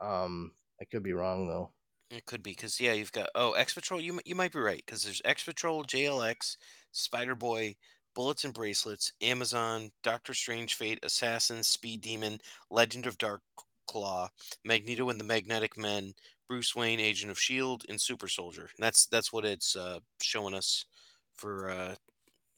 [0.00, 1.70] Um, I could be wrong though.
[2.10, 4.00] It could be because yeah, you've got oh X Patrol.
[4.00, 6.56] You you might be right because there's X Patrol, JLX,
[6.92, 7.76] Spider Boy,
[8.16, 12.40] Bullets and Bracelets, Amazon, Doctor Strange, Fate, Assassin, Speed Demon,
[12.70, 13.42] Legend of Dark
[13.86, 14.28] Claw,
[14.64, 16.14] Magneto and the Magnetic Men,
[16.48, 18.62] Bruce Wayne, Agent of Shield, and Super Soldier.
[18.62, 20.86] And that's that's what it's uh, showing us
[21.36, 21.94] for uh,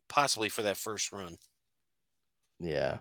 [0.09, 1.37] possibly for that first run.
[2.61, 2.99] Yeah.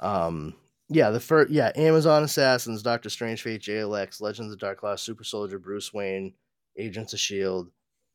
[0.00, 0.54] Um.
[0.88, 1.10] Yeah.
[1.10, 1.50] The first.
[1.52, 1.70] Yeah.
[1.76, 6.34] Amazon Assassins, Doctor Strange, Fate, JLX, Legends of Dark Class, Super Soldier, Bruce Wayne,
[6.76, 7.70] Agents of Shield,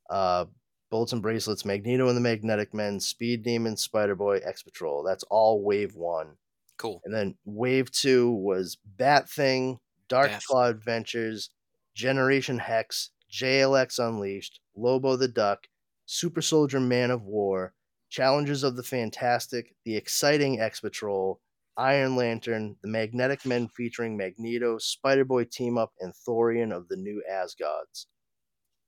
[0.09, 0.45] uh,
[0.93, 5.01] Bolts and Bracelets, Magneto and the Magnetic Men, Speed Demon, Spider Boy, X Patrol.
[5.01, 6.37] That's all wave one.
[6.77, 7.01] Cool.
[7.03, 11.49] And then wave two was Bat Thing, Dark Bat Claw Adventures,
[11.95, 15.65] Generation Hex, JLX Unleashed, Lobo the Duck,
[16.05, 17.73] Super Soldier Man of War,
[18.11, 21.41] Challengers of the Fantastic, The Exciting X Patrol,
[21.75, 26.97] Iron Lantern, The Magnetic Men featuring Magneto, Spider Boy Team Up, and Thorion of the
[26.97, 28.05] New Asgods.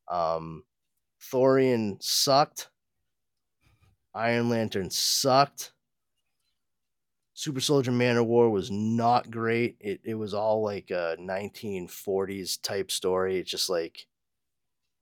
[0.08, 0.62] Um,
[1.32, 2.70] Thorion sucked.
[4.14, 5.74] Iron Lantern sucked.
[7.34, 9.76] Super Soldier Man of War was not great.
[9.82, 13.40] It it was all like a 1940s type story.
[13.40, 14.08] It's just like,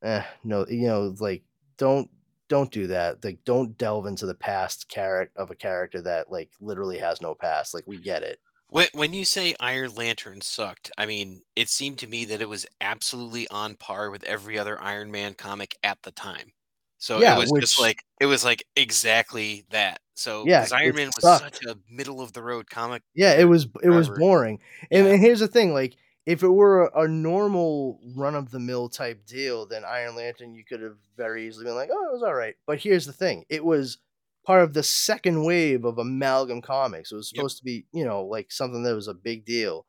[0.02, 1.44] eh, no, you know, like
[1.78, 2.10] don't
[2.50, 3.24] don't do that.
[3.24, 7.36] Like don't delve into the past character of a character that like literally has no
[7.36, 7.74] past.
[7.74, 8.40] Like we get it.
[8.74, 12.50] When, when you say Iron Lantern sucked, I mean, it seemed to me that it
[12.50, 16.52] was absolutely on par with every other Iron Man comic at the time.
[16.98, 20.00] So Yeah, it was just like it was like exactly that.
[20.16, 21.58] So yeah, Iron Man was sucked.
[21.58, 23.04] such a middle of the road comic.
[23.14, 24.60] Yeah, it was it was boring.
[24.90, 25.14] And, Yeah.
[25.14, 25.95] and here's the thing, like
[26.26, 30.56] if it were a, a normal run of the mill type deal, then Iron Lantern
[30.56, 32.56] you could have very easily been like, oh, it was all right.
[32.66, 34.00] But here's the thing, it was
[34.45, 37.11] part of the second wave of amalgam comics.
[37.11, 37.40] It was Yep.
[37.40, 39.86] supposed to be, you know, like something that was a big deal.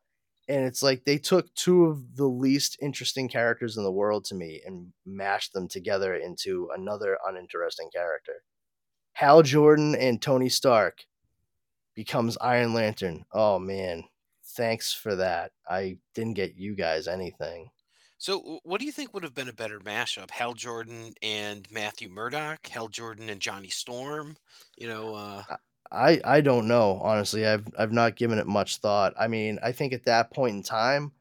[0.49, 4.35] And it's like they took two of the least interesting characters in the world to
[4.35, 8.43] me and mashed them together into another uninteresting character.
[9.15, 11.07] Hal Jordan and Tony Stark
[11.95, 13.25] becomes Iron Lantern.
[13.33, 14.05] Oh man,
[14.57, 15.53] thanks for that.
[15.69, 17.71] I didn't get you guys anything.
[18.25, 20.31] So what do you think would have been a better mashup?
[20.31, 24.39] Hal Jordan and Matthew Murdock, Hal Jordan and Johnny Storm.
[24.79, 25.43] You know, uh,
[25.93, 27.47] I I don't know honestly.
[27.47, 29.13] I've I've not given it much thought.
[29.21, 31.13] I mean, I think at that point in time,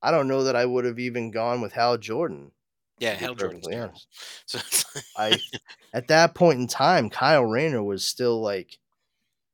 [0.00, 2.50] I don't know that I would have even gone with Hal Jordan.
[2.98, 3.60] Yeah, Hal terrible.
[3.70, 4.06] honest.
[4.46, 4.88] So
[5.18, 5.36] I
[5.92, 8.78] at that point in time, Kyle Rayner was still like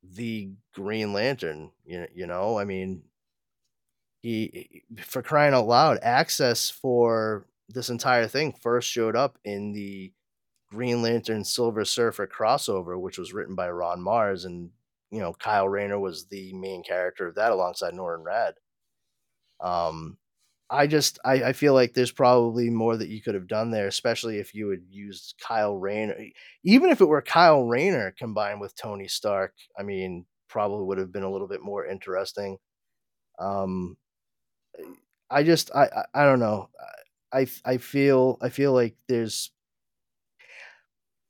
[0.05, 1.73] the Green Lantern.
[1.85, 3.03] You you know, I mean,
[4.25, 10.13] he for crying out loud, access for this entire thing first showed up in the
[10.71, 14.71] Green Lantern Silver Surfer crossover, which was written by Ron Marz, and
[15.11, 18.55] you know Kyle Rayner was the main character of that alongside Norrin Radd.
[19.61, 20.19] Um,
[20.71, 23.87] I just I, I feel like there's probably more that you could have done there,
[23.89, 26.17] especially if you had used Kyle Rayner.
[26.65, 31.13] Even if it were Kyle Rayner combined with Tony Stark, I mean, probably would have
[31.13, 32.59] been a little bit more interesting.
[33.39, 33.97] Um,
[35.31, 36.71] I just I I, I don't know.
[37.33, 39.51] I I feel I feel like there's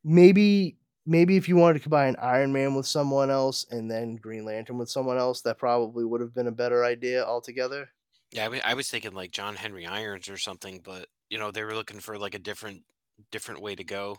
[0.04, 0.76] maybe
[1.06, 4.78] maybe if you wanted to combine Iron Man with someone else and then Green Lantern
[4.78, 7.88] with someone else, that probably would have been a better idea altogether.
[8.32, 11.50] yeah, I, mean, I was thinking like John Henry Irons or something, but you know
[11.50, 12.82] they were looking for like a different
[13.30, 14.18] different way to go.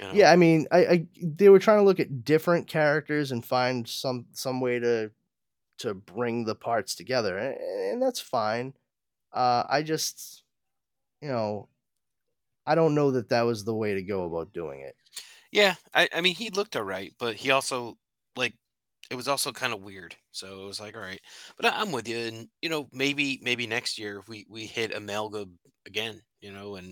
[0.00, 0.12] You know?
[0.14, 3.88] Yeah, I mean, I, I they were trying to look at different characters and find
[3.88, 5.10] some some way to
[5.78, 8.74] to bring the parts together, and, and that's fine.
[9.32, 10.44] Uh, I just,
[11.22, 11.70] you know,
[12.66, 14.96] I don't know that that was the way to go about doing it.
[15.52, 17.98] Yeah, I, I mean he looked alright, but he also
[18.36, 18.54] like
[19.10, 20.16] it was also kind of weird.
[20.32, 21.20] So it was like, all right,
[21.56, 24.94] but I, I'm with you, and you know maybe maybe next year we we hit
[24.94, 26.88] amalgam again, you know, and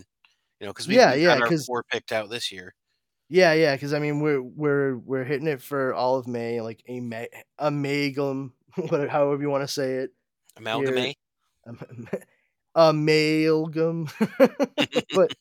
[0.61, 2.74] you know because we Yeah, we yeah, got our 'cause- four picked out this year.
[3.28, 6.82] Yeah, yeah, because I mean, we're we're we're hitting it for all of May, like
[6.86, 7.24] a ma-
[7.59, 8.55] amalgam,
[8.89, 10.11] whatever, however you want to say it.
[10.57, 11.17] Amalgamate.
[11.67, 12.09] Am-
[12.75, 14.09] amalgam.
[15.15, 15.35] But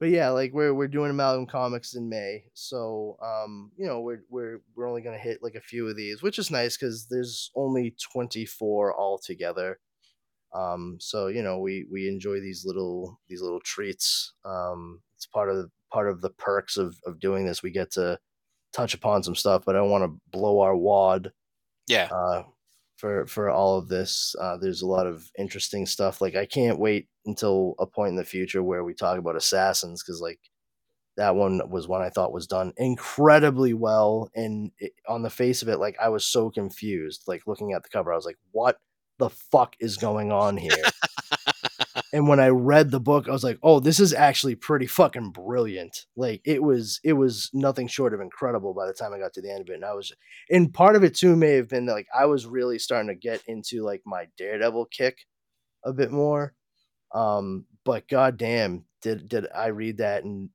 [0.00, 4.22] but yeah like we're we're doing amalgam comics in may so um you know we're
[4.28, 7.50] we're we're only gonna hit like a few of these which is nice because there's
[7.54, 9.78] only 24 altogether.
[10.54, 14.32] Um so you know we we enjoy these little these little treats.
[14.44, 17.62] Um it's part of part of the perks of of doing this.
[17.62, 18.18] We get to
[18.72, 21.30] touch upon some stuff but i don't want to blow our wad
[21.86, 22.44] Yeah, uh,
[22.96, 24.34] for for all of this.
[24.40, 26.20] Uh, there's a lot of interesting stuff.
[26.20, 30.02] Like I can't wait until a point in the future where we talk about assassins
[30.02, 30.40] because like
[31.16, 34.30] that one was one I thought was done incredibly well.
[34.34, 37.24] And it, on the face of it, like I was so confused.
[37.28, 38.78] Like looking at the cover, I was like, "What
[39.18, 40.72] the fuck is going on here?"
[42.14, 45.32] and when I read the book, I was like, "Oh, this is actually pretty fucking
[45.32, 49.32] brilliant." Like it was, it was nothing short of incredible by the time I got
[49.34, 50.12] to the end of it, and I was,
[50.48, 53.14] and part of it too may have been that like I was really starting to
[53.14, 55.18] get into like my Daredevil kick
[55.84, 56.54] a bit more.
[57.14, 60.50] Um, but goddamn, did did I read that and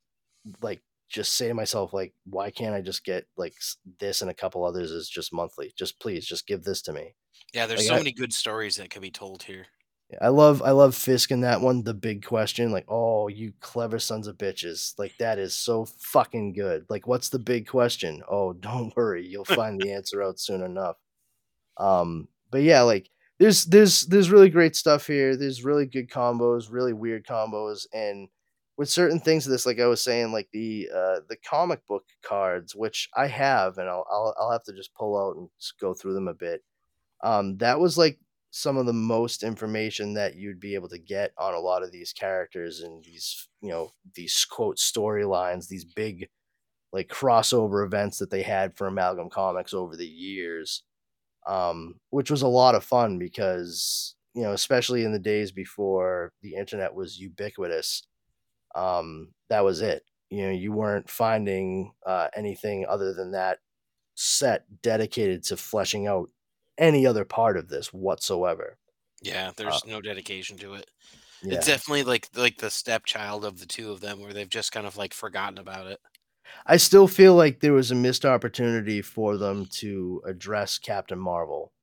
[0.61, 3.53] like just say to myself like, why can't I just get like
[3.99, 5.73] this and a couple others is just monthly?
[5.77, 7.15] Just please, just give this to me.
[7.53, 7.65] yeah.
[7.65, 9.67] There's like, so I- many good stories that can be told here.
[10.21, 11.83] I love I love Fisk in that one.
[11.83, 16.53] The big question, like, oh, you clever sons of bitches, like that is so fucking
[16.53, 16.85] good.
[16.89, 18.23] Like, what's the big question?
[18.29, 20.97] Oh, don't worry, you'll find the answer out soon enough.
[21.77, 23.09] Um, but yeah, like
[23.39, 25.35] there's there's there's really great stuff here.
[25.35, 28.29] There's really good combos, really weird combos, and
[28.77, 32.05] with certain things of this, like I was saying, like the uh the comic book
[32.23, 35.49] cards, which I have, and I'll I'll, I'll have to just pull out and
[35.79, 36.63] go through them a bit.
[37.21, 38.19] Um, that was like
[38.51, 41.91] some of the most information that you'd be able to get on a lot of
[41.91, 46.27] these characters and these you know these quote storylines these big
[46.93, 50.83] like crossover events that they had for amalgam comics over the years
[51.47, 56.31] um which was a lot of fun because you know especially in the days before
[56.41, 58.03] the internet was ubiquitous
[58.75, 60.03] um that was it.
[60.29, 63.59] You know you weren't finding uh anything other than that
[64.15, 66.29] set dedicated to fleshing out
[66.79, 68.79] any other part of this whatsoever
[69.21, 70.89] Yeah, uh, there's no dedication to it.
[71.41, 74.71] yeah It's definitely like like the stepchild of the two of them, where they've just
[74.71, 75.99] kind of like forgotten about it.
[76.65, 81.73] I still feel like there was a missed opportunity for them to address Captain Marvel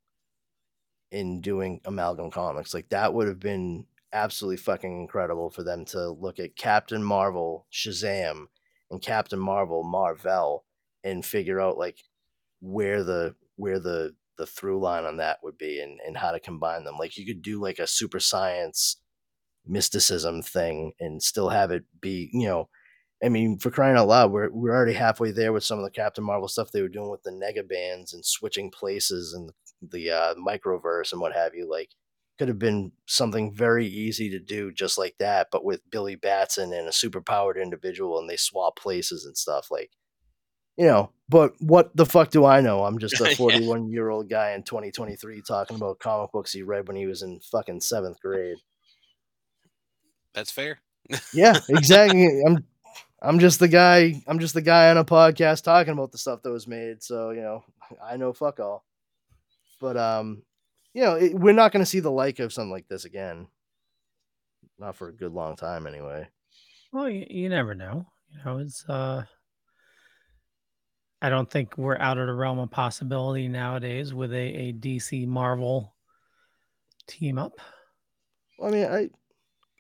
[1.10, 2.74] in doing Amalgam Comics.
[2.74, 7.66] Like that would have been absolutely fucking incredible for them to look at Captain Marvel
[7.72, 8.46] Shazam
[8.90, 10.64] and Captain Marvel Marvel
[11.04, 11.98] and figure out like
[12.60, 16.40] where the where the the through line on that would be and, and how to
[16.40, 16.96] combine them.
[16.98, 18.96] Like you could do like a super science
[19.66, 22.68] mysticism thing and still have it be, you know,
[23.24, 25.90] I mean, for crying out loud, we're we're already halfway there with some of the
[25.90, 29.50] Captain Marvel stuff they were doing with the nega bands and switching places and
[29.82, 31.68] the uh, microverse and what have you.
[31.70, 31.90] Like,
[32.38, 36.74] could have been something very easy to do just like that, but with Billy Batson
[36.74, 39.68] and a superpowered individual, and they swap places and stuff.
[39.70, 39.92] Like,
[40.76, 41.10] you know.
[41.28, 42.84] But what the fuck do I know?
[42.84, 46.86] I'm just a 41 year old guy in 2023 talking about comic books he read
[46.86, 48.58] when he was in fucking seventh grade.
[50.34, 50.78] That's fair.
[51.32, 52.42] Yeah, exactly.
[52.46, 52.64] I'm
[53.20, 54.22] I'm just the guy.
[54.26, 57.02] I'm just the guy on a podcast talking about the stuff that was made.
[57.02, 57.64] So you know,
[58.04, 58.84] I know fuck all.
[59.80, 60.42] But um,
[60.94, 63.48] you know, it, we're not going to see the like of something like this again.
[64.78, 66.28] Not for a good long time, anyway.
[66.92, 68.06] Well, you, you never know.
[68.30, 69.24] You know, it's uh
[71.22, 75.26] I don't think we're out of the realm of possibility nowadays with a, a DC
[75.26, 75.94] Marvel
[77.06, 77.54] team up.
[78.58, 79.08] Well, I mean, I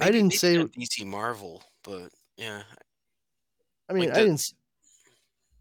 [0.00, 0.56] I didn't say.
[0.56, 2.62] DC Marvel, but yeah.
[3.88, 4.52] I mean, like I the- didn't.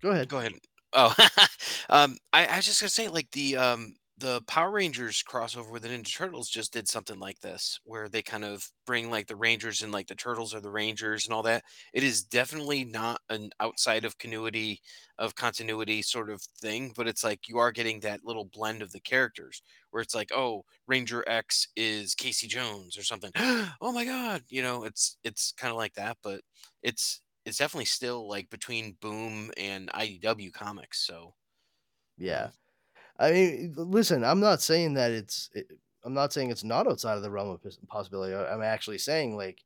[0.02, 0.30] Go ahead.
[0.30, 0.54] Go ahead.
[0.94, 1.14] Oh,
[1.90, 5.84] um, I, I was just gonna say, like the um the Power Rangers crossover with
[5.84, 9.36] the Ninja Turtles just did something like this, where they kind of bring like the
[9.36, 11.64] Rangers and like the Turtles are the Rangers and all that.
[11.94, 14.82] It is definitely not an outside of continuity
[15.18, 18.92] of continuity sort of thing, but it's like you are getting that little blend of
[18.92, 19.62] the characters
[19.92, 23.32] where it's like, oh, Ranger X is Casey Jones or something.
[23.82, 26.42] oh my god, you know, it's it's kind of like that, but
[26.82, 31.06] it's it's definitely still like between Boom and IDW comics.
[31.06, 31.34] So
[32.18, 32.52] Yeah.
[33.18, 35.50] I mean, listen, I'm not saying that it's.
[35.54, 35.68] It,
[36.04, 38.36] I'm not saying it's not outside of the realm of possibility.
[38.36, 39.64] I'm actually saying like,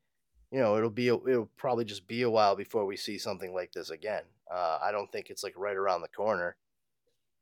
[0.51, 1.09] you know, it'll be.
[1.09, 4.23] A, it'll probably just be a while before we see something like this again.
[4.49, 6.55] Uh, I don't think it's like right around the corner.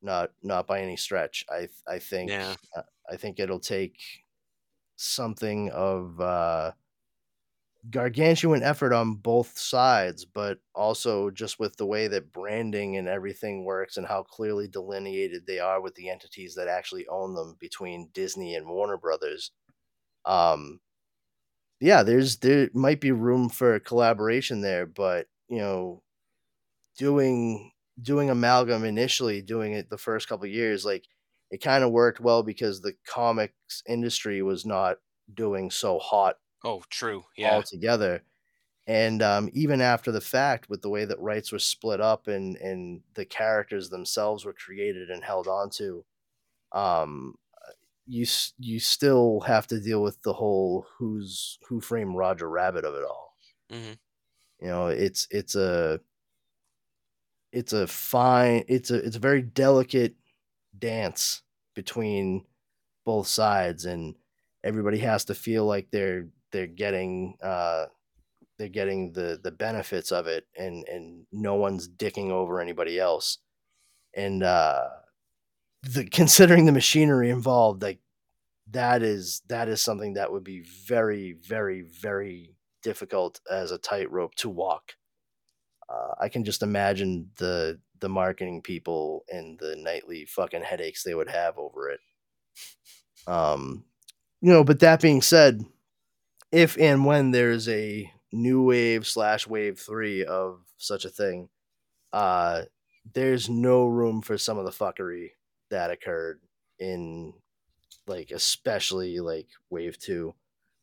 [0.01, 1.45] Not not by any stretch.
[1.49, 2.31] I I think.
[2.31, 2.55] Yeah.
[2.75, 3.99] uh, I think it'll take
[4.97, 6.71] something of uh,
[7.89, 13.65] gargantuan effort on both sides, but also just with the way that branding and everything
[13.65, 18.09] works and how clearly delineated they are with the entities that actually own them between
[18.13, 19.51] Disney and Warner Brothers.
[20.25, 20.81] Um,
[21.79, 26.03] yeah, there's there might be room for collaboration there, but you know,
[26.97, 31.05] doing doing amalgam initially, doing it the first couple years, like
[31.51, 34.97] it kind of worked well because the comics industry was not
[35.33, 36.37] doing so hot
[36.67, 37.25] Oh, true.
[37.35, 37.63] Yeah.
[37.63, 38.23] altogether.
[38.87, 42.57] And um, even after the fact, with the way that rights were split up and
[42.57, 46.03] and the characters themselves were created and held onto,
[46.73, 47.35] um,
[48.07, 48.25] you
[48.59, 53.05] you still have to deal with the whole who's who framed Roger Rabbit of it
[53.05, 53.37] all.
[53.69, 53.97] hmm
[54.59, 55.99] You know, it's it's a
[57.51, 60.15] it's a fine it's a it's a very delicate
[60.77, 61.43] dance
[61.75, 62.45] between
[63.05, 64.17] both sides and
[64.63, 67.85] everybody has to feel like they're they're getting uh
[68.57, 73.39] they're getting the the benefits of it and and no one's dicking over anybody else.
[74.15, 74.89] And uh
[75.83, 77.99] the considering the machinery involved like
[78.71, 84.35] that is that is something that would be very very very difficult as a tightrope
[84.35, 84.93] to walk.
[85.89, 91.15] Uh, i can just imagine the the marketing people and the nightly fucking headaches they
[91.15, 91.99] would have over it.
[93.27, 93.85] Um
[94.41, 95.63] you know but that being said
[96.51, 101.49] if and when there's a new wave slash wave three of such a thing,
[102.13, 102.63] uh,
[103.13, 105.31] there's no room for some of the fuckery
[105.69, 106.39] that occurred
[106.79, 107.33] in,
[108.07, 110.33] like, especially like wave two.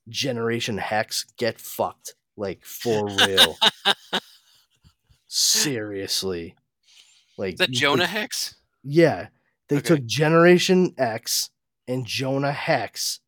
[0.09, 3.57] Generation Hex, get fucked, like for real.
[5.29, 6.55] Seriously,
[7.39, 8.57] like Is that Jonah Hex?
[8.83, 9.29] yeah,
[9.69, 9.87] they Okay.
[9.97, 11.51] took Generation X
[11.89, 13.21] and Jonah Hex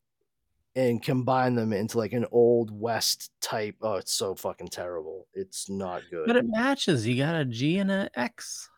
[0.77, 3.75] and combine them into like an old west type.
[3.81, 5.25] Oh, it's so fucking terrible.
[5.33, 6.27] It's not good.
[6.27, 7.05] But it matches.
[7.07, 8.69] You got a G and an X.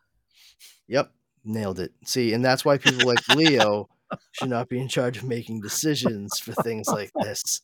[0.88, 1.12] Yep,
[1.44, 1.92] nailed it.
[2.06, 3.90] See, and that's why people like Leo
[4.32, 7.62] should not be in charge of making decisions for things like this.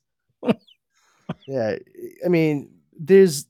[1.47, 1.77] Yeah,
[2.23, 3.47] I mean, there's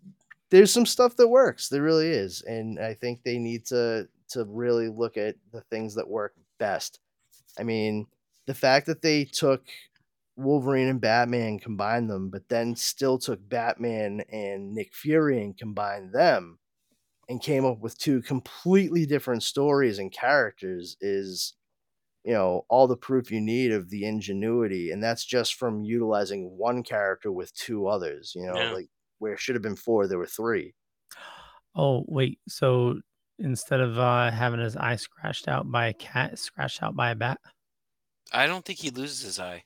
[0.51, 1.67] there's some stuff that works.
[1.67, 5.95] There really is, and I think they need to to really look at the things
[5.95, 6.99] that work best.
[7.59, 8.05] I mean,
[8.45, 9.63] the fact that they took
[10.37, 16.13] Wolverine and Batman, combined them, but then still took Batman and Nick Fury and combined
[16.13, 16.59] them
[17.29, 21.55] and came up with two completely different stories and characters is
[22.23, 26.57] you know all the proof you need of the ingenuity and that's just from utilizing
[26.57, 28.71] one character with two others you know Yeah.
[28.71, 28.89] like
[29.19, 30.75] where it should have been four there were three
[31.75, 32.99] Oh wait, so
[33.39, 37.15] instead of uh, having his eye scratched out by a cat, scratched out by a
[37.15, 37.39] bat.
[38.31, 39.65] I don't think he loses his eye.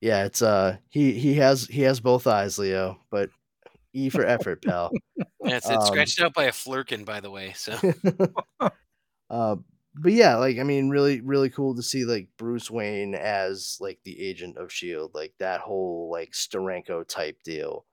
[0.00, 3.30] Yeah it's uh he he has he has both eyes leo but
[3.94, 4.98] e for effort pal
[5.44, 7.52] Yeah, it's, it's Um, scratched out by a Flerken, by the way.
[7.54, 7.82] So
[9.30, 9.56] uh,
[9.94, 14.00] but yeah, like I mean, really, really cool to see like Bruce Wayne as like
[14.04, 17.86] the agent of Shield, like that whole like Steranko type deal.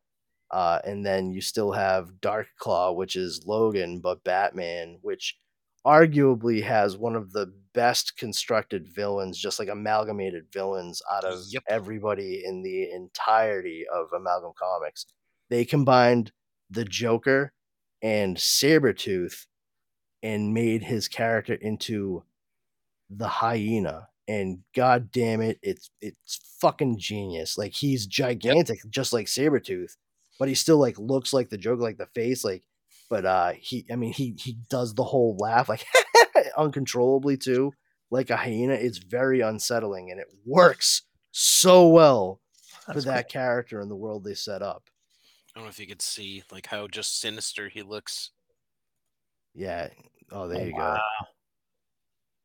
[0.52, 5.38] Uh, and then you still have Dark Claw, which is Logan, but Batman, which
[5.86, 11.64] arguably has one of the best constructed villains, just like amalgamated villains out of Yep.
[11.69, 15.06] everybody in the entirety of Amalgam Comics.
[15.49, 16.31] they combined
[16.72, 17.53] the Joker
[18.02, 19.45] and Sabretooth
[20.23, 22.23] and made his character into
[23.10, 24.10] the hyena.
[24.27, 27.57] And god damn it, it's it's fucking genius.
[27.60, 29.97] Like he's gigantic, just like Sabretooth,
[30.39, 32.64] but he still like looks like the Joker, like the face, like
[33.10, 35.85] but uh he I mean he he does the whole laugh like
[36.57, 37.73] uncontrollably too,
[38.11, 38.73] like a hyena.
[38.73, 42.41] It's very unsettling and it works so well
[42.86, 44.90] for That's that character and the world they set up.
[45.56, 48.32] I don't know if you could see like how just sinister he looks.
[49.53, 49.90] Yeah.
[50.32, 50.98] Oh, there Oh, you go.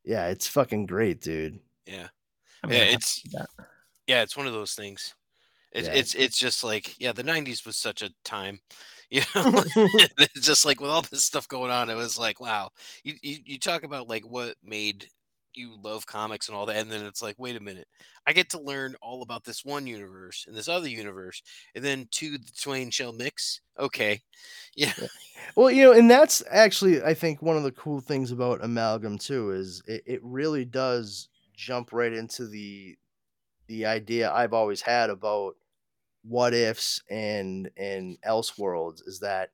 [0.05, 1.61] Yeah, it's fucking great, dude.
[1.87, 2.09] Yeah.
[2.63, 3.49] I'm Yeah, it's to do that.
[4.07, 5.15] yeah, it's one of those things.
[5.73, 5.95] It's Yeah.
[5.95, 8.61] it's it's just like yeah, the '90s was such a time,
[9.11, 9.65] you know.
[10.19, 12.71] it's just like with all this stuff going on, it was like wow.
[13.05, 15.09] You, you you talk about like what made
[15.55, 17.89] you love comics and all that, and then it's like wait a minute,
[18.27, 21.43] I get to learn all about this one universe and this other universe,
[21.75, 23.61] and then two the twain shall mix.
[23.79, 24.21] Okay,
[24.77, 24.93] yeah,
[25.57, 29.19] Well, you know, and that's actually I think one of the cool things about amalgam
[29.19, 32.97] too is it, it really does jump right into the
[33.69, 35.57] the idea I've always had about
[36.23, 39.51] what ifs and and else worlds is that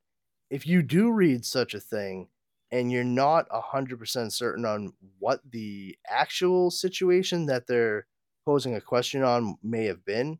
[0.49, 2.29] if you do read such a thing
[2.71, 8.07] and you're not a hundred percent certain on what the actual situation that they're
[8.45, 10.39] posing a question on may have been,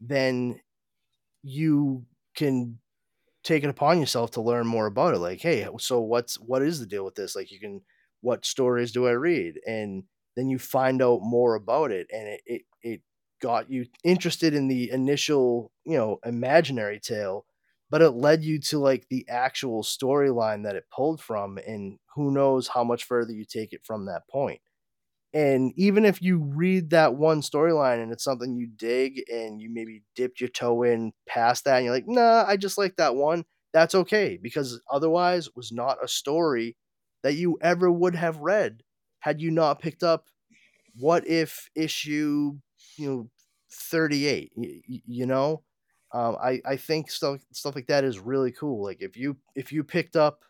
[0.00, 0.60] then
[1.42, 2.06] you
[2.36, 2.78] can
[3.44, 5.18] take it upon yourself to learn more about it.
[5.18, 7.36] Like, hey, so what's what is the deal with this?
[7.36, 7.82] Like, you can
[8.22, 9.60] what stories do I read?
[9.66, 10.04] And
[10.36, 13.02] then you find out more about it, and it it, it
[13.40, 17.46] got you interested in the initial, you know, imaginary tale,
[17.90, 22.30] but it led you to like the actual storyline that it pulled from, and who
[22.32, 24.60] knows how much further you take it from that point.
[25.34, 29.68] And even if you read that one storyline and it's something you dig and you
[29.70, 33.16] maybe dipped your toe in past that and you're like, nah, I just like that
[33.16, 36.76] one, that's okay because otherwise was not a story
[37.22, 38.82] that you ever would have read
[39.20, 40.26] had you not picked up
[40.94, 42.58] what if issue,
[42.98, 43.30] you know,
[43.70, 45.62] 38, y- y- you know?
[46.12, 48.82] Um, I, I think stuff stuff like that is really cool.
[48.84, 50.44] Like if you if you picked up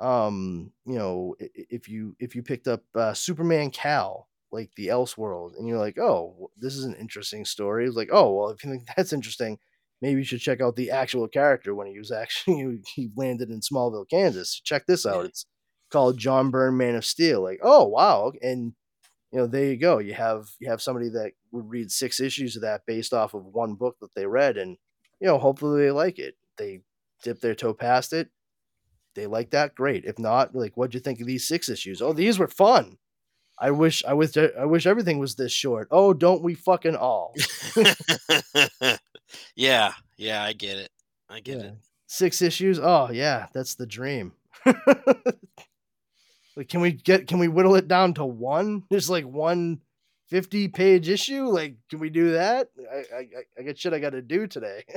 [0.00, 5.56] um you know if you if you picked up uh, superman Kal like the elseworld
[5.58, 8.70] and you're like oh this is an interesting story it's like oh well if you
[8.70, 9.58] think that's interesting
[10.00, 13.60] maybe you should check out the actual character when he was actually he landed in
[13.60, 15.46] smallville kansas check this out it's
[15.90, 18.74] called john byrne man of steel like oh wow and
[19.32, 22.56] you know there you go you have you have somebody that would read six issues
[22.56, 24.76] of that based off of one book that they read and
[25.20, 26.36] you know hopefully they like it.
[26.56, 26.80] They
[27.22, 28.28] dip their toe past it.
[29.14, 30.04] They like that great.
[30.04, 32.00] If not like what'd you think of these six issues?
[32.00, 32.98] Oh these were fun.
[33.60, 35.88] I wish i wish i wish everything was this short.
[35.90, 37.34] Oh don't we fucking all?
[39.54, 40.90] Yeah, yeah, I get it.
[41.28, 41.64] I get Yeah.
[41.64, 41.74] it.
[42.06, 42.78] six issues?
[42.80, 44.32] Oh yeah that's the dream
[46.58, 48.82] like can we get can we whittle it down to one?
[48.90, 49.80] There's like one
[50.28, 51.44] 50 page issue?
[51.44, 52.68] Like can we do that?
[52.92, 54.84] I i, I- I got shit i gotta do today.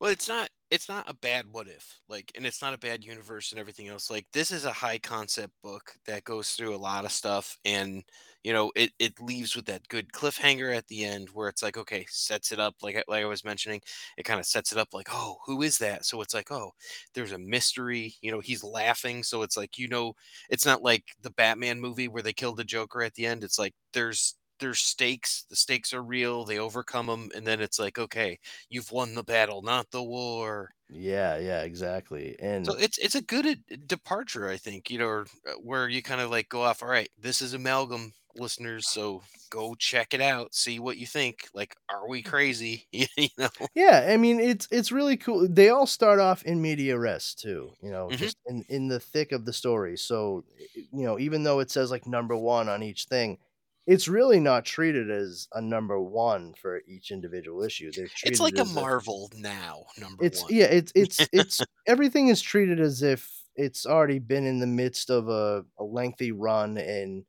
[0.00, 2.00] Well, it's not it's not a bad what if.
[2.08, 4.10] Like and it's not a bad universe and everything else.
[4.10, 8.02] Like this is a high concept book that goes through a lot of stuff and
[8.44, 11.76] you know, it it leaves with that good cliffhanger at the end where it's like
[11.76, 13.80] okay, sets it up like like I was mentioning,
[14.16, 16.72] it kind of sets it up like, "Oh, who is that?" So it's like, "Oh,
[17.14, 20.14] there's a mystery." You know, he's laughing, so it's like, you know,
[20.50, 23.44] it's not like the Batman movie where they killed the Joker at the end.
[23.44, 27.78] It's like there's there's stakes, the stakes are real, they overcome them and then it's
[27.80, 28.40] like, "Okay,
[28.70, 30.74] you've won the battle, not the war.
[30.88, 34.90] yeah yeah exactly and So it's it's a good departure, I think.
[34.90, 36.82] You know, uh, where you kind of like go off.
[36.82, 38.86] All right, this is amalgam, listeners.
[38.88, 41.48] So go check it out, see what you think.
[41.54, 42.86] Like, are we crazy?
[42.92, 43.06] you
[43.38, 43.48] know?
[43.74, 45.48] Yeah, I mean it's it's really cool.
[45.48, 48.12] They all start off in media res too, you know, Mhm.
[48.12, 49.96] just in in the thick of the story.
[49.96, 50.44] So,
[50.74, 53.38] you know, even though it says like number 1 on each thing,
[53.86, 57.92] it's really not treated as a number 1 for each individual issue.
[58.22, 60.50] It's like a Marvel now number It's one.
[60.54, 65.10] yeah, it's it's it's everything is treated as if it's already been in the midst
[65.10, 67.24] of a, a lengthy run and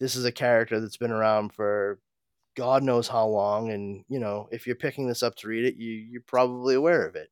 [0.00, 2.00] this is a character that's been around for
[2.56, 5.76] God knows how long, and you know, if you're picking this up to read it,
[5.76, 7.30] you you're probably aware of it.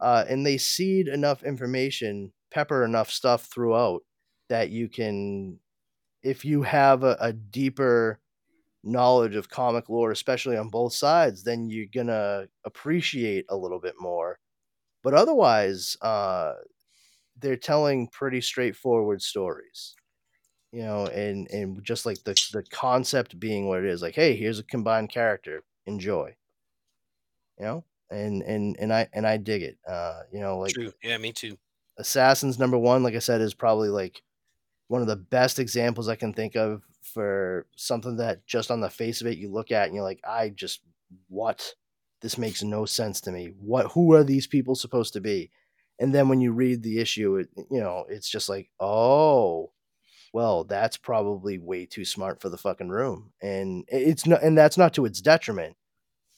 [0.00, 4.02] Uh, and they seed enough information, pepper enough stuff throughout
[4.48, 5.58] that you can,
[6.26, 8.20] if you have a, a deeper
[8.84, 13.94] knowledge of comic lore, especially on both sides, then you're gonna appreciate a little bit
[13.98, 14.38] more.
[15.02, 16.54] But otherwise, uh,
[17.38, 19.96] they're telling pretty straightforward stories
[20.72, 24.36] you know, and and just like the the concept being what it is, like, hey,
[24.36, 26.36] here's a combined character, enjoy.
[27.58, 29.78] You know, and and and I and I dig it.
[29.88, 30.92] Uh, you know, like True.
[31.02, 31.56] Yeah, me too.
[31.98, 34.22] Assassins number one, like I said, is probably like
[34.88, 38.90] one of the best examples I can think of for something that just on the
[38.90, 40.80] face of it you look at and you're like, I just
[41.28, 41.74] what?
[42.22, 43.52] This makes no sense to me.
[43.60, 45.50] What who are these people supposed to be?
[45.98, 49.72] And then when you read the issue, it you know, it's just like, oh,
[50.32, 53.32] well, that's probably way too smart for the fucking room.
[53.42, 55.76] And it's not and that's not to its detriment.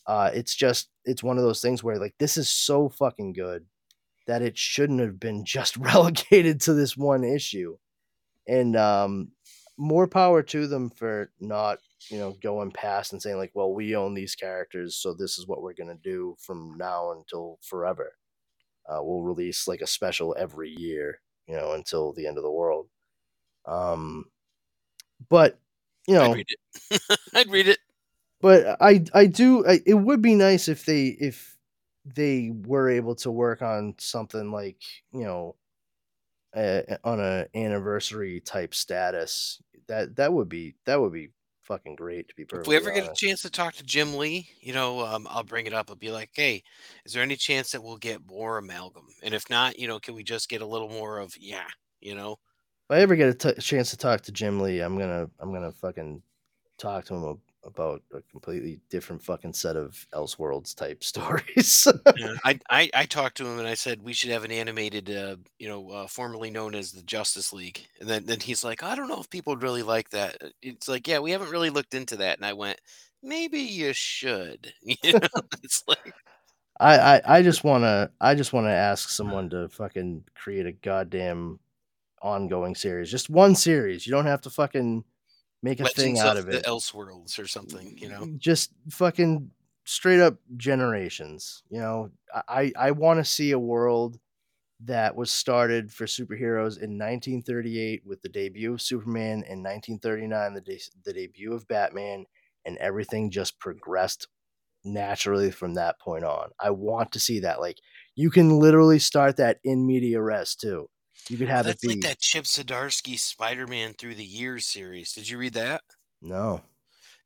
[0.07, 3.67] Uh it's just it's one of those things where like this is so fucking good
[4.27, 7.77] that it shouldn't have been just relegated to this one issue.
[8.49, 9.33] And um
[9.79, 11.79] more power to them for not,
[12.11, 15.47] you know, going past and saying like, well, we own these characters, so this is
[15.49, 18.15] what we're gonna do from now until forever.
[18.89, 22.53] Uh, we'll release like a special every year, you know, until the end of the
[22.53, 22.89] world.
[23.67, 24.27] Um,
[25.29, 25.59] but
[26.07, 27.03] you know, I'd read it.
[27.35, 27.79] I'd read it.
[28.41, 31.57] but I I do I, it would be nice if they if
[32.05, 34.81] they were able to work on something like
[35.13, 35.57] you know
[36.55, 41.31] uh, on a anniversary type status that that would be that would be
[41.63, 44.49] fucking great to be If we ever get a chance to talk to Jim Lee,
[44.61, 45.91] you know, um, I'll bring it up.
[45.91, 46.63] I'll be like, "Hey,
[47.05, 49.09] is there any chance that we'll get more amalgam?
[49.23, 51.69] And if not, you know, can we just get a little more of yeah,
[52.01, 52.39] you know?"
[52.91, 55.53] if I ever get a t- chance to talk to Jim Lee, I'm gonna I'm
[55.53, 56.23] gonna fucking
[56.79, 57.25] talk to him
[57.69, 61.87] about a completely different fucking set of Elseworlds type stories.
[62.15, 65.09] Yeah, I, I I talked to him and I said we should have an animated,
[65.11, 67.87] uh, you know, uh, formerly known as the Justice League.
[68.01, 70.37] And then then he's like, I don't know if people would really like that.
[70.43, 72.39] Uh, It's like, yeah, we haven't really looked into that.
[72.39, 72.81] And I went,
[73.23, 74.73] maybe you should.
[75.03, 75.29] You know,
[75.63, 76.15] it's like,
[76.81, 81.59] I, I I just wanna I just wanna ask someone to fucking create a goddamn
[82.23, 83.11] ongoing series.
[83.11, 84.07] Just one series.
[84.07, 85.05] You don't have to fucking
[85.63, 86.65] make a thing out of of the it.
[86.65, 87.97] Elseworlds or something.
[87.99, 89.51] You know, Just fucking
[89.85, 91.63] straight up generations.
[91.71, 92.11] You know,
[92.49, 94.19] I I want to see a world
[94.81, 100.61] that was started for superheroes in 1938 with the debut of Superman, in 1939 the
[100.61, 102.27] de- the debut of Batman,
[102.65, 104.29] and everything just progressed
[104.85, 106.51] naturally from that point on.
[106.61, 107.61] I want to see that.
[107.61, 107.79] Like
[108.15, 110.89] you can literally start that in media res too.
[111.29, 115.13] You could have it that's be like that Chip Zdarsky Spider-Man through the years series.
[115.13, 115.83] Did you read that?
[116.21, 116.63] no.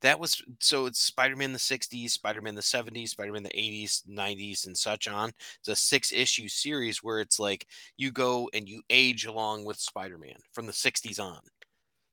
[0.01, 4.77] That was so it's Spider-Man the 60s, Spider-Man the 70s, Spider-Man the 80s, 90s, and
[4.77, 5.33] such on.
[5.61, 7.67] It's a six issue series where it's like
[7.97, 11.41] you go and you age along with Spider-Man from the 60s on.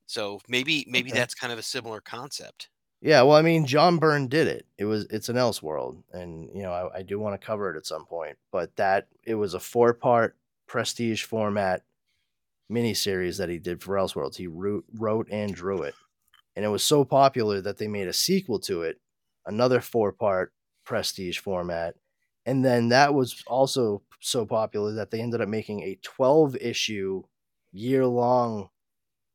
[0.08, 1.14] So maybe maybe Okay.
[1.14, 2.70] that's kind of a similar concept.
[3.02, 4.66] Yeah, well, I mean, John Byrne did it.
[4.78, 7.78] It was it's an Elseworld, and you know, I, I do want to cover it
[7.78, 8.38] at some point.
[8.52, 10.36] But that it was a four part
[10.70, 11.82] prestige format
[12.72, 14.38] miniseries that he did for Elseworlds.
[14.38, 15.96] He wrote, wrote and drew it,
[16.56, 19.02] and it was so popular that they made a sequel to it,
[19.46, 20.54] another four part
[20.86, 21.96] prestige format,
[22.46, 27.24] and then that was also so popular that they ended up making a twelve issue,
[27.72, 28.70] year long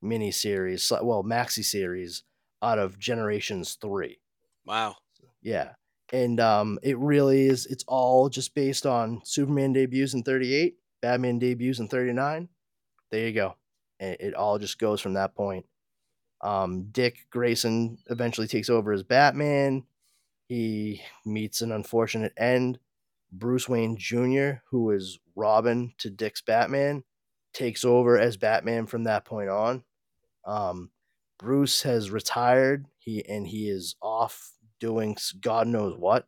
[0.02, 2.23] miniseries, well, maxi series
[2.62, 4.20] out of Generations Three.
[4.65, 4.97] Wow.
[5.43, 5.73] Yeah.
[6.12, 11.39] And um, it really is, it's all just based on Superman debuts in 38, Batman
[11.39, 12.48] debuts in 39.
[13.10, 13.56] There you go.
[14.01, 15.66] And it all just goes from that point.
[16.40, 19.85] Um, Dick Grayson eventually takes over as Batman.
[20.48, 22.78] He meets an unfortunate end.
[23.31, 27.05] Bruce Wayne Jr., who is Robin to Dick's Batman,
[27.52, 29.85] takes over as Batman from that point on.
[30.47, 30.90] Um,
[31.39, 32.86] Bruce has retired.
[32.97, 36.26] He and he is off doing God knows what.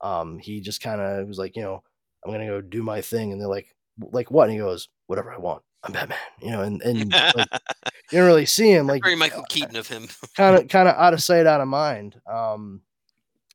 [0.00, 1.82] Um, he just kind of was like, you know,
[2.24, 4.44] I'm gonna go do my thing, and they're like, like what?
[4.44, 5.62] And he goes, whatever I want.
[5.82, 7.34] I'm Batman, you know, and and like
[8.10, 10.08] you don't really see him like Very Michael Keaton of him.
[10.36, 12.20] kind of kind of out of sight, out of mind.
[12.30, 12.82] Um,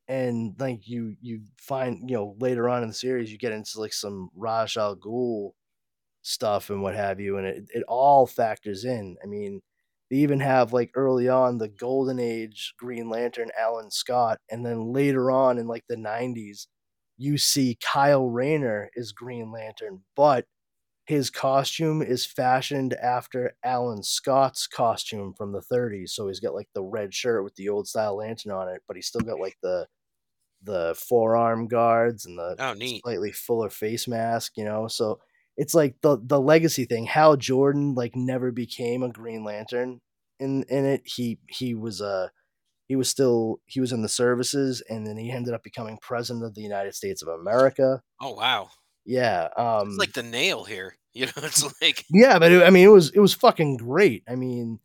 [0.08, 3.80] and like you you find you know later on in the series you get into
[3.80, 5.52] like some Ra's al Ghul
[6.22, 9.16] stuff and what have you, and it it all factors in.
[9.22, 9.60] I mean,
[10.10, 14.92] they even have like early on the Golden Age Green Lantern Alan Scott, and then
[14.92, 16.66] later on in like the '90s,
[17.22, 20.46] you see Kyle Rayner is Green Lantern, but
[21.06, 26.14] his costume is fashioned after Alan Scott's costume from the 30s.
[26.14, 28.96] So he's got like the red shirt with the old style lantern on it, but
[28.96, 29.88] he's still got like the
[30.62, 33.04] the forearm guards and the Oh, neat.
[33.04, 34.88] slightly fuller face mask, you know.
[34.88, 35.20] So
[35.56, 37.04] it's like the the legacy thing.
[37.06, 40.00] Hal Jordan like never became a Green Lantern
[40.38, 41.02] in in it.
[41.04, 42.30] He he was a
[42.92, 46.44] he was still he was in the services and then he ended up becoming president
[46.44, 48.02] of the United States of America.
[48.20, 48.68] Oh wow.
[49.06, 50.96] Yeah, um It's like the nail here.
[51.14, 54.24] You know, it's like yeah, but it, I mean, it was it was fucking great.
[54.26, 54.80] I mean,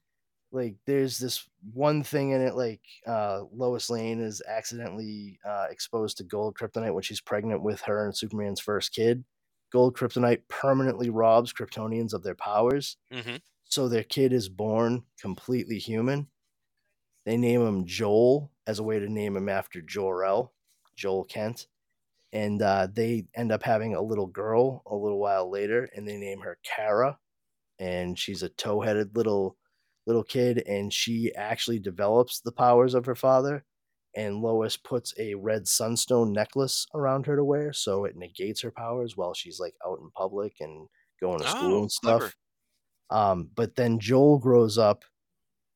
[0.51, 6.17] like there's this one thing in it, like uh, Lois Lane is accidentally uh, exposed
[6.17, 9.23] to gold kryptonite when she's pregnant with her and Superman's first kid.
[9.71, 15.77] Gold kryptonite permanently robs Kryptonians of their powers, hmm so their kid is born completely
[15.79, 16.27] human.
[17.27, 20.53] They name him Joel as a way to name him after Jor-El,
[20.95, 21.67] Joel Kent,
[22.31, 26.15] and uh, they end up having a little girl a little while later, and they
[26.15, 27.19] name her Kara,
[27.79, 29.57] and she's a tow-headed little
[30.05, 33.65] little kid, and she actually develops the powers of her father.
[34.15, 38.71] And Lois puts a red sunstone necklace around her to wear, so it negates her
[38.71, 40.87] powers while she's like out in public and
[41.21, 42.19] going to school Oh, and stuff.
[42.19, 42.33] clever.
[43.09, 45.03] Um, but then Joel grows up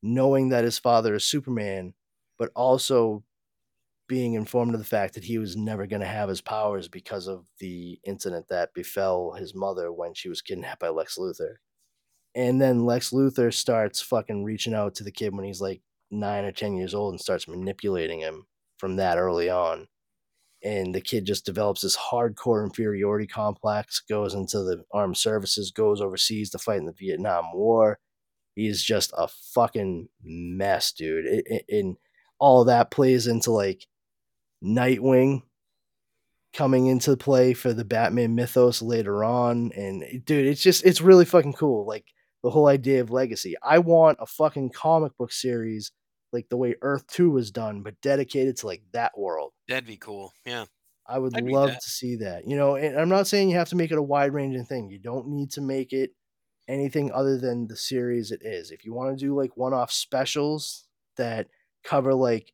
[0.02, 1.94] knowing that his father is Superman,
[2.38, 3.24] but also
[4.08, 7.26] being informed of the fact that he was never going to have his powers because
[7.28, 11.56] of the incident that befell his mother when she was kidnapped by Lex Luthor.
[12.34, 16.44] And then Lex Luthor starts fucking reaching out to the kid when he's like nine
[16.44, 18.44] or 10 years old and starts manipulating him
[18.78, 19.86] from that early on.
[20.64, 26.00] And the kid just develops this hardcore inferiority complex, goes into the armed services, goes
[26.00, 27.98] overseas to fight in the Vietnam War.
[28.54, 31.26] He's just a fucking mess, dude.
[31.26, 31.96] It, it, and
[32.38, 33.86] all that plays into like
[34.62, 35.42] Nightwing
[36.52, 39.72] coming into play for the Batman mythos later on.
[39.74, 41.86] And dude, it's just, it's really fucking cool.
[41.86, 42.04] Like
[42.42, 43.54] the whole idea of legacy.
[43.62, 45.92] I want a fucking comic book series
[46.32, 49.52] like the way Earth 2 was done, but dedicated to like that world.
[49.68, 50.32] That'd be cool.
[50.44, 50.64] Yeah.
[51.06, 52.46] I would I'd love to see that.
[52.46, 54.90] You know, and I'm not saying you have to make it a wide ranging thing.
[54.90, 56.10] You don't need to make it
[56.68, 58.70] anything other than the series it is.
[58.70, 60.86] If you want to do like one off specials
[61.16, 61.48] that
[61.84, 62.52] cover like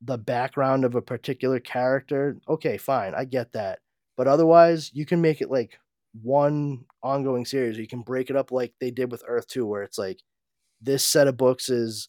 [0.00, 3.14] the background of a particular character, okay, fine.
[3.14, 3.80] I get that.
[4.16, 5.78] But otherwise, you can make it like
[6.22, 7.78] one ongoing series.
[7.78, 10.20] You can break it up like they did with Earth 2 where it's like
[10.80, 12.08] this set of books is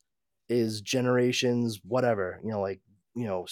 [0.49, 2.81] is generations whatever, you know, like,
[3.15, 3.45] you know,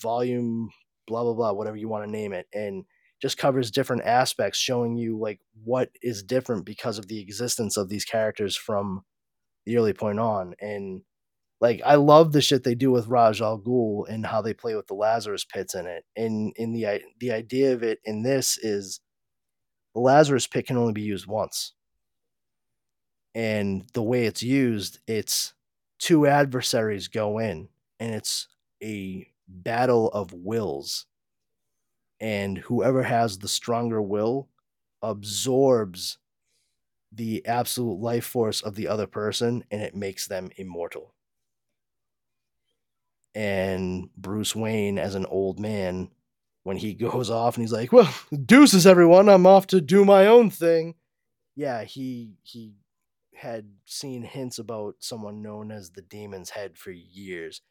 [0.00, 0.70] volume
[1.06, 2.84] blah blah blah, whatever you want to name it and
[3.22, 7.88] just covers different aspects showing you like what is different because of the existence of
[7.88, 9.04] these characters from
[9.64, 11.02] the early point on and
[11.62, 14.74] like I love the shit they do with Ra's al Ghul and how they play
[14.74, 16.04] with the Lazarus pits in it.
[16.16, 18.98] And in the the idea of it in this is
[19.94, 21.74] the Lazarus pit can only be used once.
[23.32, 25.54] And the way it's used, it's
[26.00, 27.68] two adversaries go in
[28.00, 28.48] and it's
[28.82, 31.06] a battle of wills.
[32.22, 34.48] And whoever has the stronger will
[35.02, 36.18] absorbs
[37.10, 41.12] the absolute life force of the other person and it makes them immortal.
[43.34, 46.10] And Bruce Wayne, as an old man,
[46.62, 48.14] when he goes off and he's like, "Well,
[48.46, 50.94] deuces, everyone, I'm off to do my own thing."
[51.56, 52.74] Yeah, he he
[53.34, 57.62] had seen hints about someone known as the Demon's Head for years,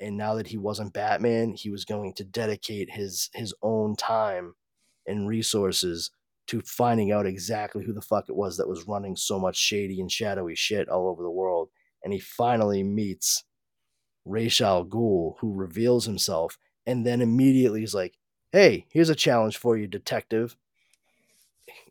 [0.00, 4.54] and now that he wasn't Batman, he was going to dedicate his his own time
[5.06, 6.10] and resources
[6.46, 10.00] to finding out exactly who the fuck it was that was running so much shady
[10.00, 11.68] and shadowy shit all over the world.
[12.02, 13.44] And he finally meets
[14.24, 18.16] Ra's al Ghul, who reveals himself, and then immediately is like,
[18.52, 20.56] "Hey, here's a challenge for you, detective.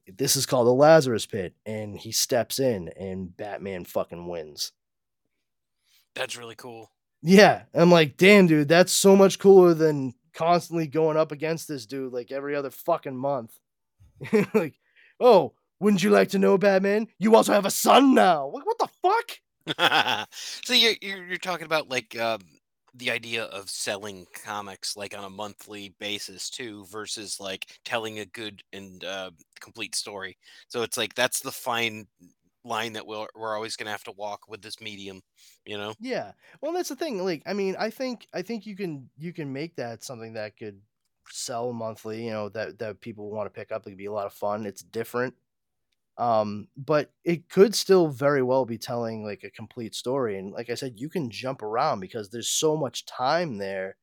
[0.07, 4.73] This is called the Lazarus Pit." And he steps in, and Batman fucking wins.
[6.15, 6.91] That's really cool.
[7.21, 11.85] Yeah, I'm like, damn, dude, that's so much cooler than constantly going up against this
[11.85, 13.57] dude like every other fucking month.
[14.53, 14.75] like,
[15.19, 17.07] oh, wouldn't you like to know, Batman?
[17.17, 18.47] You also have a son now.
[18.47, 19.39] What, what the fuck?
[20.63, 22.41] so you're, you're you're talking about like um,
[22.95, 28.25] the idea of selling comics like on a monthly basis too, versus like telling a
[28.25, 30.37] good and uh, complete story.
[30.69, 32.07] So it's like that's the fine
[32.63, 35.21] line that we're we're always gonna have to walk with this medium,
[35.65, 35.93] you know.
[35.99, 36.33] Yeah.
[36.61, 37.23] Well, that's the thing.
[37.23, 40.57] Like, I mean, I think I think you can you can make that something that
[40.57, 40.81] could
[41.29, 42.25] sell monthly.
[42.25, 43.85] You know, that that people want to pick up.
[43.85, 44.65] It could be a lot of fun.
[44.65, 45.35] It's different.
[46.17, 50.37] Um, but it could still very well be telling like a complete story.
[50.37, 53.97] And like I said, you can jump around because there's so much time there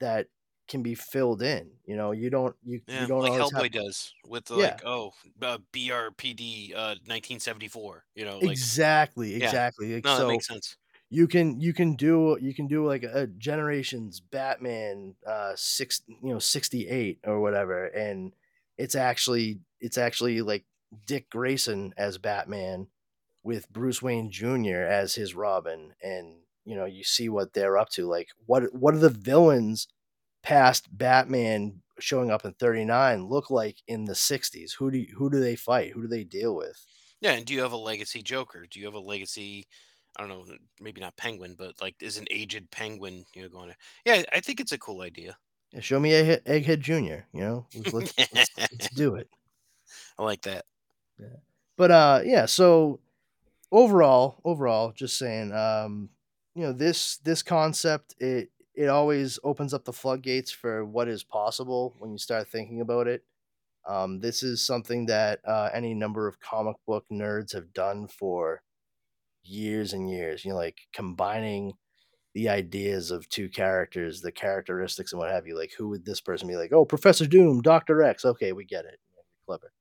[0.00, 0.28] that
[0.70, 1.70] can be filled in.
[1.84, 4.62] You know, you don't you, Yeah, you don't like Hellboy have does with the, Yeah.
[4.62, 8.04] like oh uh, BPRD uh, 1974.
[8.14, 9.44] You know, like exactly yeah.
[9.44, 9.94] exactly.
[9.94, 10.76] Like, no, so that makes sense.
[11.10, 16.32] you can you can do you can do like a generations batman uh six you
[16.32, 18.32] know 68 or whatever and
[18.78, 20.64] it's actually it's actually like
[21.06, 22.86] dick grayson as batman
[23.42, 27.88] with bruce wayne jr as his robin and you know you see what they're up
[27.90, 29.88] to like what what are the villains
[30.42, 35.30] past batman showing up in 39 look like in the 60s who do you, who
[35.30, 36.84] do they fight who do they deal with
[37.20, 38.66] Yeah, and do you have a legacy Joker?
[38.70, 39.66] Do you have a legacy
[40.16, 43.72] I don't know, maybe not penguin, but like is an aged penguin, you know, going.
[44.04, 45.36] Yeah, I think it's a cool idea.
[45.72, 47.26] Yeah, show me Egghead, Egghead Junior.
[47.32, 49.28] You know, let's, let's, let's, let's do it.
[50.18, 50.64] I like that.
[51.18, 51.36] Yeah.
[51.76, 52.46] But uh, yeah.
[52.46, 53.00] So
[53.70, 56.10] overall, overall, just saying, um,
[56.54, 58.50] you know, this this concept it
[58.80, 63.06] it always opens up the floodgates for what is possible when you start thinking about
[63.06, 63.22] it.
[63.86, 68.62] Um, this is something that uh, any number of comic book nerds have done for
[69.42, 70.46] years and years.
[70.46, 71.74] You know, like combining
[72.32, 75.58] the ideas of two characters, the characteristics and what have you.
[75.58, 76.56] Like, who would this person be?
[76.56, 78.24] Like, oh, Professor Doom, Doctor X.
[78.24, 78.98] Okay, we get it.
[79.44, 79.72] Clever.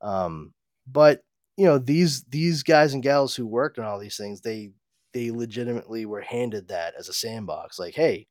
[0.00, 0.54] Um,
[0.90, 1.24] but
[1.58, 4.70] you know these these guys and gals who worked on all these things, they
[5.12, 7.78] they legitimately were handed that as a sandbox.
[7.78, 8.28] Like, hey,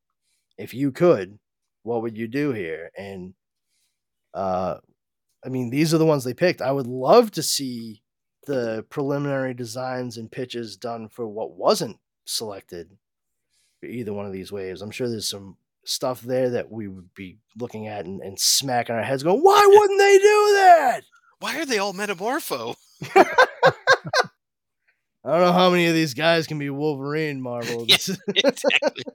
[0.59, 1.39] if you could,
[1.83, 2.91] what would you do here?
[2.97, 3.33] And
[4.33, 4.77] uh,
[5.43, 6.61] I mean, these are the ones they picked.
[6.61, 8.01] I would love to see
[8.45, 12.97] the preliminary designs and pitches done for what wasn't selected
[13.79, 14.81] for either one of these waves.
[14.81, 18.95] I'm sure there's some stuff there that we would be looking at and, and smacking
[18.95, 21.01] our heads going, why wouldn't they do that?
[21.39, 22.75] Why are they all metamorpho?
[23.15, 23.25] I
[25.31, 27.85] don't know how many of these guys can be Wolverine, Marvel.
[27.87, 27.95] Yeah,
[28.35, 29.03] exactly.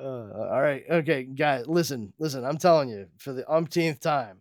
[0.00, 0.82] Uh, all right.
[0.88, 2.44] Okay, guys, listen, listen.
[2.44, 4.40] I'm telling you for the umpteenth time,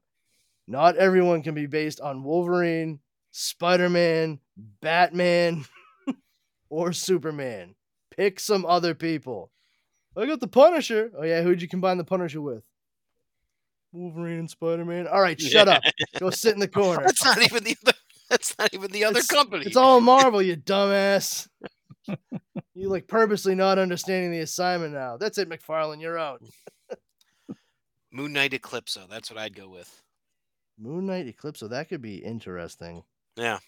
[0.67, 2.99] not everyone can be based on Wolverine,
[3.31, 4.39] Spider Man,
[4.81, 5.65] Batman,
[6.69, 7.75] or Superman.
[8.15, 9.51] Pick some other people.
[10.17, 11.11] I got the Punisher.
[11.17, 11.41] Oh, yeah.
[11.41, 12.63] Who'd you combine the Punisher with?
[13.91, 15.07] Wolverine and Spider Man.
[15.07, 15.81] All right, shut up.
[16.19, 17.03] Go sit in the corner.
[17.05, 17.97] That's not even the other.
[18.29, 19.65] That's not even the other It's- company.
[19.65, 21.47] It's all Marvel, you dumbass.
[22.73, 25.17] You like purposely not understanding the assignment now.
[25.17, 26.01] That's it, McFarlane.
[26.01, 26.41] You're out.
[28.11, 29.07] Moon Knight Eclipso.
[29.09, 30.01] That's what I'd go with.
[30.79, 31.59] Moon Knight Eclipse.
[31.59, 33.03] So that could be interesting.
[33.35, 33.59] Yeah,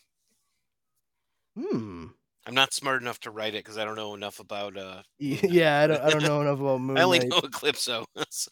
[1.56, 2.08] Hmm.
[2.48, 4.76] I'm not smart enough to write it because I don't know enough about.
[4.78, 6.02] uh Yeah, I don't.
[6.02, 7.30] I don't know enough about Moon I only Knight.
[7.30, 8.06] know Eclipso.
[8.30, 8.52] so-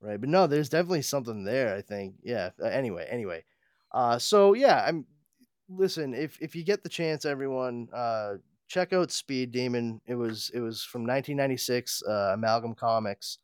[0.00, 1.76] Right, but no, there's definitely something there.
[1.76, 2.14] I think.
[2.24, 2.50] Yeah.
[2.60, 3.44] uh, Anyway, anyway.
[3.92, 5.06] Uh, so yeah, I'm.
[5.68, 8.34] Listen, if if you get the chance, everyone, uh,
[8.72, 10.00] check out Speed Demon.
[10.06, 13.38] It was it was from 1996, uh, Amalgam Comics.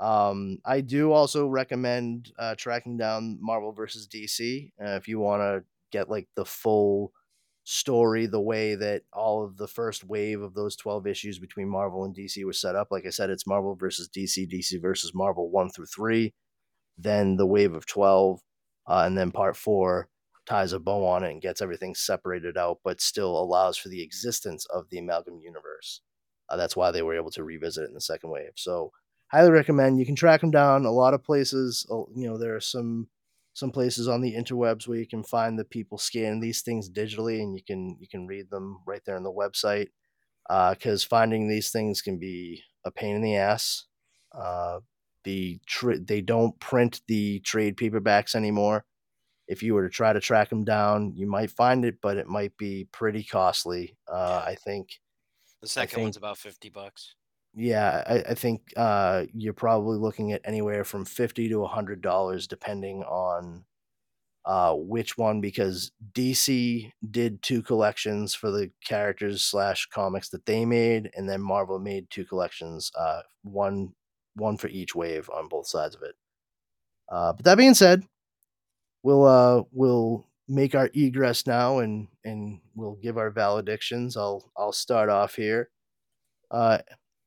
[0.00, 5.42] Um, I do also recommend uh, tracking down Marvel versus DC uh, if you want
[5.42, 7.12] to get like the full
[7.64, 12.04] story, the way that all of the first wave of those 12 issues between Marvel
[12.04, 12.88] and DC was set up.
[12.90, 16.34] Like I said, it's Marvel versus DC, DC versus Marvel one through three,
[16.96, 18.40] then the wave of 12,
[18.88, 20.08] uh, and then part four
[20.48, 24.02] ties a bow on it and gets everything separated out, but still allows for the
[24.02, 26.00] existence of the amalgam universe.
[26.48, 28.52] Uh, that's why they were able to revisit it in the second wave.
[28.56, 28.90] So,
[29.30, 29.98] highly recommend.
[29.98, 31.86] You can track them down a lot of places.
[31.90, 33.08] uh, You know, there are some
[33.52, 37.40] some places on the interwebs where you can find the people scanning these things digitally,
[37.40, 39.88] and you can you can read them right there on the website.
[40.48, 43.84] Because finding these things can be a pain in the ass.
[44.32, 44.80] Uh,
[45.24, 48.86] the tra- they don't print the trade paperbacks anymore.
[49.48, 52.28] If you were to try to track them down, you might find it, but it
[52.28, 53.96] might be pretty costly.
[54.06, 55.00] Uh, I think
[55.62, 57.14] the second think- one's about fifty bucks.
[57.54, 62.46] yeah, I, I think uh, you're probably looking at anywhere from fifty to hundred dollars,
[62.46, 63.64] depending on
[64.44, 65.40] uh, which one.
[65.40, 71.40] Because DC did two collections for the characters slash comics that they made, and then
[71.40, 73.94] Marvel made two collections, uh, one
[74.34, 76.14] one for each wave on both sides of it.
[77.10, 78.04] Uh, but that being said,
[79.02, 84.16] we'll uh, we'll make our egress now, and and we'll give our valedictions.
[84.16, 85.70] I'll I'll start off here.
[86.50, 86.78] Uh,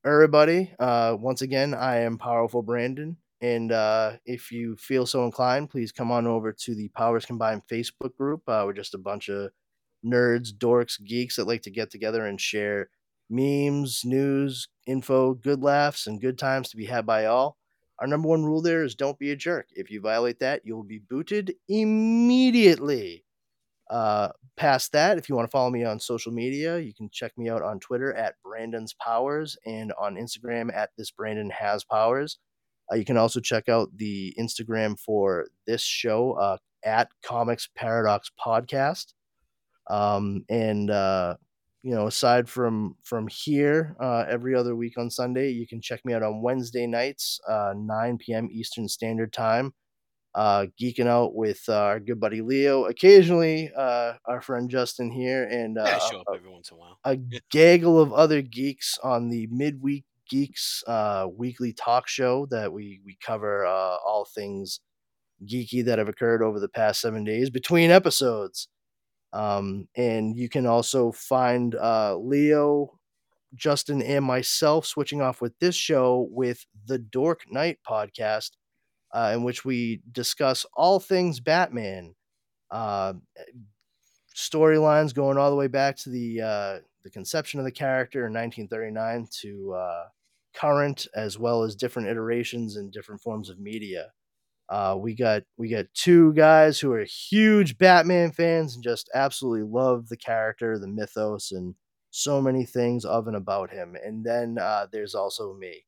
[0.05, 0.73] everybody.
[0.79, 3.17] Uh, once again, I am Powerful Brandon.
[3.41, 7.63] And uh, if you feel so inclined, please come on over to the Powers Combined
[7.71, 8.41] Facebook group.
[8.47, 9.49] Uh, we're just a bunch of
[10.05, 12.89] nerds, dorks, geeks that like to get together and share
[13.29, 17.57] memes, news, info, good laughs, and good times to be had by all.
[18.01, 19.67] Our number one rule there is don't be a jerk.
[19.75, 23.23] If you violate that, you will be booted immediately.
[23.91, 27.31] Uh, past that, if you want to follow me on social media, you can check
[27.37, 32.39] me out on Twitter at Brandon's Powers and on Instagram at this Brandon has powers.
[32.91, 38.31] Uh, you can also check out the Instagram for this show uh, at Comix Paradox
[38.43, 39.13] Podcast.
[39.89, 41.35] Um, and uh,
[41.83, 46.05] you know, aside from from here, uh, every other week on Sunday, you can check
[46.05, 48.49] me out on Wednesday nights, uh, 9 p.m.
[48.51, 49.73] Eastern Standard Time
[50.33, 55.43] uh, geeking out with uh, our good buddy Leo, occasionally uh, our friend Justin here,
[55.43, 56.99] and uh, Yeah, I show up every once in a while.
[57.03, 57.17] a
[57.51, 63.17] gaggle of other geeks on the midweek geeks uh, weekly talk show that we we
[63.25, 64.79] cover uh, all things
[65.45, 68.69] geeky that have occurred over the past seven days between episodes.
[69.33, 72.99] Um, and you can also find uh, Leo,
[73.55, 78.51] Justin, and myself switching off with this show with the Dork Knight podcast,
[79.13, 82.15] uh, in which we discuss all things Batman.
[82.69, 83.13] Uh,
[84.35, 88.33] storylines going all the way back to the uh, the conception of the character in
[88.33, 90.05] 1939 to uh,
[90.53, 94.11] current, as well as different iterations and different forms of media.
[94.71, 99.69] Uh, we got we got two guys who are huge Batman fans and just absolutely
[99.69, 101.75] love the character, the mythos, and
[102.11, 103.97] so many things of and about him.
[104.01, 105.83] And then uh, there's also me.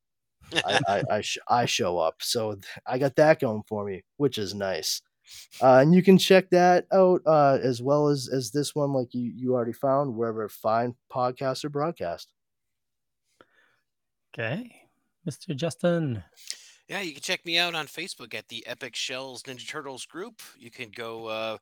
[0.66, 4.04] I I, I, sh- I show up, so th- I got that going for me,
[4.18, 5.02] which is nice.
[5.62, 9.14] Uh, and you can check that out uh, as well as as this one, like
[9.14, 12.32] you you already found wherever fine podcasts are broadcast.
[14.34, 14.90] Okay,
[15.26, 15.56] Mr.
[15.56, 16.24] Justin.
[16.94, 20.44] Yeah, you can check me out on Facebook at the Epic Shells Ninja Turtles group.
[20.56, 21.58] You can go uh,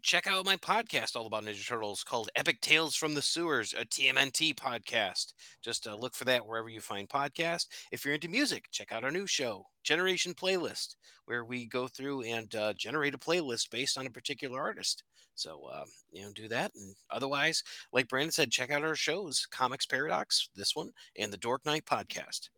[0.00, 3.84] check out my podcast all about Ninja Turtles called Epic Tales from the Sewers, a
[3.84, 5.34] TMNT podcast.
[5.60, 7.66] Just uh, look for that wherever you find podcasts.
[7.92, 10.94] If you're into music, check out our new show, Generation Playlist,
[11.26, 15.04] where we go through and uh, generate a playlist based on a particular artist.
[15.34, 16.72] So, uh, you know, do that.
[16.74, 17.62] And otherwise,
[17.92, 21.84] like Brandon said, check out our shows, Comix Paradox, this one, and the Dork Knight
[21.84, 22.48] podcast.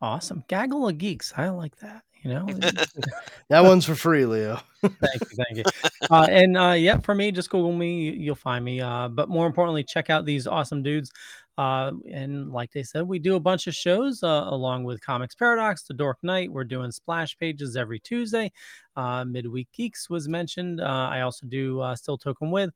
[0.00, 0.44] Awesome.
[0.48, 1.32] Gaggle of geeks.
[1.36, 2.02] I like that.
[2.22, 2.46] You know,
[3.50, 4.60] That one's for free, Leo.
[4.82, 5.64] thank you, thank you.
[6.10, 8.00] Uh, and uh, yeah, for me, just Google me.
[8.00, 8.80] you- You'll find me.
[8.80, 11.10] Uh, but more importantly, check out these awesome dudes.
[11.56, 15.38] Uh, and like they said, we do a bunch of shows uh, along with Comix
[15.38, 16.50] Paradox, The Dork Knight.
[16.52, 18.52] We're doing splash pages every Tuesday.
[18.96, 20.80] Uh, Midweek Geeks was mentioned.
[20.80, 22.70] Uh, I also do uh, Still Token With.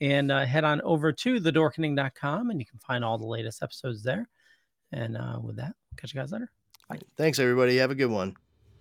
[0.00, 4.02] And uh, head on over to thedorkening.com and you can find all the latest episodes
[4.02, 4.28] there.
[4.92, 6.50] And uh, with that, catch you guys later.
[7.16, 7.76] Thanks, everybody.
[7.78, 8.36] Have a good one.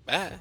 [0.06, 0.34] Bye.